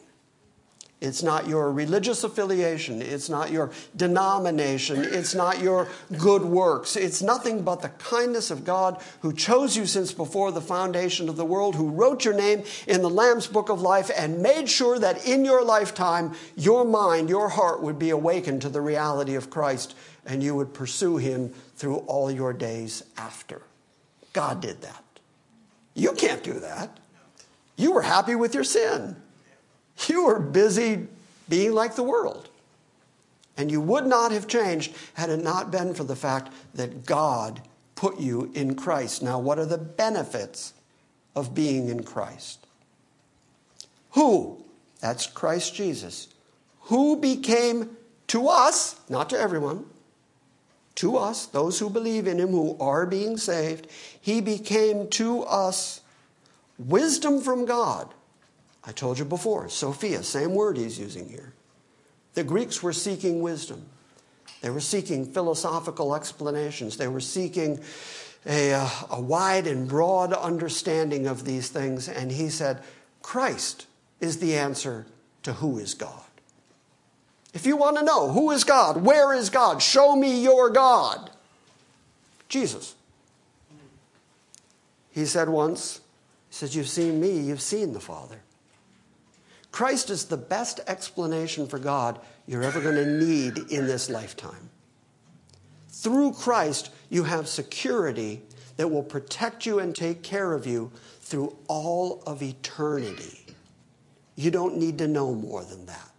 It's 1.05 1.23
not 1.23 1.47
your 1.47 1.71
religious 1.71 2.25
affiliation. 2.25 3.03
It's 3.03 3.29
not 3.29 3.51
your 3.51 3.71
denomination. 3.95 5.05
It's 5.05 5.35
not 5.35 5.61
your 5.61 5.89
good 6.17 6.43
works. 6.43 6.97
It's 6.97 7.21
nothing 7.21 7.63
but 7.63 7.83
the 7.83 7.91
kindness 7.91 8.51
of 8.51 8.65
God 8.65 9.03
who 9.21 9.35
chose 9.35 9.77
you 9.77 9.85
since 9.85 10.13
before 10.13 10.51
the 10.51 10.63
foundation 10.63 11.29
of 11.29 11.37
the 11.37 11.45
world, 11.45 11.75
who 11.75 11.91
wrote 11.91 12.25
your 12.25 12.33
name 12.33 12.63
in 12.87 13.03
the 13.03 13.11
Lamb's 13.11 13.47
book 13.47 13.69
of 13.69 13.83
life 13.83 14.11
and 14.17 14.43
made 14.43 14.71
sure 14.71 14.99
that 14.99 15.27
in 15.29 15.45
your 15.45 15.63
lifetime, 15.63 16.33
your 16.57 16.87
mind, 16.87 17.29
your 17.29 17.51
heart 17.51 17.83
would 17.83 17.99
be 17.99 18.09
awakened 18.09 18.63
to 18.63 18.71
the 18.71 18.81
reality 18.81 19.35
of 19.35 19.51
Christ 19.51 19.95
and 20.25 20.43
you 20.43 20.55
would 20.55 20.73
pursue 20.73 21.19
him 21.19 21.53
through 21.77 21.99
all 21.99 22.31
your 22.31 22.53
days 22.53 23.05
after. 23.17 23.63
God 24.33 24.61
did 24.61 24.83
that. 24.83 25.03
You 25.95 26.13
can't 26.13 26.43
do 26.43 26.55
that. 26.55 26.99
You 27.77 27.93
were 27.93 28.03
happy 28.03 28.35
with 28.35 28.55
your 28.55 28.65
sin. 28.65 29.17
You 30.09 30.27
were 30.27 30.41
busy 30.41 31.07
being 31.49 31.73
like 31.73 31.97
the 31.97 32.03
world. 32.03 32.49
And 33.57 33.71
you 33.71 33.81
would 33.81 34.07
not 34.07 34.33
have 34.33 34.49
changed 34.49 34.95
had 35.15 35.31
it 35.31 35.43
not 35.43 35.71
been 35.71 35.95
for 35.95 36.05
the 36.05 36.17
fact 36.17 36.53
that 36.75 37.07
God 37.07 37.63
put 37.95 38.19
you 38.19 38.51
in 38.55 38.75
Christ. 38.75 39.23
Now, 39.23 39.39
what 39.39 39.59
are 39.59 39.67
the 39.67 39.79
benefits 39.79 40.75
of 41.37 41.55
being 41.55 41.89
in 41.89 42.03
Christ? 42.03 42.67
Who? 44.13 44.65
That's 45.01 45.27
Christ 45.27 45.75
Jesus. 45.75 46.29
Who 46.83 47.17
became 47.17 47.97
to 48.29 48.49
us, 48.49 48.97
not 49.09 49.31
to 49.31 49.39
everyone, 49.39 49.85
to 50.97 51.17
us, 51.17 51.47
those 51.47 51.79
who 51.79 51.91
believe 51.91 52.27
in 52.27 52.39
him, 52.39 52.51
who 52.51 52.77
are 52.79 53.07
being 53.07 53.37
saved, 53.37 53.89
he 54.21 54.41
became 54.41 55.09
to 55.11 55.43
us 55.43 56.01
wisdom 56.79 57.41
from 57.41 57.65
God. 57.65 58.13
I 58.85 58.93
told 58.93 59.19
you 59.19 59.25
before, 59.25 59.69
Sophia, 59.69 60.23
same 60.23 60.55
word 60.55 60.77
he's 60.77 60.99
using 60.99 61.29
here. 61.29 61.53
The 62.35 62.45
Greeks 62.45 62.83
were 62.83 62.93
seeking 62.93 63.41
wisdom. 63.41 63.87
They 64.61 64.71
were 64.71 64.81
seeking 64.81 65.27
philosophical 65.27 66.15
explanations. 66.15 66.97
They 66.97 67.09
were 67.09 67.21
seeking 67.21 67.81
a, 68.47 68.75
uh, 68.75 68.89
a 69.11 69.21
wide 69.21 69.67
and 69.67 69.89
broad 69.89 70.33
understanding 70.33 71.27
of 71.27 71.45
these 71.45 71.69
things. 71.69 72.09
And 72.09 72.31
he 72.31 72.49
said, 72.49 72.83
Christ 73.23 73.87
is 74.21 74.39
the 74.39 74.57
answer 74.57 75.07
to 75.43 75.55
who 75.55 75.79
is 75.79 75.95
God. 75.95 76.25
If 77.55 77.67
you 77.67 77.77
want 77.77 77.97
to 77.97 78.05
know 78.05 78.31
who 78.31 78.51
is 78.51 78.65
God, 78.65 79.05
where 79.05 79.33
is 79.33 79.49
God, 79.49 79.81
show 79.81 80.17
me 80.17 80.43
your 80.43 80.71
God. 80.71 81.31
Jesus. 82.49 82.97
He 85.13 85.25
said 85.25 85.49
once, 85.49 86.01
He 86.51 86.55
says, 86.55 86.75
You've 86.75 86.89
seen 86.89 87.21
me, 87.21 87.39
you've 87.39 87.63
seen 87.63 87.93
the 87.93 88.01
Father. 88.01 88.41
Christ 89.71 90.11
is 90.11 90.27
the 90.27 90.37
best 90.37 90.81
explanation 90.89 91.67
for 91.69 91.79
God 91.79 92.21
you're 92.47 92.63
ever 92.63 92.81
going 92.81 92.97
to 92.97 93.07
need 93.07 93.59
in 93.71 93.87
this 93.87 94.11
lifetime. 94.11 94.71
Through 95.89 96.33
Christ, 96.33 96.91
you 97.09 97.25
have 97.25 97.49
security 97.49 98.43
that 98.77 98.89
will 98.89 99.03
protect 99.03 99.65
you 99.65 99.79
and 99.79 99.95
take 99.95 100.23
care 100.23 100.53
of 100.53 100.67
you 100.67 100.91
through 101.21 101.57
all 101.69 102.23
of 102.27 102.43
eternity. 102.43 103.47
You 104.37 104.51
don't 104.51 104.77
need 104.77 104.99
to 104.99 105.07
know 105.07 105.35
more 105.35 105.63
than 105.65 105.87
that. 105.87 106.14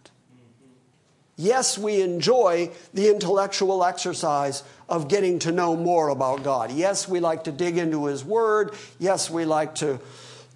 Yes, 1.36 1.76
we 1.76 2.00
enjoy 2.00 2.70
the 2.94 3.10
intellectual 3.10 3.84
exercise 3.84 4.62
of 4.88 5.08
getting 5.08 5.38
to 5.40 5.52
know 5.52 5.76
more 5.76 6.08
about 6.08 6.42
God. 6.42 6.72
Yes, 6.72 7.06
we 7.06 7.20
like 7.20 7.44
to 7.44 7.52
dig 7.52 7.76
into 7.76 8.06
His 8.06 8.24
Word. 8.24 8.72
Yes, 8.98 9.28
we 9.28 9.44
like 9.44 9.74
to 9.76 10.00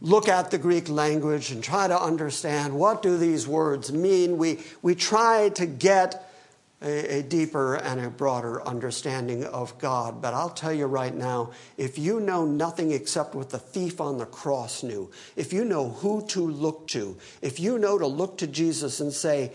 look 0.01 0.27
at 0.27 0.51
the 0.51 0.57
Greek 0.57 0.89
language 0.89 1.51
and 1.51 1.63
try 1.63 1.87
to 1.87 2.01
understand 2.01 2.75
what 2.75 3.03
do 3.03 3.19
these 3.19 3.47
words 3.47 3.93
mean. 3.93 4.39
We, 4.39 4.61
we 4.81 4.95
try 4.95 5.51
to 5.51 5.67
get 5.67 6.27
a, 6.83 7.19
a, 7.19 7.23
deeper 7.23 7.75
and 7.75 8.01
a 8.01 8.09
broader 8.09 8.67
understanding 8.67 9.45
of 9.45 9.77
God. 9.79 10.23
But 10.23 10.33
I'll 10.33 10.49
tell 10.49 10.73
you 10.73 10.87
right 10.87 11.15
now, 11.15 11.51
if 11.77 11.99
you 11.99 12.21
know 12.21 12.47
nothing 12.47 12.93
except 12.93 13.35
what 13.35 13.51
the 13.51 13.59
thief 13.59 14.01
on 14.01 14.17
the 14.17 14.25
cross 14.25 14.83
knew, 14.83 15.11
if 15.37 15.53
you 15.53 15.67
know 15.67 15.91
who 15.91 16.27
to 16.29 16.41
look 16.41 16.89
to, 16.89 17.19
if 17.43 17.61
you 17.61 17.79
know 17.79 17.99
to 17.99 18.07
look 18.07 18.39
to 18.39 18.47
Jesus 18.47 19.01
and 19.01 19.13
say, 19.13 19.53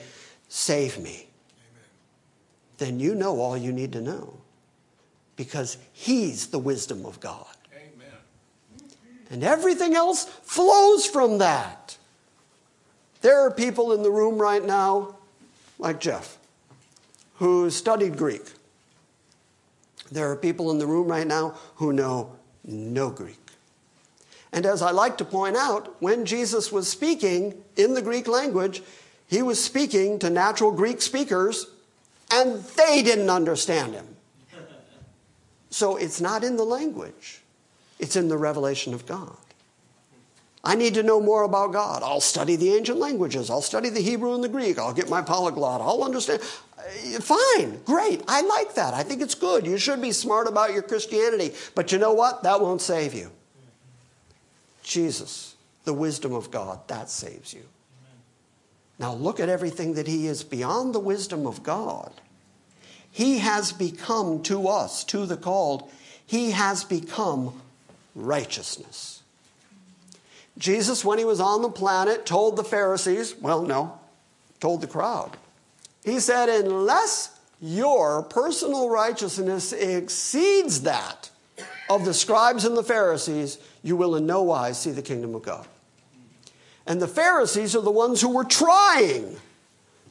Save 0.48 1.00
me, 1.00 1.10
Amen. 1.10 1.84
then 2.78 3.00
you 3.00 3.16
know 3.16 3.40
all 3.40 3.58
you 3.58 3.72
need 3.72 3.92
to 3.94 4.02
know 4.02 4.38
because 5.36 5.78
He's 5.92 6.48
the 6.48 6.60
wisdom 6.60 7.06
of 7.06 7.20
God. 7.20 7.46
Amen. 7.74 8.90
And 9.30 9.44
everything 9.44 9.96
else 9.96 10.26
flows 10.26 11.06
from 11.06 11.40
that. 11.40 11.98
There 13.22 13.40
are 13.40 13.52
people 13.52 13.92
in 13.94 14.04
the 14.04 14.12
room 14.12 14.38
right 14.38 14.64
now, 14.64 15.16
like 15.80 16.00
Jeff, 16.00 16.38
who 17.36 17.70
studied 17.70 18.18
Greek. 18.18 18.44
There 20.12 20.30
are 20.32 20.36
people 20.36 20.72
in 20.72 20.78
the 20.78 20.86
room 20.86 21.08
right 21.08 21.26
now 21.26 21.56
who 21.76 21.92
know 21.92 22.36
no 22.64 23.10
Greek. 23.10 23.40
And 24.52 24.66
as 24.66 24.82
I 24.82 24.92
like 24.92 25.18
to 25.18 25.26
point 25.26 25.58
out, 25.58 26.02
when 26.02 26.26
Jesus 26.26 26.72
was 26.72 26.88
speaking 26.88 27.62
in 27.76 27.94
the 27.94 28.02
Greek 28.02 28.28
language, 28.28 28.84
he 29.28 29.42
was 29.42 29.64
speaking 29.64 30.20
to 30.20 30.30
natural 30.30 30.72
Greek 30.72 31.02
speakers, 31.02 31.68
and 32.32 32.64
they 32.64 33.02
didn't 33.02 33.30
understand 33.30 33.94
him. 33.94 34.08
So 35.70 35.98
it's 35.98 36.22
not 36.22 36.44
in 36.44 36.56
the 36.58 36.64
language, 36.64 37.42
it's 38.00 38.16
in 38.16 38.28
the 38.28 38.38
revelation 38.38 38.94
of 38.94 39.06
God. 39.06 39.36
I 40.66 40.74
need 40.74 40.96
to 40.96 41.04
know 41.04 41.22
more 41.22 41.44
about 41.44 41.74
God. 41.74 42.02
I'll 42.02 42.20
study 42.20 42.56
the 42.56 42.74
ancient 42.74 42.98
languages. 42.98 43.52
I'll 43.52 43.62
study 43.62 43.90
the 43.90 44.02
Hebrew 44.02 44.34
and 44.34 44.44
the 44.44 44.50
Greek. 44.50 44.80
I'll 44.80 44.94
get 44.94 45.10
my 45.10 45.22
polyglot. 45.22 45.80
I'll 45.80 46.04
understand. 46.04 46.42
Uh, 46.78 47.20
fine, 47.20 47.80
great. 47.86 48.24
I 48.28 48.42
like 48.42 48.74
that. 48.74 48.96
I 48.96 49.04
think 49.04 49.22
it's 49.22 49.36
good. 49.36 49.68
You 49.68 49.78
should 49.78 50.02
be 50.02 50.12
smart 50.12 50.48
about 50.48 50.74
your 50.74 50.82
Christianity. 50.82 51.54
But 51.76 51.92
you 51.92 52.00
know 52.00 52.14
what? 52.14 52.42
That 52.42 52.62
won't 52.62 52.82
save 52.82 53.14
you. 53.14 53.30
Jesus, 54.82 55.56
the 55.84 55.94
wisdom 55.94 56.34
of 56.34 56.50
God, 56.50 56.88
that 56.88 57.12
saves 57.12 57.54
you. 57.54 57.64
Now 58.98 59.14
look 59.14 59.40
at 59.40 59.50
everything 59.50 59.94
that 59.94 60.08
He 60.08 60.28
is 60.28 60.44
beyond 60.44 60.96
the 60.96 61.00
wisdom 61.00 61.46
of 61.46 61.64
God. 61.64 62.12
He 63.12 63.40
has 63.40 63.72
become 63.72 64.44
to 64.44 64.68
us, 64.68 65.04
to 65.06 65.26
the 65.26 65.38
called, 65.38 65.90
He 66.26 66.52
has 66.52 66.84
become 66.84 67.62
righteousness. 68.14 69.22
Jesus, 70.58 71.04
when 71.04 71.18
he 71.18 71.26
was 71.26 71.40
on 71.40 71.62
the 71.62 71.70
planet, 71.70 72.26
told 72.26 72.56
the 72.56 72.64
Pharisees, 72.64 73.36
well, 73.42 73.62
no, 73.62 74.00
told 74.60 74.82
the 74.82 74.88
crowd. 74.88 75.36
He 76.04 76.20
said, 76.20 76.50
unless 76.50 77.38
your 77.60 78.24
personal 78.24 78.90
righteousness 78.90 79.74
exceeds 79.74 80.82
that 80.82 81.30
of 81.90 82.06
the 82.06 82.14
scribes 82.14 82.64
and 82.64 82.78
the 82.78 82.84
Pharisees, 82.84 83.58
you 83.84 83.96
will 83.96 84.16
in 84.16 84.26
no 84.26 84.44
wise 84.44 84.80
see 84.80 84.92
the 84.92 85.02
kingdom 85.02 85.36
of 85.36 85.44
God. 85.44 85.68
And 86.86 87.02
the 87.02 87.08
Pharisees 87.08 87.76
are 87.76 87.82
the 87.82 87.92
ones 87.92 88.22
who 88.22 88.30
were 88.30 88.44
trying. 88.44 89.38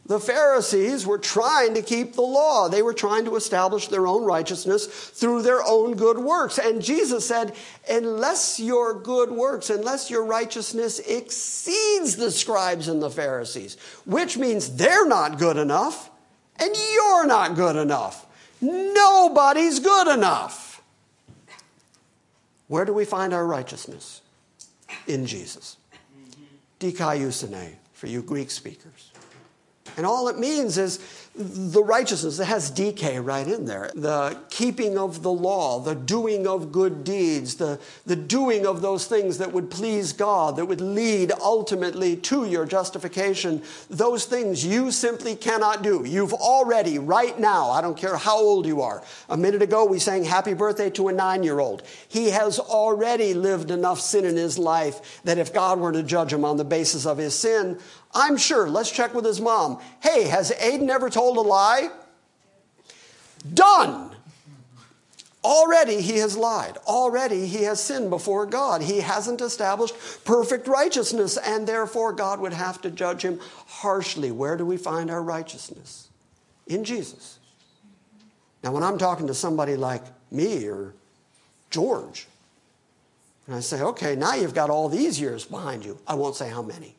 The 0.07 0.21
Pharisees 0.21 1.07
were 1.07 1.19
trying 1.19 1.75
to 1.75 1.83
keep 1.83 2.13
the 2.13 2.23
law. 2.23 2.69
They 2.69 2.83
were 2.83 2.93
trying 2.93 3.25
to 3.25 3.37
establish 3.37 3.89
their 3.89 4.07
own 4.07 4.25
righteousness 4.25 4.87
through 4.87 5.43
their 5.43 5.63
own 5.65 5.95
good 5.97 6.19
works. 6.19 6.59
And 6.59 6.83
Jesus 6.83 7.27
said, 7.27 7.55
unless 7.89 8.61
your 8.61 8.93
good 8.93 9.31
works, 9.31 9.71
unless 9.71 10.11
your 10.11 10.25
righteousness 10.25 10.99
exceeds 10.99 12.17
the 12.17 12.31
scribes 12.31 12.89
and 12.89 13.01
the 13.01 13.09
Pharisees, 13.09 13.79
which 14.05 14.37
means 14.37 14.77
they're 14.77 15.07
not 15.07 15.39
good 15.39 15.57
enough 15.57 16.11
and 16.57 16.75
you're 16.93 17.27
not 17.27 17.55
good 17.55 17.77
enough. 17.77 18.27
Nobody's 18.61 19.81
good 19.81 20.09
enough. 20.09 20.83
Where 22.69 22.85
do 22.85 22.93
we 22.93 23.07
find 23.07 23.33
our 23.33 23.47
righteousness? 23.47 24.21
In 25.07 25.27
Jesus 25.27 25.77
dikaiosune 26.85 27.77
for 27.93 28.07
you 28.07 28.23
Greek 28.23 28.51
speakers. 28.51 29.13
And 29.97 30.05
all 30.05 30.29
it 30.29 30.39
means 30.39 30.77
is 30.77 31.24
the 31.37 31.83
righteousness. 31.83 32.39
It 32.39 32.45
has 32.45 32.71
DK 32.71 33.25
right 33.25 33.47
in 33.47 33.65
there. 33.65 33.91
The 33.95 34.39
keeping 34.51 34.97
of 34.97 35.23
the 35.23 35.33
law, 35.33 35.81
the 35.81 35.97
doing 35.97 36.47
of 36.47 36.71
good 36.71 37.03
deeds, 37.03 37.57
the, 37.57 37.81
the 38.07 38.15
doing 38.15 38.67
of 38.67 38.83
those 38.83 39.07
things 39.07 39.39
that 39.39 39.53
would 39.53 39.69
please 39.69 40.13
God, 40.13 40.55
that 40.57 40.67
would 40.67 40.81
lead 40.81 41.33
ultimately 41.41 42.17
to 42.19 42.47
your 42.47 42.65
justification. 42.65 43.63
Those 43.91 44.27
things 44.27 44.65
you 44.65 44.93
simply 44.93 45.35
cannot 45.35 45.83
do. 45.83 46.05
You've 46.05 46.35
already, 46.35 47.01
right 47.01 47.37
now, 47.39 47.71
I 47.71 47.81
don't 47.81 47.97
care 47.97 48.17
how 48.17 48.39
old 48.39 48.65
you 48.65 48.83
are. 48.83 49.03
A 49.29 49.37
minute 49.37 49.63
ago, 49.63 49.85
we 49.85 49.99
sang 49.99 50.23
happy 50.23 50.55
birthday 50.55 50.91
to 50.91 51.09
a 51.09 51.13
nine 51.13 51.43
year 51.43 51.59
old. 51.59 51.83
He 52.07 52.31
has 52.31 52.61
already 52.61 53.35
lived 53.35 53.73
enough 53.73 53.99
sin 53.99 54.25
in 54.25 54.37
his 54.37 54.57
life 54.57 55.21
that 55.25 55.39
if 55.39 55.53
God 55.53 55.81
were 55.81 55.93
to 55.93 56.05
judge 56.05 56.33
him 56.33 56.45
on 56.45 56.59
the 56.59 56.65
basis 56.65 57.07
of 57.07 57.19
his 57.19 57.37
sin, 57.37 57.81
I'm 58.15 58.37
sure, 58.37 58.69
let's 58.71 58.91
check 58.91 59.13
with 59.13 59.25
his 59.25 59.41
mom. 59.41 59.81
Hey, 60.01 60.25
has 60.25 60.53
Aiden 60.53 60.89
ever 60.89 61.11
told 61.11 61.37
a 61.37 61.41
lie? 61.41 61.91
Done. 63.53 64.13
Already 65.45 66.01
he 66.01 66.19
has 66.19 66.37
lied. 66.37 66.79
Already 66.87 67.47
he 67.47 67.65
has 67.65 67.83
sinned 67.83 68.09
before 68.09 68.47
God. 68.47 68.81
He 68.81 69.01
hasn't 69.01 69.43
established 69.43 69.95
perfect 70.25 70.67
righteousness, 70.67 71.37
and 71.37 71.67
therefore 71.67 72.13
God 72.15 72.41
would 72.41 72.55
have 72.55 72.81
to 72.83 72.91
judge 72.91 73.23
him 73.23 73.41
harshly. 73.67 74.31
Where 74.31 74.57
do 74.57 74.65
we 74.65 74.79
find 74.79 75.11
our 75.11 75.23
righteousness? 75.23 76.09
In 76.67 76.83
Jesus. 76.85 77.39
Now, 78.63 78.73
when 78.73 78.83
I'm 78.83 78.97
talking 78.97 79.27
to 79.27 79.35
somebody 79.35 79.77
like 79.77 80.03
me 80.31 80.67
or 80.67 80.95
George, 81.69 82.27
and 83.47 83.55
I 83.55 83.61
say, 83.61 83.83
okay, 83.83 84.17
now 84.17 84.35
you've 84.35 84.55
got 84.55 84.71
all 84.71 84.89
these 84.89 85.21
years 85.21 85.45
behind 85.45 85.85
you, 85.85 85.99
I 86.07 86.15
won't 86.15 86.37
say 86.37 86.49
how 86.49 86.63
many. 86.63 86.95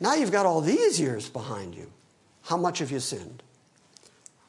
Now 0.00 0.14
you've 0.14 0.32
got 0.32 0.46
all 0.46 0.62
these 0.62 0.98
years 0.98 1.28
behind 1.28 1.74
you. 1.74 1.92
How 2.42 2.56
much 2.56 2.78
have 2.78 2.90
you 2.90 3.00
sinned? 3.00 3.42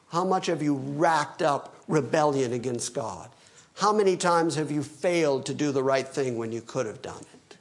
How 0.08 0.24
much 0.24 0.46
have 0.46 0.62
you 0.62 0.74
racked 0.74 1.42
up 1.42 1.74
rebellion 1.86 2.52
against 2.52 2.94
God? 2.94 3.30
How 3.74 3.92
many 3.92 4.16
times 4.16 4.56
have 4.56 4.70
you 4.70 4.82
failed 4.82 5.46
to 5.46 5.54
do 5.54 5.72
the 5.72 5.82
right 5.82 6.06
thing 6.06 6.36
when 6.36 6.52
you 6.52 6.62
could 6.62 6.86
have 6.86 7.02
done 7.02 7.20
it? 7.20 7.56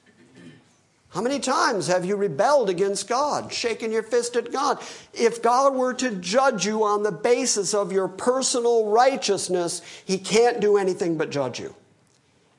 How 1.09 1.21
many 1.21 1.39
times 1.39 1.87
have 1.87 2.05
you 2.05 2.15
rebelled 2.15 2.69
against 2.69 3.09
God, 3.09 3.51
shaken 3.51 3.91
your 3.91 4.03
fist 4.03 4.37
at 4.37 4.51
God? 4.51 4.79
If 5.13 5.41
God 5.41 5.75
were 5.75 5.93
to 5.95 6.15
judge 6.15 6.65
you 6.65 6.85
on 6.85 7.03
the 7.03 7.11
basis 7.11 7.73
of 7.73 7.91
your 7.91 8.07
personal 8.07 8.87
righteousness, 8.87 9.81
He 10.05 10.17
can't 10.17 10.61
do 10.61 10.77
anything 10.77 11.17
but 11.17 11.29
judge 11.29 11.59
you. 11.59 11.75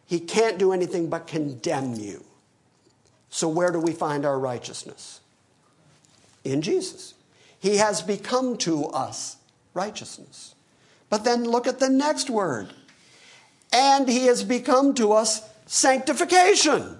He 0.04 0.20
can't 0.20 0.58
do 0.58 0.72
anything 0.72 1.08
but 1.08 1.26
condemn 1.26 1.94
you. 1.94 2.24
So, 3.30 3.48
where 3.48 3.70
do 3.70 3.80
we 3.80 3.92
find 3.92 4.26
our 4.26 4.38
righteousness? 4.38 5.21
In 6.44 6.62
Jesus. 6.62 7.14
He 7.58 7.76
has 7.76 8.02
become 8.02 8.56
to 8.58 8.86
us 8.86 9.36
righteousness. 9.74 10.54
But 11.08 11.24
then 11.24 11.44
look 11.44 11.66
at 11.66 11.78
the 11.78 11.88
next 11.88 12.30
word. 12.30 12.72
And 13.72 14.08
he 14.08 14.26
has 14.26 14.42
become 14.42 14.94
to 14.94 15.12
us 15.12 15.42
sanctification. 15.66 16.98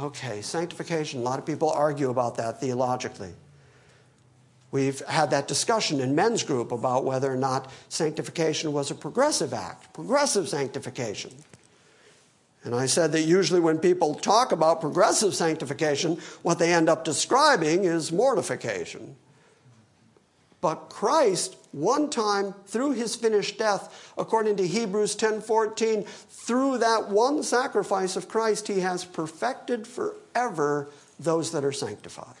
Okay, 0.00 0.40
sanctification. 0.40 1.20
A 1.20 1.22
lot 1.22 1.38
of 1.38 1.46
people 1.46 1.70
argue 1.70 2.10
about 2.10 2.36
that 2.36 2.60
theologically. 2.60 3.32
We've 4.72 5.00
had 5.00 5.30
that 5.30 5.48
discussion 5.48 6.00
in 6.00 6.14
men's 6.14 6.42
group 6.42 6.72
about 6.72 7.04
whether 7.04 7.32
or 7.32 7.36
not 7.36 7.70
sanctification 7.88 8.72
was 8.72 8.90
a 8.90 8.94
progressive 8.94 9.52
act, 9.52 9.92
progressive 9.92 10.48
sanctification. 10.48 11.32
And 12.62 12.74
I 12.74 12.86
said 12.86 13.12
that 13.12 13.22
usually 13.22 13.60
when 13.60 13.78
people 13.78 14.14
talk 14.14 14.52
about 14.52 14.80
progressive 14.80 15.34
sanctification, 15.34 16.18
what 16.42 16.58
they 16.58 16.72
end 16.72 16.88
up 16.88 17.04
describing 17.04 17.84
is 17.84 18.12
mortification. 18.12 19.16
But 20.60 20.90
Christ, 20.90 21.56
one 21.72 22.10
time 22.10 22.54
through 22.66 22.92
his 22.92 23.16
finished 23.16 23.58
death, 23.58 24.12
according 24.18 24.56
to 24.56 24.66
Hebrews 24.66 25.16
10:14, 25.16 26.04
through 26.28 26.78
that 26.78 27.08
one 27.08 27.42
sacrifice 27.42 28.14
of 28.14 28.28
Christ, 28.28 28.68
he 28.68 28.80
has 28.80 29.04
perfected 29.04 29.86
forever 29.86 30.88
those 31.18 31.52
that 31.52 31.64
are 31.64 31.72
sanctified. 31.72 32.34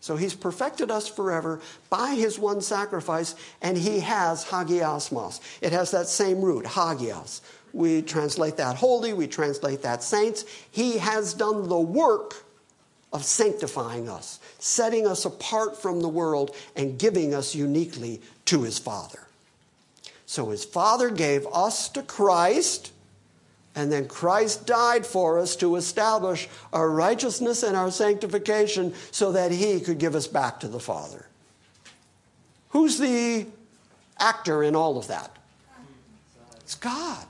So 0.00 0.16
he's 0.16 0.34
perfected 0.34 0.90
us 0.90 1.08
forever 1.08 1.60
by 1.90 2.14
his 2.14 2.38
one 2.38 2.60
sacrifice, 2.60 3.34
and 3.60 3.76
he 3.76 4.00
has 4.00 4.46
hagiasmos. 4.46 5.40
It 5.60 5.72
has 5.72 5.90
that 5.90 6.08
same 6.08 6.40
root, 6.40 6.66
hagios. 6.66 7.40
We 7.72 8.02
translate 8.02 8.56
that 8.56 8.76
holy, 8.76 9.12
we 9.12 9.26
translate 9.26 9.82
that 9.82 10.02
saints. 10.02 10.44
He 10.70 10.98
has 10.98 11.34
done 11.34 11.68
the 11.68 11.78
work 11.78 12.44
of 13.12 13.24
sanctifying 13.24 14.08
us, 14.08 14.40
setting 14.58 15.06
us 15.06 15.24
apart 15.24 15.80
from 15.80 16.00
the 16.00 16.08
world, 16.08 16.54
and 16.76 16.98
giving 16.98 17.34
us 17.34 17.54
uniquely 17.54 18.20
to 18.46 18.62
his 18.62 18.78
Father. 18.78 19.26
So 20.26 20.50
his 20.50 20.64
Father 20.64 21.08
gave 21.08 21.46
us 21.52 21.88
to 21.90 22.02
Christ, 22.02 22.92
and 23.74 23.90
then 23.90 24.08
Christ 24.08 24.66
died 24.66 25.06
for 25.06 25.38
us 25.38 25.56
to 25.56 25.76
establish 25.76 26.48
our 26.72 26.90
righteousness 26.90 27.62
and 27.62 27.76
our 27.76 27.90
sanctification 27.90 28.92
so 29.10 29.32
that 29.32 29.52
he 29.52 29.80
could 29.80 29.98
give 29.98 30.14
us 30.14 30.26
back 30.26 30.60
to 30.60 30.68
the 30.68 30.80
Father. 30.80 31.26
Who's 32.70 32.98
the 32.98 33.46
actor 34.18 34.62
in 34.62 34.76
all 34.76 34.98
of 34.98 35.06
that? 35.08 35.34
It's 36.60 36.74
God. 36.74 37.26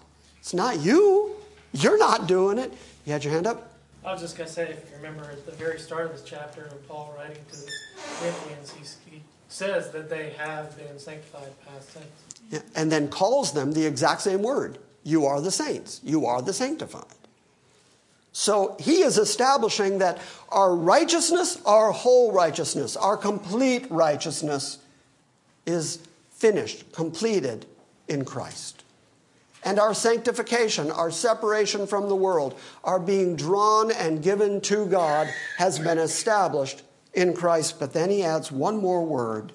It's 0.48 0.54
not 0.54 0.80
you. 0.80 1.36
You're 1.74 1.98
not 1.98 2.26
doing 2.26 2.56
it. 2.56 2.72
You 3.04 3.12
had 3.12 3.22
your 3.22 3.34
hand 3.34 3.46
up? 3.46 3.70
I 4.02 4.12
was 4.12 4.22
just 4.22 4.34
going 4.34 4.46
to 4.46 4.54
say, 4.54 4.70
if 4.70 4.90
you 4.90 4.96
remember 4.96 5.24
at 5.24 5.44
the 5.44 5.52
very 5.52 5.78
start 5.78 6.06
of 6.06 6.12
this 6.12 6.22
chapter, 6.22 6.62
when 6.62 6.78
Paul 6.88 7.14
writing 7.18 7.36
to 7.52 7.60
the 7.60 7.70
Corinthians, 8.18 8.98
he, 9.04 9.16
he 9.16 9.22
says 9.50 9.90
that 9.90 10.08
they 10.08 10.30
have 10.38 10.74
been 10.78 10.98
sanctified 10.98 11.52
past 11.66 11.92
tense. 11.92 12.06
Yeah, 12.50 12.60
and 12.74 12.90
then 12.90 13.08
calls 13.08 13.52
them 13.52 13.72
the 13.72 13.84
exact 13.84 14.22
same 14.22 14.40
word. 14.42 14.78
You 15.02 15.26
are 15.26 15.42
the 15.42 15.50
saints. 15.50 16.00
You 16.02 16.24
are 16.24 16.40
the 16.40 16.54
sanctified. 16.54 17.04
So 18.32 18.74
he 18.80 19.02
is 19.02 19.18
establishing 19.18 19.98
that 19.98 20.18
our 20.48 20.74
righteousness, 20.74 21.60
our 21.66 21.92
whole 21.92 22.32
righteousness, 22.32 22.96
our 22.96 23.18
complete 23.18 23.84
righteousness 23.90 24.78
is 25.66 25.98
finished, 26.30 26.90
completed 26.92 27.66
in 28.08 28.24
Christ. 28.24 28.84
And 29.64 29.78
our 29.78 29.94
sanctification, 29.94 30.90
our 30.90 31.10
separation 31.10 31.86
from 31.86 32.08
the 32.08 32.14
world, 32.14 32.58
our 32.84 33.00
being 33.00 33.36
drawn 33.36 33.90
and 33.90 34.22
given 34.22 34.60
to 34.62 34.86
God 34.86 35.28
has 35.56 35.78
been 35.78 35.98
established 35.98 36.82
in 37.12 37.34
Christ. 37.34 37.80
But 37.80 37.92
then 37.92 38.10
he 38.10 38.22
adds 38.22 38.52
one 38.52 38.76
more 38.76 39.04
word, 39.04 39.52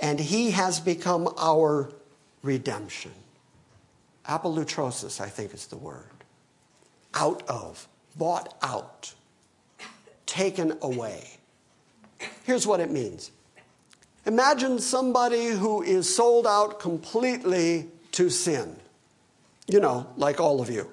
and 0.00 0.18
he 0.18 0.52
has 0.52 0.80
become 0.80 1.32
our 1.38 1.90
redemption. 2.42 3.12
Apolutrosis, 4.26 5.20
I 5.20 5.28
think 5.28 5.52
is 5.52 5.66
the 5.66 5.76
word. 5.76 6.04
Out 7.14 7.42
of, 7.48 7.86
bought 8.16 8.56
out, 8.62 9.12
taken 10.26 10.78
away. 10.80 11.38
Here's 12.44 12.66
what 12.66 12.80
it 12.80 12.90
means 12.90 13.30
Imagine 14.26 14.78
somebody 14.78 15.46
who 15.46 15.82
is 15.82 16.14
sold 16.14 16.46
out 16.46 16.78
completely 16.78 17.88
to 18.20 18.28
sin. 18.28 18.76
You 19.66 19.80
know, 19.80 20.06
like 20.18 20.40
all 20.40 20.60
of 20.60 20.68
you. 20.68 20.90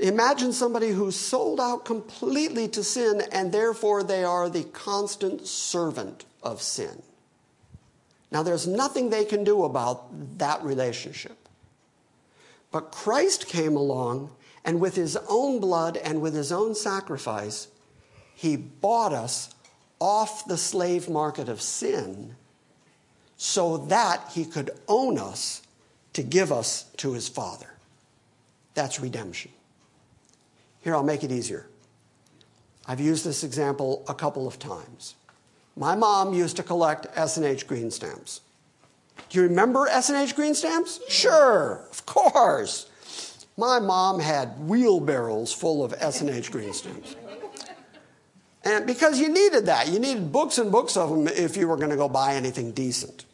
Imagine 0.00 0.52
somebody 0.52 0.90
who's 0.90 1.16
sold 1.16 1.58
out 1.58 1.84
completely 1.84 2.68
to 2.68 2.84
sin 2.84 3.24
and 3.32 3.50
therefore 3.50 4.04
they 4.04 4.22
are 4.22 4.48
the 4.48 4.62
constant 4.62 5.48
servant 5.48 6.24
of 6.44 6.62
sin. 6.62 7.02
Now, 8.30 8.44
there's 8.44 8.68
nothing 8.68 9.10
they 9.10 9.24
can 9.24 9.42
do 9.42 9.64
about 9.64 10.38
that 10.38 10.62
relationship. 10.62 11.36
But 12.70 12.92
Christ 12.92 13.48
came 13.48 13.74
along 13.74 14.30
and 14.64 14.78
with 14.78 14.94
his 14.94 15.18
own 15.28 15.58
blood 15.58 15.96
and 15.96 16.20
with 16.20 16.34
his 16.34 16.52
own 16.52 16.76
sacrifice, 16.76 17.66
he 18.32 18.54
bought 18.56 19.12
us 19.12 19.52
off 19.98 20.46
the 20.46 20.58
slave 20.58 21.08
market 21.08 21.48
of 21.48 21.60
sin 21.60 22.36
so 23.38 23.78
that 23.78 24.32
he 24.32 24.44
could 24.44 24.70
own 24.88 25.16
us 25.16 25.62
to 26.12 26.22
give 26.22 26.52
us 26.52 26.84
to 26.98 27.12
his 27.12 27.28
Father. 27.28 27.70
That's 28.74 29.00
redemption. 29.00 29.52
Here, 30.80 30.94
I'll 30.94 31.04
make 31.04 31.24
it 31.24 31.32
easier. 31.32 31.66
I've 32.86 33.00
used 33.00 33.24
this 33.24 33.44
example 33.44 34.04
a 34.08 34.14
couple 34.14 34.46
of 34.46 34.58
times. 34.58 35.14
My 35.76 35.94
mom 35.94 36.34
used 36.34 36.56
to 36.56 36.62
collect 36.62 37.06
S&H 37.14 37.66
green 37.66 37.90
stamps. 37.92 38.40
Do 39.28 39.38
you 39.38 39.44
remember 39.44 39.86
S&H 39.86 40.34
green 40.34 40.54
stamps? 40.54 41.00
Sure, 41.08 41.86
of 41.90 42.04
course. 42.06 42.90
My 43.56 43.78
mom 43.78 44.18
had 44.18 44.58
wheelbarrows 44.66 45.52
full 45.52 45.84
of 45.84 45.94
S&H 45.96 46.50
green 46.50 46.72
stamps. 46.72 47.14
And 48.64 48.86
because 48.86 49.20
you 49.20 49.28
needed 49.28 49.66
that, 49.66 49.88
you 49.88 50.00
needed 50.00 50.32
books 50.32 50.58
and 50.58 50.72
books 50.72 50.96
of 50.96 51.10
them 51.10 51.28
if 51.28 51.56
you 51.56 51.68
were 51.68 51.76
going 51.76 51.90
to 51.90 51.96
go 51.96 52.08
buy 52.08 52.34
anything 52.34 52.72
decent. 52.72 53.24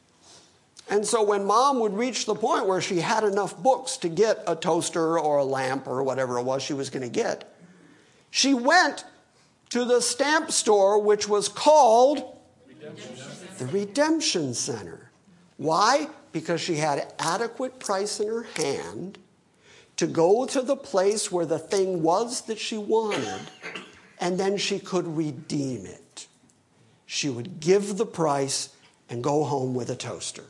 And 0.90 1.06
so 1.06 1.22
when 1.22 1.44
mom 1.44 1.80
would 1.80 1.94
reach 1.94 2.26
the 2.26 2.34
point 2.34 2.66
where 2.66 2.80
she 2.80 3.00
had 3.00 3.24
enough 3.24 3.56
books 3.56 3.96
to 3.98 4.08
get 4.08 4.42
a 4.46 4.54
toaster 4.54 5.18
or 5.18 5.38
a 5.38 5.44
lamp 5.44 5.86
or 5.86 6.02
whatever 6.02 6.38
it 6.38 6.42
was 6.42 6.62
she 6.62 6.74
was 6.74 6.90
going 6.90 7.02
to 7.02 7.08
get, 7.08 7.54
she 8.30 8.52
went 8.52 9.04
to 9.70 9.84
the 9.84 10.00
stamp 10.00 10.50
store, 10.50 11.00
which 11.00 11.26
was 11.28 11.48
called 11.48 12.38
Redemption. 12.68 13.16
the 13.58 13.66
Redemption 13.66 14.54
Center. 14.54 15.10
Why? 15.56 16.08
Because 16.32 16.60
she 16.60 16.76
had 16.76 17.12
adequate 17.18 17.78
price 17.78 18.20
in 18.20 18.28
her 18.28 18.42
hand 18.56 19.18
to 19.96 20.06
go 20.06 20.44
to 20.46 20.60
the 20.60 20.76
place 20.76 21.30
where 21.30 21.46
the 21.46 21.58
thing 21.58 22.02
was 22.02 22.42
that 22.42 22.58
she 22.58 22.76
wanted, 22.76 23.40
and 24.20 24.38
then 24.38 24.56
she 24.56 24.78
could 24.78 25.06
redeem 25.16 25.86
it. 25.86 26.26
She 27.06 27.30
would 27.30 27.60
give 27.60 27.96
the 27.96 28.06
price 28.06 28.70
and 29.08 29.22
go 29.22 29.44
home 29.44 29.74
with 29.74 29.90
a 29.90 29.96
toaster. 29.96 30.44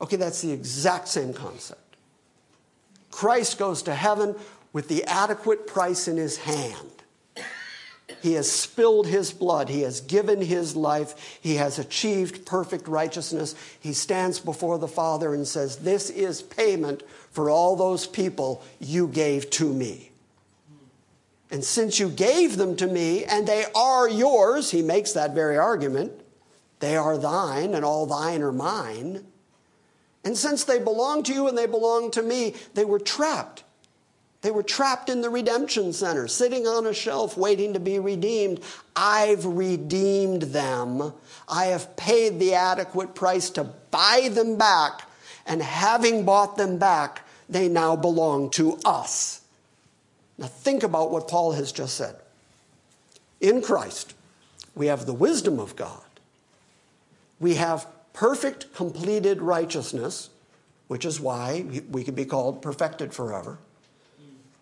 Okay, 0.00 0.16
that's 0.16 0.42
the 0.42 0.52
exact 0.52 1.08
same 1.08 1.32
concept. 1.32 1.96
Christ 3.10 3.58
goes 3.58 3.82
to 3.82 3.94
heaven 3.94 4.34
with 4.72 4.88
the 4.88 5.04
adequate 5.04 5.66
price 5.66 6.08
in 6.08 6.16
his 6.16 6.38
hand. 6.38 6.90
He 8.20 8.32
has 8.34 8.50
spilled 8.50 9.06
his 9.06 9.32
blood. 9.32 9.68
He 9.68 9.82
has 9.82 10.00
given 10.00 10.40
his 10.40 10.74
life. 10.74 11.38
He 11.40 11.56
has 11.56 11.78
achieved 11.78 12.46
perfect 12.46 12.88
righteousness. 12.88 13.54
He 13.78 13.92
stands 13.92 14.40
before 14.40 14.78
the 14.78 14.88
Father 14.88 15.34
and 15.34 15.46
says, 15.46 15.76
This 15.76 16.10
is 16.10 16.42
payment 16.42 17.02
for 17.30 17.50
all 17.50 17.76
those 17.76 18.06
people 18.06 18.62
you 18.80 19.08
gave 19.08 19.50
to 19.50 19.72
me. 19.72 20.10
And 21.50 21.62
since 21.62 22.00
you 22.00 22.08
gave 22.08 22.56
them 22.56 22.76
to 22.76 22.86
me 22.86 23.24
and 23.24 23.46
they 23.46 23.66
are 23.74 24.08
yours, 24.08 24.70
he 24.70 24.82
makes 24.82 25.12
that 25.12 25.34
very 25.34 25.56
argument. 25.56 26.12
They 26.80 26.96
are 26.96 27.16
thine 27.16 27.74
and 27.74 27.84
all 27.84 28.06
thine 28.06 28.42
are 28.42 28.52
mine. 28.52 29.24
And 30.24 30.36
since 30.36 30.64
they 30.64 30.78
belong 30.78 31.22
to 31.24 31.34
you 31.34 31.48
and 31.48 31.56
they 31.56 31.66
belong 31.66 32.10
to 32.12 32.22
me, 32.22 32.54
they 32.74 32.84
were 32.84 32.98
trapped. 32.98 33.62
They 34.40 34.50
were 34.50 34.62
trapped 34.62 35.08
in 35.08 35.22
the 35.22 35.30
redemption 35.30 35.92
center, 35.92 36.28
sitting 36.28 36.66
on 36.66 36.86
a 36.86 36.92
shelf 36.92 37.36
waiting 37.36 37.72
to 37.72 37.80
be 37.80 37.98
redeemed. 37.98 38.60
I've 38.94 39.44
redeemed 39.46 40.42
them. 40.42 41.14
I 41.48 41.66
have 41.66 41.96
paid 41.96 42.38
the 42.38 42.54
adequate 42.54 43.14
price 43.14 43.48
to 43.50 43.64
buy 43.64 44.28
them 44.30 44.56
back. 44.56 45.08
And 45.46 45.62
having 45.62 46.24
bought 46.24 46.56
them 46.56 46.78
back, 46.78 47.26
they 47.48 47.68
now 47.68 47.96
belong 47.96 48.50
to 48.50 48.78
us. 48.84 49.40
Now, 50.36 50.46
think 50.46 50.82
about 50.82 51.10
what 51.10 51.28
Paul 51.28 51.52
has 51.52 51.70
just 51.72 51.94
said. 51.96 52.16
In 53.40 53.62
Christ, 53.62 54.14
we 54.74 54.86
have 54.86 55.06
the 55.06 55.12
wisdom 55.12 55.60
of 55.60 55.76
God, 55.76 56.02
we 57.40 57.54
have 57.54 57.86
perfect, 58.14 58.72
completed 58.74 59.42
righteousness, 59.42 60.30
which 60.88 61.04
is 61.04 61.20
why 61.20 61.66
we 61.90 62.02
can 62.02 62.14
be 62.14 62.24
called 62.24 62.62
perfected 62.62 63.12
forever. 63.12 63.58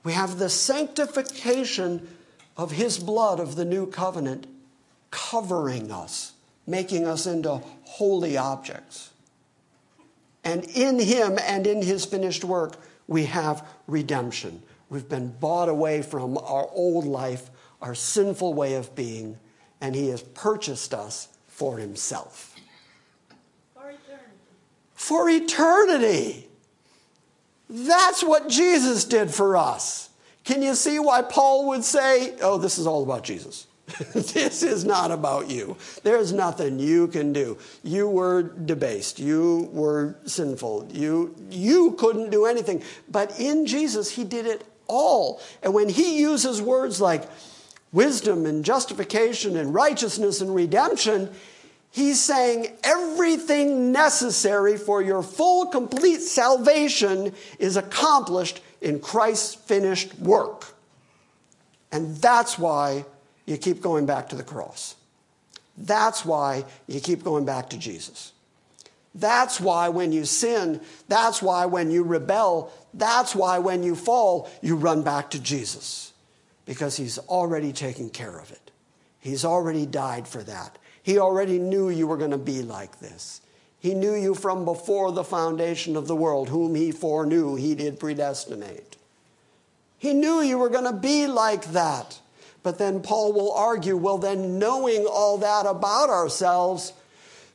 We 0.03 0.15
have 0.15 0.39
the 0.39 0.49
sanctification 0.49 2.09
of 2.57 2.73
His 2.73 2.99
blood 2.99 3.39
of 3.39 3.55
the 3.55 3.65
new 3.65 3.87
covenant 3.87 4.49
covering 5.13 5.93
us, 5.93 6.33
making 6.67 7.07
us 7.07 7.27
into 7.27 7.63
holy 7.85 8.37
objects. 8.37 9.11
And 10.43 10.65
in 10.65 10.99
Him 10.99 11.39
and 11.41 11.67
in 11.67 11.83
His 11.83 12.05
finished 12.05 12.43
work, 12.43 12.77
we 13.07 13.27
have 13.27 13.67
redemption. 13.87 14.63
We've 14.89 15.09
been 15.09 15.35
bought 15.39 15.69
away 15.69 16.03
from 16.03 16.37
our 16.39 16.69
old 16.73 17.05
life, 17.05 17.51
our 17.81 17.95
sinful 17.95 18.55
way 18.55 18.75
of 18.75 18.95
being, 18.95 19.39
and 19.81 19.95
He 19.95 20.09
has 20.09 20.23
purchased 20.23 20.95
us 20.95 21.29
for 21.47 21.79
Himself. 21.79 22.52
For 25.03 25.29
eternity. 25.29 26.47
That's 27.69 28.23
what 28.23 28.49
Jesus 28.49 29.05
did 29.05 29.35
for 29.35 29.57
us. 29.57 30.11
Can 30.45 30.63
you 30.63 30.77
see 30.77 31.01
why 31.01 31.23
Paul 31.23 31.67
would 31.71 31.83
say, 31.83 32.37
Oh, 32.41 32.57
this 32.57 32.79
is 32.79 32.87
all 32.87 33.03
about 33.03 33.25
Jesus? 33.25 33.67
this 34.15 34.63
is 34.63 34.85
not 34.85 35.11
about 35.11 35.51
you. 35.51 35.77
There's 36.05 36.33
nothing 36.33 36.79
you 36.79 37.09
can 37.09 37.33
do. 37.33 37.59
You 37.83 38.09
were 38.09 38.45
debased. 38.45 39.19
You 39.19 39.71
were 39.73 40.15
sinful. 40.25 40.91
You, 40.93 41.35
you 41.51 41.95
couldn't 41.99 42.31
do 42.31 42.47
anything. 42.47 42.85
But 43.11 43.41
in 43.41 43.67
Jesus, 43.67 44.09
He 44.09 44.23
did 44.23 44.47
it 44.47 44.65
all. 44.87 45.43
And 45.65 45.75
when 45.75 45.89
He 45.89 46.21
uses 46.21 46.63
words 46.63 47.01
like 47.01 47.29
wisdom 47.93 48.47
and 48.47 48.65
justification 48.65 49.57
and 49.57 49.75
righteousness 49.75 50.41
and 50.41 50.55
redemption, 50.55 51.29
He's 51.93 52.21
saying 52.23 52.69
everything 52.83 53.93
necessary 53.93 54.79
for 54.79 55.03
your 55.03 55.23
full, 55.23 55.67
complete 55.67 56.23
salvation 56.23 57.35
is 57.59 57.77
accomplished 57.77 58.63
in 58.81 58.99
Christ's 58.99 59.55
finished 59.55 60.19
work. 60.19 60.75
And 61.93 62.17
that's 62.17 62.59
why 62.59 63.05
you 63.45 63.59
keep 63.59 63.83
going 63.83 64.07
back 64.07 64.31
to 64.31 64.37
the 64.37 64.43
cross. 64.43 64.97
That's 65.77 66.25
why 66.25 66.65
you 66.87 66.99
keep 66.99 67.23
going 67.23 67.45
back 67.45 67.69
to 67.71 67.79
Jesus. 67.79 68.33
That's 69.15 69.61
why 69.61 69.91
when 69.91 70.13
you 70.13 70.25
sin, 70.25 70.81
that's 71.09 71.43
why 71.43 71.67
when 71.67 71.91
you 71.91 72.05
rebel, 72.05 72.73
that's 72.95 73.35
why 73.35 73.59
when 73.59 73.83
you 73.83 73.95
fall, 73.95 74.49
you 74.63 74.77
run 74.77 75.03
back 75.03 75.31
to 75.33 75.39
Jesus. 75.39 76.15
Because 76.65 76.97
he's 76.97 77.19
already 77.19 77.75
taken 77.75 78.09
care 78.09 78.39
of 78.39 78.51
it. 78.51 78.71
He's 79.21 79.45
already 79.45 79.85
died 79.85 80.27
for 80.27 80.43
that. 80.45 80.79
He 81.03 81.19
already 81.19 81.59
knew 81.59 81.91
you 81.91 82.07
were 82.07 82.17
going 82.17 82.31
to 82.31 82.39
be 82.39 82.63
like 82.63 83.01
this. 83.01 83.41
He 83.79 83.95
knew 83.95 84.15
you 84.15 84.35
from 84.35 84.65
before 84.65 85.11
the 85.11 85.25
foundation 85.25 85.97
of 85.97 86.07
the 86.07 86.15
world, 86.15 86.49
whom 86.49 86.77
he 86.77 86.93
foreknew, 86.93 87.57
he 87.57 87.75
did 87.75 87.99
predestinate. 87.99 88.97
He 89.99 90.15
knew 90.15 90.41
you 90.41 90.59
were 90.59 90.69
going 90.69 90.85
to 90.85 90.93
be 90.93 91.27
like 91.27 91.73
that. 91.73 92.21
But 92.63 92.79
then 92.79 93.03
Paul 93.03 93.33
will 93.33 93.53
argue 93.53 93.97
well, 93.97 94.19
then, 94.19 94.61
knowing 94.61 95.05
all 95.05 95.39
that 95.39 95.67
about 95.67 96.11
ourselves, 96.11 96.93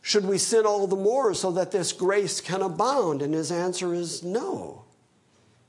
should 0.01 0.25
we 0.25 0.37
sin 0.37 0.65
all 0.65 0.85
the 0.85 0.97
more 0.97 1.33
so 1.33 1.51
that 1.51 1.71
this 1.71 1.93
grace 1.93 2.41
can 2.41 2.61
abound? 2.61 3.21
And 3.21 3.33
his 3.33 3.49
answer 3.49 3.93
is 3.93 4.21
no. 4.21 4.83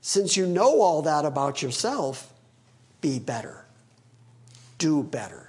Since 0.01 0.37
you 0.37 0.47
know 0.47 0.81
all 0.81 1.03
that 1.03 1.25
about 1.25 1.63
yourself, 1.63 2.33
be 3.01 3.21
better. 3.21 3.65
Do 4.79 5.05
better 5.05 5.48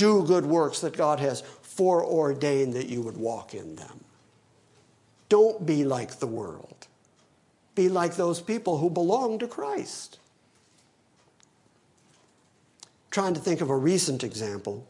do 0.00 0.22
good 0.22 0.46
works 0.46 0.80
that 0.80 0.96
God 0.96 1.20
has 1.20 1.42
foreordained 1.60 2.72
that 2.72 2.88
you 2.88 3.02
would 3.02 3.18
walk 3.18 3.52
in 3.52 3.76
them. 3.76 4.00
Don't 5.28 5.66
be 5.66 5.84
like 5.84 6.18
the 6.18 6.26
world. 6.26 6.86
Be 7.74 7.90
like 7.90 8.16
those 8.16 8.40
people 8.40 8.78
who 8.78 8.88
belong 8.88 9.38
to 9.40 9.46
Christ. 9.46 10.18
Trying 13.10 13.34
to 13.34 13.40
think 13.40 13.60
of 13.60 13.68
a 13.68 13.76
recent 13.76 14.24
example. 14.24 14.86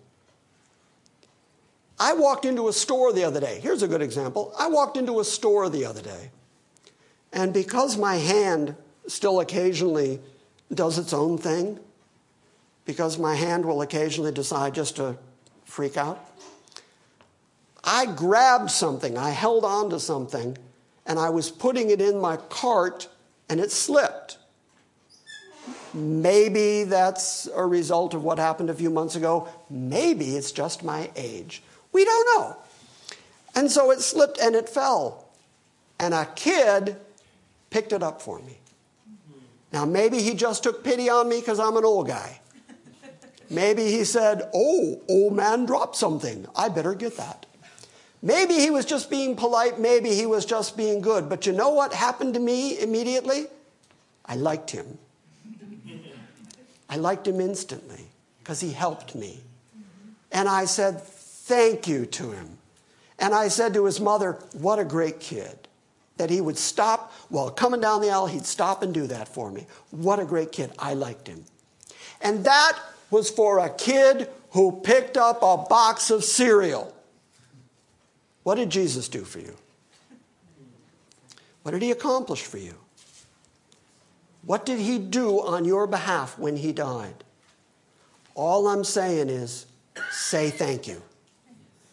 I 1.99 2.13
walked 2.13 2.45
into 2.45 2.69
a 2.69 2.73
store 2.73 3.13
the 3.13 3.25
other 3.25 3.41
day. 3.41 3.59
Here's 3.61 3.83
a 3.83 3.89
good 3.89 4.03
example. 4.03 4.55
I 4.57 4.69
walked 4.69 4.97
into 4.97 5.19
a 5.19 5.25
store 5.25 5.69
the 5.69 5.85
other 5.85 6.03
day, 6.03 6.31
and 7.33 7.53
because 7.53 7.97
my 7.97 8.15
hand 8.15 8.77
still 9.09 9.41
occasionally 9.41 10.21
does 10.73 10.99
its 10.99 11.13
own 11.13 11.37
thing, 11.37 11.81
because 12.85 13.19
my 13.19 13.35
hand 13.35 13.65
will 13.65 13.83
occasionally 13.83 14.33
decide 14.33 14.75
just 14.75 14.97
to 14.97 15.17
freak 15.65 15.97
out. 15.97 16.25
I 17.83 18.07
grabbed 18.07 18.71
something, 18.71 19.17
I 19.17 19.31
held 19.31 19.65
on 19.65 19.91
to 19.91 20.01
something, 20.01 20.57
and 21.07 21.19
I 21.19 21.31
was 21.31 21.51
putting 21.51 21.91
it 21.91 22.01
in 22.01 22.19
my 22.19 22.37
cart 22.37 23.09
and 23.49 23.61
it 23.61 23.73
slipped. 23.73 24.39
Maybe 25.93 26.85
that's 26.85 27.49
a 27.55 27.65
result 27.65 28.15
of 28.15 28.23
what 28.23 28.39
happened 28.39 28.71
a 28.71 28.75
few 28.75 28.91
months 28.91 29.17
ago. 29.17 29.49
Maybe 29.69 30.37
it's 30.37 30.53
just 30.53 30.85
my 30.85 31.11
age. 31.17 31.63
We 31.93 32.05
don't 32.05 32.39
know. 32.39 32.57
And 33.57 33.71
so 33.71 33.91
it 33.91 34.01
slipped 34.01 34.39
and 34.39 34.55
it 34.55 34.69
fell. 34.69 35.29
And 35.99 36.15
a 36.15 36.27
kid 36.37 36.97
picked 37.71 37.93
it 37.93 38.03
up 38.03 38.23
for 38.23 38.39
me. 38.41 38.59
Now, 39.73 39.85
maybe 39.85 40.21
he 40.21 40.35
just 40.35 40.63
took 40.63 40.83
pity 40.83 41.09
on 41.09 41.29
me 41.29 41.41
because 41.41 41.61
I'm 41.61 41.77
an 41.77 41.85
old 41.85 42.09
guy. 42.09 42.40
Maybe 43.51 43.91
he 43.91 44.05
said, 44.05 44.49
Oh, 44.55 45.03
old 45.09 45.35
man 45.35 45.67
dropped 45.67 45.97
something. 45.97 46.47
I 46.55 46.69
better 46.69 46.95
get 46.95 47.17
that. 47.17 47.47
Maybe 48.23 48.55
he 48.55 48.71
was 48.71 48.85
just 48.85 49.11
being 49.11 49.35
polite. 49.35 49.79
Maybe 49.81 50.15
he 50.15 50.25
was 50.25 50.45
just 50.45 50.77
being 50.77 51.01
good. 51.01 51.29
But 51.29 51.47
you 51.47 51.53
know 51.53 51.71
what 51.71 51.93
happened 51.93 52.35
to 52.35 52.41
me 52.41 52.79
immediately? 52.79 53.47
I 54.25 54.37
liked 54.37 54.71
him. 54.71 54.99
I 56.89 56.97
liked 56.97 57.27
him 57.27 57.41
instantly 57.41 58.07
because 58.39 58.61
he 58.61 58.73
helped 58.73 59.15
me. 59.15 59.41
And 60.31 60.49
I 60.49 60.65
said, 60.65 61.03
Thank 61.03 61.89
you 61.89 62.07
to 62.07 62.31
him. 62.31 62.59
And 63.19 63.35
I 63.35 63.49
said 63.49 63.75
to 63.75 63.85
his 63.85 64.01
mother, 64.01 64.39
What 64.53 64.79
a 64.79 64.85
great 64.85 65.19
kid. 65.19 65.57
That 66.19 66.31
he 66.31 66.41
would 66.41 66.59
stop 66.59 67.13
while 67.31 67.51
coming 67.51 67.81
down 67.81 68.03
the 68.03 68.11
aisle, 68.11 68.27
he'd 68.27 68.47
stop 68.47 68.83
and 68.83 68.93
do 68.93 69.07
that 69.09 69.27
for 69.27 69.51
me. 69.51 69.67
What 69.91 70.21
a 70.21 70.25
great 70.25 70.53
kid. 70.53 70.71
I 70.79 70.95
liked 70.95 71.27
him. 71.27 71.45
And 72.21 72.45
that 72.45 72.79
was 73.11 73.31
for 73.31 73.59
a 73.59 73.71
kid 73.71 74.29
who 74.51 74.81
picked 74.83 75.17
up 75.17 75.43
a 75.43 75.57
box 75.57 76.11
of 76.11 76.25
cereal. 76.25 76.95
What 78.43 78.57
did 78.57 78.71
Jesus 78.71 79.09
do 79.09 79.25
for 79.25 79.39
you? 79.39 79.57
What 81.63 81.73
did 81.73 81.83
he 81.83 81.91
accomplish 81.91 82.43
for 82.43 82.59
you? 82.59 82.75
What 84.45 84.65
did 84.65 84.79
he 84.79 84.99
do 84.99 85.41
on 85.41 85.65
your 85.65 85.87
behalf 85.87 86.39
when 86.39 86.57
he 86.57 86.73
died? 86.73 87.25
All 88.35 88.69
I'm 88.69 88.85
saying 88.85 89.29
is 89.29 89.67
say 90.11 90.51
thank 90.51 90.89
you. 90.89 91.03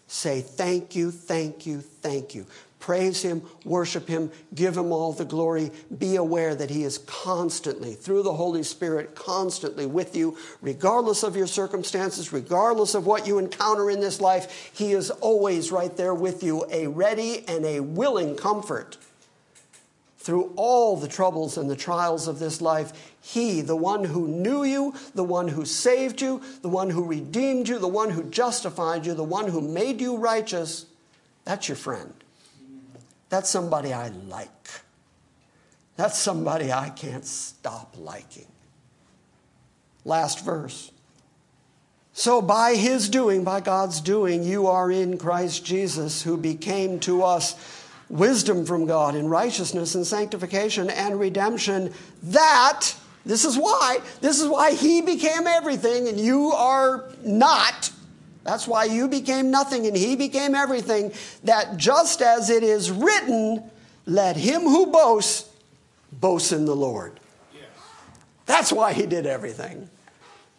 Say 0.07 0.39
thank 0.41 0.95
you, 0.95 1.11
thank 1.11 1.65
you, 1.65 1.81
thank 1.81 2.33
you. 2.33 2.45
Praise 2.79 3.23
Him, 3.23 3.41
worship 3.65 4.07
Him, 4.07 4.31
give 4.53 4.77
Him 4.77 4.91
all 4.91 5.11
the 5.11 5.25
glory. 5.25 5.71
Be 5.97 6.15
aware 6.15 6.53
that 6.53 6.69
He 6.69 6.83
is 6.83 6.99
constantly, 6.99 7.95
through 7.95 8.23
the 8.23 8.33
Holy 8.33 8.63
Spirit, 8.63 9.15
constantly 9.15 9.85
with 9.85 10.15
you, 10.15 10.37
regardless 10.61 11.23
of 11.23 11.35
your 11.35 11.47
circumstances, 11.47 12.31
regardless 12.31 12.93
of 12.93 13.05
what 13.05 13.25
you 13.25 13.39
encounter 13.39 13.89
in 13.89 13.99
this 13.99 14.21
life. 14.21 14.71
He 14.73 14.91
is 14.91 15.09
always 15.09 15.71
right 15.71 15.95
there 15.97 16.13
with 16.13 16.43
you, 16.43 16.65
a 16.71 16.87
ready 16.87 17.43
and 17.47 17.65
a 17.65 17.79
willing 17.79 18.35
comfort. 18.35 18.97
Through 20.19 20.53
all 20.55 20.97
the 20.97 21.07
troubles 21.07 21.57
and 21.57 21.69
the 21.69 21.75
trials 21.75 22.27
of 22.27 22.37
this 22.37 22.61
life, 22.61 22.91
He, 23.21 23.61
the 23.61 23.75
one 23.75 24.03
who 24.03 24.27
knew 24.27 24.63
you, 24.63 24.93
the 25.15 25.23
one 25.23 25.47
who 25.47 25.65
saved 25.65 26.21
you, 26.21 26.41
the 26.61 26.69
one 26.69 26.89
who 26.89 27.05
redeemed 27.05 27.69
you, 27.69 27.79
the 27.79 27.87
one 27.87 28.11
who 28.11 28.29
justified 28.29 29.05
you, 29.05 29.13
the 29.13 29.23
one 29.23 29.47
who 29.47 29.61
made 29.61 29.99
you 29.99 30.17
righteous, 30.17 30.85
that's 31.43 31.69
your 31.69 31.77
friend. 31.77 32.13
That's 33.29 33.49
somebody 33.49 33.93
I 33.93 34.09
like. 34.09 34.49
That's 35.95 36.17
somebody 36.17 36.71
I 36.71 36.89
can't 36.89 37.25
stop 37.25 37.95
liking. 37.97 38.47
Last 40.05 40.45
verse. 40.45 40.91
So, 42.13 42.41
by 42.41 42.75
his 42.75 43.09
doing, 43.09 43.43
by 43.43 43.59
God's 43.61 44.01
doing, 44.01 44.43
you 44.43 44.67
are 44.67 44.91
in 44.91 45.17
Christ 45.17 45.63
Jesus, 45.63 46.23
who 46.23 46.37
became 46.37 46.99
to 47.01 47.23
us 47.23 47.55
wisdom 48.09 48.65
from 48.65 48.85
God 48.85 49.15
in 49.15 49.27
righteousness 49.27 49.95
and 49.95 50.05
sanctification 50.05 50.89
and 50.89 51.19
redemption. 51.19 51.93
That, 52.23 52.95
this 53.25 53.45
is 53.45 53.57
why, 53.57 53.99
this 54.21 54.39
is 54.39 54.47
why 54.47 54.73
he 54.73 55.01
became 55.01 55.45
everything 55.45 56.07
and 56.07 56.19
you 56.19 56.51
are 56.53 57.03
not 57.23 57.91
that's 58.47 58.65
why 58.65 58.85
you 58.85 59.09
became 59.09 59.51
nothing 59.51 59.85
and 59.87 59.95
he 59.95 60.15
became 60.15 60.55
everything. 60.55 61.11
That 61.43 61.75
just 61.75 62.21
as 62.21 62.49
it 62.49 62.63
is 62.63 62.89
written, 62.89 63.61
let 64.05 64.37
him 64.37 64.61
who 64.61 64.85
boasts 64.85 65.49
boast 66.13 66.53
in 66.53 66.63
the 66.63 66.75
Lord. 66.75 67.19
That's 68.45 68.71
why 68.71 68.93
he 68.93 69.05
did 69.05 69.25
everything. 69.25 69.89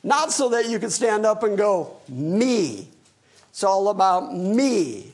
Not 0.02 0.32
so 0.32 0.50
that 0.50 0.68
you 0.68 0.78
could 0.78 0.92
stand 0.92 1.24
up 1.24 1.42
and 1.42 1.56
go, 1.56 1.96
me. 2.10 2.88
It's 3.48 3.64
all 3.64 3.88
about 3.88 4.36
me. 4.36 5.10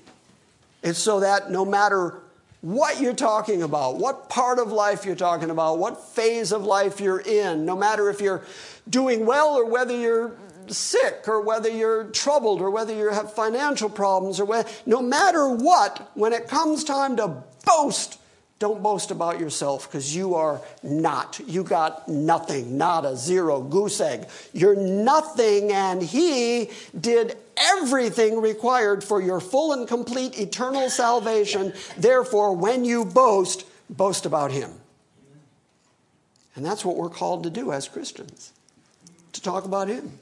It's 0.83 0.99
so 0.99 1.21
that 1.21 1.53
no 1.53 1.65
matter 1.65 2.19
what 2.61 3.01
you're 3.01 3.15
talking 3.15 3.63
about, 3.63 3.99
what 3.99 4.29
part 4.29 4.59
of 4.59 4.73
life 4.73 5.07
you're 5.07 5.15
talking 5.15 5.51
about, 5.51 5.79
what 5.79 6.05
phase 6.09 6.51
of 6.51 6.65
life 6.65 6.99
you're 6.99 7.21
in, 7.21 7.65
no 7.65 7.77
matter 7.77 8.11
if 8.11 8.21
you're 8.21 8.43
doing 8.91 9.25
well 9.25 9.55
or 9.55 9.65
whether 9.65 9.97
you're 9.97 10.33
sick 10.69 11.29
or 11.29 11.41
whether 11.41 11.69
you're 11.69 12.05
troubled 12.05 12.61
or 12.61 12.71
whether 12.71 12.95
you 12.95 13.11
have 13.11 13.33
financial 13.33 13.89
problems 13.89 14.41
or 14.41 14.45
whether, 14.45 14.69
no 14.87 15.03
matter 15.03 15.49
what, 15.49 16.11
when 16.15 16.33
it 16.33 16.49
comes 16.49 16.85
time 16.85 17.17
to 17.17 17.43
boast, 17.65 18.19
Don't 18.61 18.83
boast 18.83 19.11
about 19.11 19.41
yourself 19.41 19.91
because 19.91 20.15
you 20.15 20.37
are 20.37 20.61
not. 20.83 21.41
You 21.47 21.65
got 21.65 22.09
nothing, 22.09 22.79
not 22.79 23.05
a 23.05 23.17
zero, 23.17 23.61
goose 23.61 24.01
egg. 24.01 24.29
You're 24.53 24.77
nothing, 24.77 25.73
and 25.73 26.01
He 26.01 26.71
did 26.99 27.37
everything 27.57 28.41
required 28.41 29.03
for 29.03 29.21
your 29.21 29.41
full 29.41 29.73
and 29.73 29.89
complete 29.89 30.39
eternal 30.39 30.89
salvation. 30.89 31.73
Therefore, 31.99 32.55
when 32.55 32.85
you 32.85 33.05
boast, 33.05 33.67
boast 33.91 34.25
about 34.25 34.53
Him. 34.53 34.71
And 36.55 36.65
that's 36.65 36.85
what 36.85 36.97
we're 36.97 37.11
called 37.11 37.43
to 37.43 37.51
do 37.51 37.73
as 37.73 37.89
Christians 37.89 38.53
to 39.33 39.43
talk 39.43 39.65
about 39.65 39.89
Him, 39.89 40.21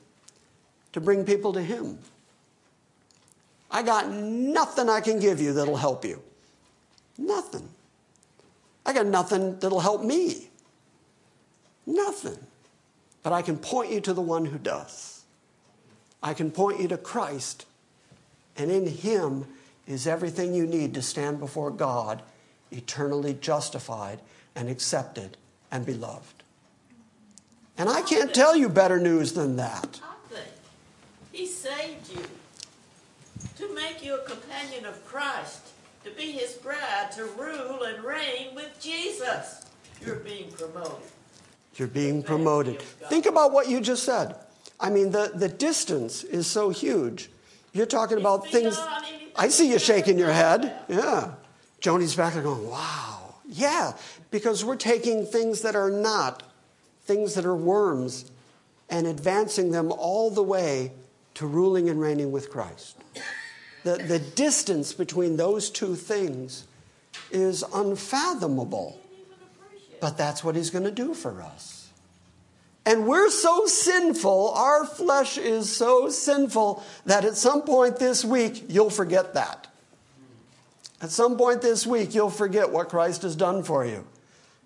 to 0.92 1.00
bring 1.00 1.24
people 1.24 1.52
to 1.52 1.62
Him. 1.62 1.98
I 3.70 3.82
got 3.82 4.10
nothing 4.10 4.88
I 4.88 5.00
can 5.00 5.18
give 5.18 5.40
you 5.40 5.54
that'll 5.54 5.76
help 5.76 6.04
you. 6.04 6.22
Nothing. 7.16 7.68
I 8.84 8.92
got 8.92 9.06
nothing 9.06 9.58
that'll 9.58 9.80
help 9.80 10.02
me. 10.02 10.48
Nothing. 11.86 12.38
But 13.22 13.32
I 13.32 13.42
can 13.42 13.56
point 13.56 13.92
you 13.92 14.00
to 14.00 14.12
the 14.12 14.20
one 14.20 14.44
who 14.44 14.58
does. 14.58 15.24
I 16.22 16.34
can 16.34 16.50
point 16.50 16.80
you 16.80 16.88
to 16.88 16.96
Christ, 16.96 17.66
and 18.56 18.70
in 18.70 18.86
Him 18.86 19.46
is 19.86 20.06
everything 20.06 20.54
you 20.54 20.66
need 20.66 20.94
to 20.94 21.02
stand 21.02 21.40
before 21.40 21.70
God, 21.70 22.22
eternally 22.70 23.34
justified 23.34 24.20
and 24.54 24.68
accepted 24.68 25.36
and 25.70 25.84
beloved. 25.84 26.42
And 27.76 27.88
I 27.88 28.02
can't 28.02 28.34
tell 28.34 28.54
you 28.54 28.68
better 28.68 29.00
news 29.00 29.32
than 29.32 29.56
that. 29.56 30.00
He 31.32 31.46
saved 31.46 32.10
you 32.10 32.22
to 33.56 33.74
make 33.74 34.04
you 34.04 34.16
a 34.16 34.24
companion 34.28 34.84
of 34.84 35.04
Christ, 35.06 35.68
to 36.04 36.10
be 36.10 36.32
his 36.32 36.52
bride, 36.52 37.10
to 37.16 37.24
rule 37.24 37.82
and 37.84 38.04
reign 38.04 38.54
with 38.54 38.78
Jesus. 38.80 39.64
You're 40.04 40.16
being 40.16 40.50
promoted. 40.52 40.98
You're 41.76 41.88
being 41.88 42.22
promoted. 42.22 42.82
Think 42.82 43.26
about 43.26 43.52
what 43.52 43.68
you 43.68 43.80
just 43.80 44.04
said. 44.04 44.36
I 44.78 44.90
mean, 44.90 45.10
the, 45.10 45.32
the 45.34 45.48
distance 45.48 46.22
is 46.22 46.46
so 46.46 46.68
huge. 46.68 47.30
You're 47.72 47.86
talking 47.86 48.18
about 48.18 48.48
things. 48.48 48.78
I 49.34 49.48
see 49.48 49.70
you 49.70 49.78
shaking 49.78 50.18
your 50.18 50.32
head. 50.32 50.76
Yeah. 50.88 51.32
Joni's 51.80 52.14
back 52.14 52.34
there 52.34 52.42
going, 52.42 52.68
wow. 52.68 53.36
Yeah, 53.48 53.92
because 54.30 54.64
we're 54.64 54.76
taking 54.76 55.24
things 55.24 55.62
that 55.62 55.74
are 55.76 55.90
not, 55.90 56.42
things 57.04 57.34
that 57.34 57.44
are 57.46 57.56
worms, 57.56 58.30
and 58.90 59.06
advancing 59.06 59.70
them 59.70 59.90
all 59.92 60.30
the 60.30 60.42
way 60.42 60.92
to 61.34 61.46
ruling 61.46 61.88
and 61.88 62.00
reigning 62.00 62.32
with 62.32 62.50
Christ. 62.50 62.96
The, 63.84 63.96
the 63.96 64.18
distance 64.18 64.92
between 64.92 65.36
those 65.36 65.70
two 65.70 65.94
things 65.96 66.66
is 67.30 67.64
unfathomable. 67.74 69.00
But 70.00 70.16
that's 70.16 70.44
what 70.44 70.56
he's 70.56 70.70
going 70.70 70.84
to 70.84 70.90
do 70.90 71.14
for 71.14 71.42
us. 71.42 71.88
And 72.84 73.06
we're 73.06 73.30
so 73.30 73.66
sinful, 73.66 74.50
our 74.50 74.84
flesh 74.84 75.38
is 75.38 75.70
so 75.70 76.08
sinful 76.08 76.82
that 77.06 77.24
at 77.24 77.36
some 77.36 77.62
point 77.62 77.98
this 77.98 78.24
week 78.24 78.64
you'll 78.68 78.90
forget 78.90 79.34
that. 79.34 79.68
At 81.00 81.10
some 81.10 81.36
point 81.36 81.62
this 81.62 81.86
week 81.86 82.14
you'll 82.14 82.30
forget 82.30 82.70
what 82.70 82.88
Christ 82.88 83.22
has 83.22 83.36
done 83.36 83.62
for 83.62 83.86
you. 83.86 84.04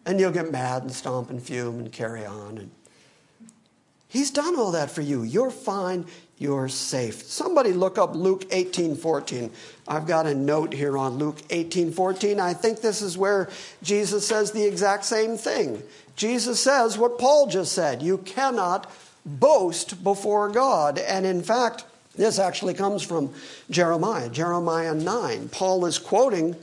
And 0.07 0.19
you'll 0.19 0.33
get 0.33 0.51
mad 0.51 0.83
and 0.83 0.93
stomp 0.93 1.29
and 1.29 1.43
fume 1.43 1.79
and 1.79 1.93
carry 1.93 2.25
on. 2.25 2.59
And 2.59 2.71
He's 4.09 4.31
done 4.31 4.57
all 4.57 4.73
that 4.73 4.91
for 4.91 5.03
you. 5.03 5.23
You're 5.23 5.51
fine 5.51 6.07
you're 6.39 6.69
safe. 6.69 7.23
Somebody 7.23 7.73
look 7.73 7.97
up 7.97 8.15
Luke 8.15 8.45
18 8.51 8.97
14. 8.97 9.51
I've 9.89 10.07
got 10.07 10.27
a 10.27 10.35
note 10.35 10.73
here 10.73 10.99
on 10.99 11.17
Luke 11.17 11.39
18 11.51 11.93
14. 11.93 12.41
I 12.41 12.53
think 12.53 12.81
this 12.81 13.01
is 13.01 13.17
where 13.17 13.49
Jesus 13.83 14.27
says 14.27 14.53
the 14.53 14.65
exact 14.65 15.05
same 15.05 15.37
thing. 15.37 15.83
Jesus 16.15 16.61
says 16.61 16.99
what 16.99 17.19
Paul 17.19 17.47
just 17.47 17.73
said 17.73 18.03
you 18.03 18.19
cannot 18.19 18.91
boast 19.25 20.03
before 20.05 20.51
God. 20.51 20.99
And 20.99 21.25
in 21.25 21.43
fact, 21.43 21.85
this 22.15 22.39
actually 22.39 22.75
comes 22.75 23.03
from 23.03 23.33
Jeremiah, 23.71 24.29
Jeremiah 24.29 24.95
9. 24.95 25.49
Paul 25.51 25.85
is 25.87 25.99
quoting 25.99 26.57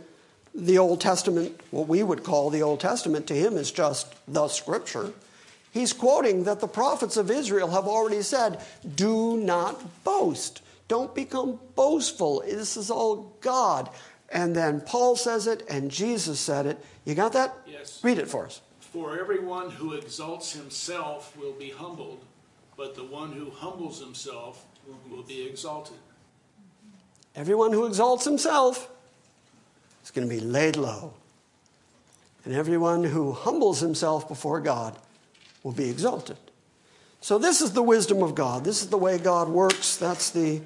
the 0.55 0.78
Old 0.78 1.01
Testament, 1.01 1.59
what 1.71 1.88
we 1.88 2.03
would 2.03 2.24
call 2.24 2.49
the 2.49 2.61
Old 2.61 2.80
Testament 2.80 3.28
to 3.28 3.34
him 3.34 3.57
is 3.57 3.71
just 3.71 4.13
the 4.28 4.47
scripture. 4.47 5.13
He's 5.74 5.91
quoting 5.91 6.43
that 6.43 6.59
the 6.59 6.67
prophets 6.67 7.17
of 7.17 7.32
Israel 7.32 7.71
have 7.71 7.88
already 7.88 8.21
said, 8.21 8.61
Do 8.95 9.38
not 9.38 10.03
boast. 10.03 10.61
Don't 10.88 11.15
become 11.15 11.59
boastful. 11.76 12.43
This 12.45 12.78
is 12.78 12.91
all 12.91 13.36
God. 13.41 13.89
And 14.30 14.55
then 14.55 14.82
Paul 14.82 15.15
says 15.15 15.47
it 15.47 15.63
and 15.67 15.89
Jesus 15.89 16.39
said 16.39 16.67
it. 16.67 16.86
You 17.05 17.15
got 17.15 17.34
that? 17.34 17.57
Yes. 17.65 17.99
Read 18.03 18.19
it 18.19 18.28
for 18.28 18.45
us. 18.45 18.61
For 18.80 19.19
everyone 19.19 19.71
who 19.71 19.93
exalts 19.93 20.53
himself 20.53 21.36
will 21.36 21.53
be 21.53 21.71
humbled, 21.71 22.24
but 22.78 22.93
the 22.93 23.05
one 23.05 23.32
who 23.32 23.49
humbles 23.49 23.99
himself 23.99 24.63
will 25.09 25.24
be 25.24 25.47
exalted. 25.47 25.97
Everyone 27.36 27.74
who 27.74 27.88
exalts 27.88 28.26
himself 28.26 28.91
is 30.03 30.11
going 30.11 30.30
to 30.30 30.34
be 30.34 30.39
laid 30.39 30.76
low. 30.76 31.15
And 32.45 32.53
everyone 32.53 33.05
who 33.05 33.32
humbles 33.32 33.80
himself 33.80 34.28
before 34.28 34.61
God 34.61 34.95
will 35.64 35.72
be 35.72 35.89
exalted. 35.89 36.38
So, 37.22 37.38
this 37.38 37.61
is 37.61 37.72
the 37.72 37.81
wisdom 37.81 38.22
of 38.22 38.35
God. 38.35 38.65
This 38.65 38.81
is 38.81 38.90
the 38.90 38.98
way 38.98 39.18
God 39.18 39.48
works. 39.48 39.95
That's 39.95 40.30
the 40.30 40.61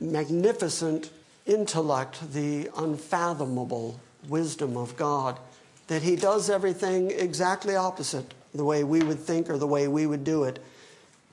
magnificent 0.00 1.10
intellect, 1.46 2.32
the 2.32 2.70
unfathomable 2.76 4.00
wisdom 4.28 4.76
of 4.76 4.96
God, 4.96 5.38
that 5.86 6.02
He 6.02 6.16
does 6.16 6.50
everything 6.50 7.10
exactly 7.10 7.76
opposite 7.76 8.34
the 8.54 8.64
way 8.64 8.84
we 8.84 9.02
would 9.02 9.18
think 9.18 9.50
or 9.50 9.58
the 9.58 9.66
way 9.66 9.88
we 9.88 10.06
would 10.06 10.24
do 10.24 10.44
it. 10.44 10.58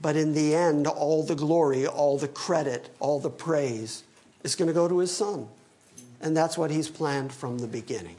But 0.01 0.15
in 0.15 0.33
the 0.33 0.55
end, 0.55 0.87
all 0.87 1.23
the 1.23 1.35
glory, 1.35 1.85
all 1.85 2.17
the 2.17 2.27
credit, 2.27 2.89
all 2.99 3.19
the 3.19 3.29
praise 3.29 4.03
is 4.43 4.55
going 4.55 4.67
to 4.67 4.73
go 4.73 4.87
to 4.87 4.99
His 4.99 5.15
Son. 5.15 5.47
And 6.19 6.35
that's 6.35 6.57
what 6.57 6.71
He's 6.71 6.89
planned 6.89 7.31
from 7.31 7.59
the 7.59 7.67
beginning. 7.67 8.15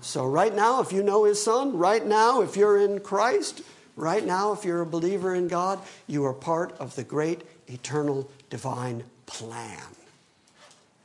So, 0.00 0.26
right 0.26 0.54
now, 0.54 0.80
if 0.80 0.92
you 0.92 1.02
know 1.02 1.24
His 1.24 1.42
Son, 1.42 1.76
right 1.76 2.04
now, 2.04 2.42
if 2.42 2.56
you're 2.56 2.78
in 2.78 3.00
Christ, 3.00 3.62
right 3.96 4.24
now, 4.24 4.52
if 4.52 4.64
you're 4.64 4.82
a 4.82 4.86
believer 4.86 5.34
in 5.34 5.48
God, 5.48 5.80
you 6.06 6.24
are 6.24 6.32
part 6.32 6.72
of 6.78 6.96
the 6.96 7.04
great 7.04 7.42
eternal 7.66 8.30
divine 8.50 9.04
plan. 9.26 9.82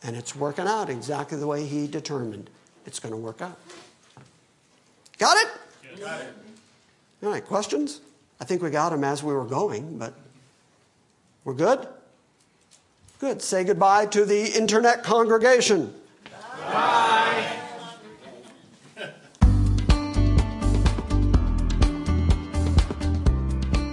And 0.04 0.16
it's 0.16 0.36
working 0.36 0.68
out 0.68 0.90
exactly 0.90 1.38
the 1.38 1.48
way 1.48 1.66
He 1.66 1.88
determined 1.88 2.50
it's 2.86 3.00
going 3.00 3.14
to 3.14 3.18
work 3.18 3.42
out. 3.42 3.58
Got 5.18 5.38
it? 5.38 5.48
Yes. 5.84 6.00
Got 6.00 6.22
it. 6.22 6.34
All 7.22 7.30
right, 7.30 7.46
questions? 7.46 8.02
I 8.40 8.46
think 8.46 8.62
we 8.62 8.70
got 8.70 8.90
them 8.92 9.04
as 9.04 9.22
we 9.22 9.34
were 9.34 9.46
going, 9.46 9.98
but 9.98 10.14
we're 11.44 11.54
good? 11.54 11.88
Good. 13.20 13.42
Say 13.42 13.66
goodbye 13.66 14.06
to 14.08 14.24
the 14.24 14.58
internet 14.58 15.04
congregation. 15.04 15.94
Bye. 16.64 17.60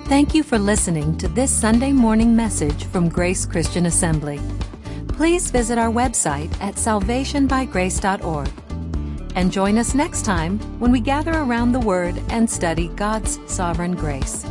Thank 0.09 0.37
you 0.37 0.45
for 0.45 0.57
listening 0.57 1.19
to 1.19 1.27
this 1.27 1.51
Sunday 1.51 1.91
morning 1.91 2.37
message 2.37 2.85
from 2.85 3.09
Grace 3.09 3.45
Christian 3.45 3.87
Assembly. 3.87 4.41
Please 5.09 5.51
visit 5.51 5.78
our 5.78 5.91
website 5.91 6.49
at 6.61 6.77
salvationbygrace.org 6.77 8.49
and 9.35 9.51
join 9.51 9.78
us 9.78 9.95
next 9.97 10.24
time 10.24 10.61
when 10.78 10.93
we 10.93 11.01
gather 11.01 11.33
around 11.33 11.73
the 11.73 11.81
Word 11.81 12.23
and 12.28 12.49
study 12.49 12.87
God's 12.95 13.41
sovereign 13.53 13.97
grace. 13.97 14.47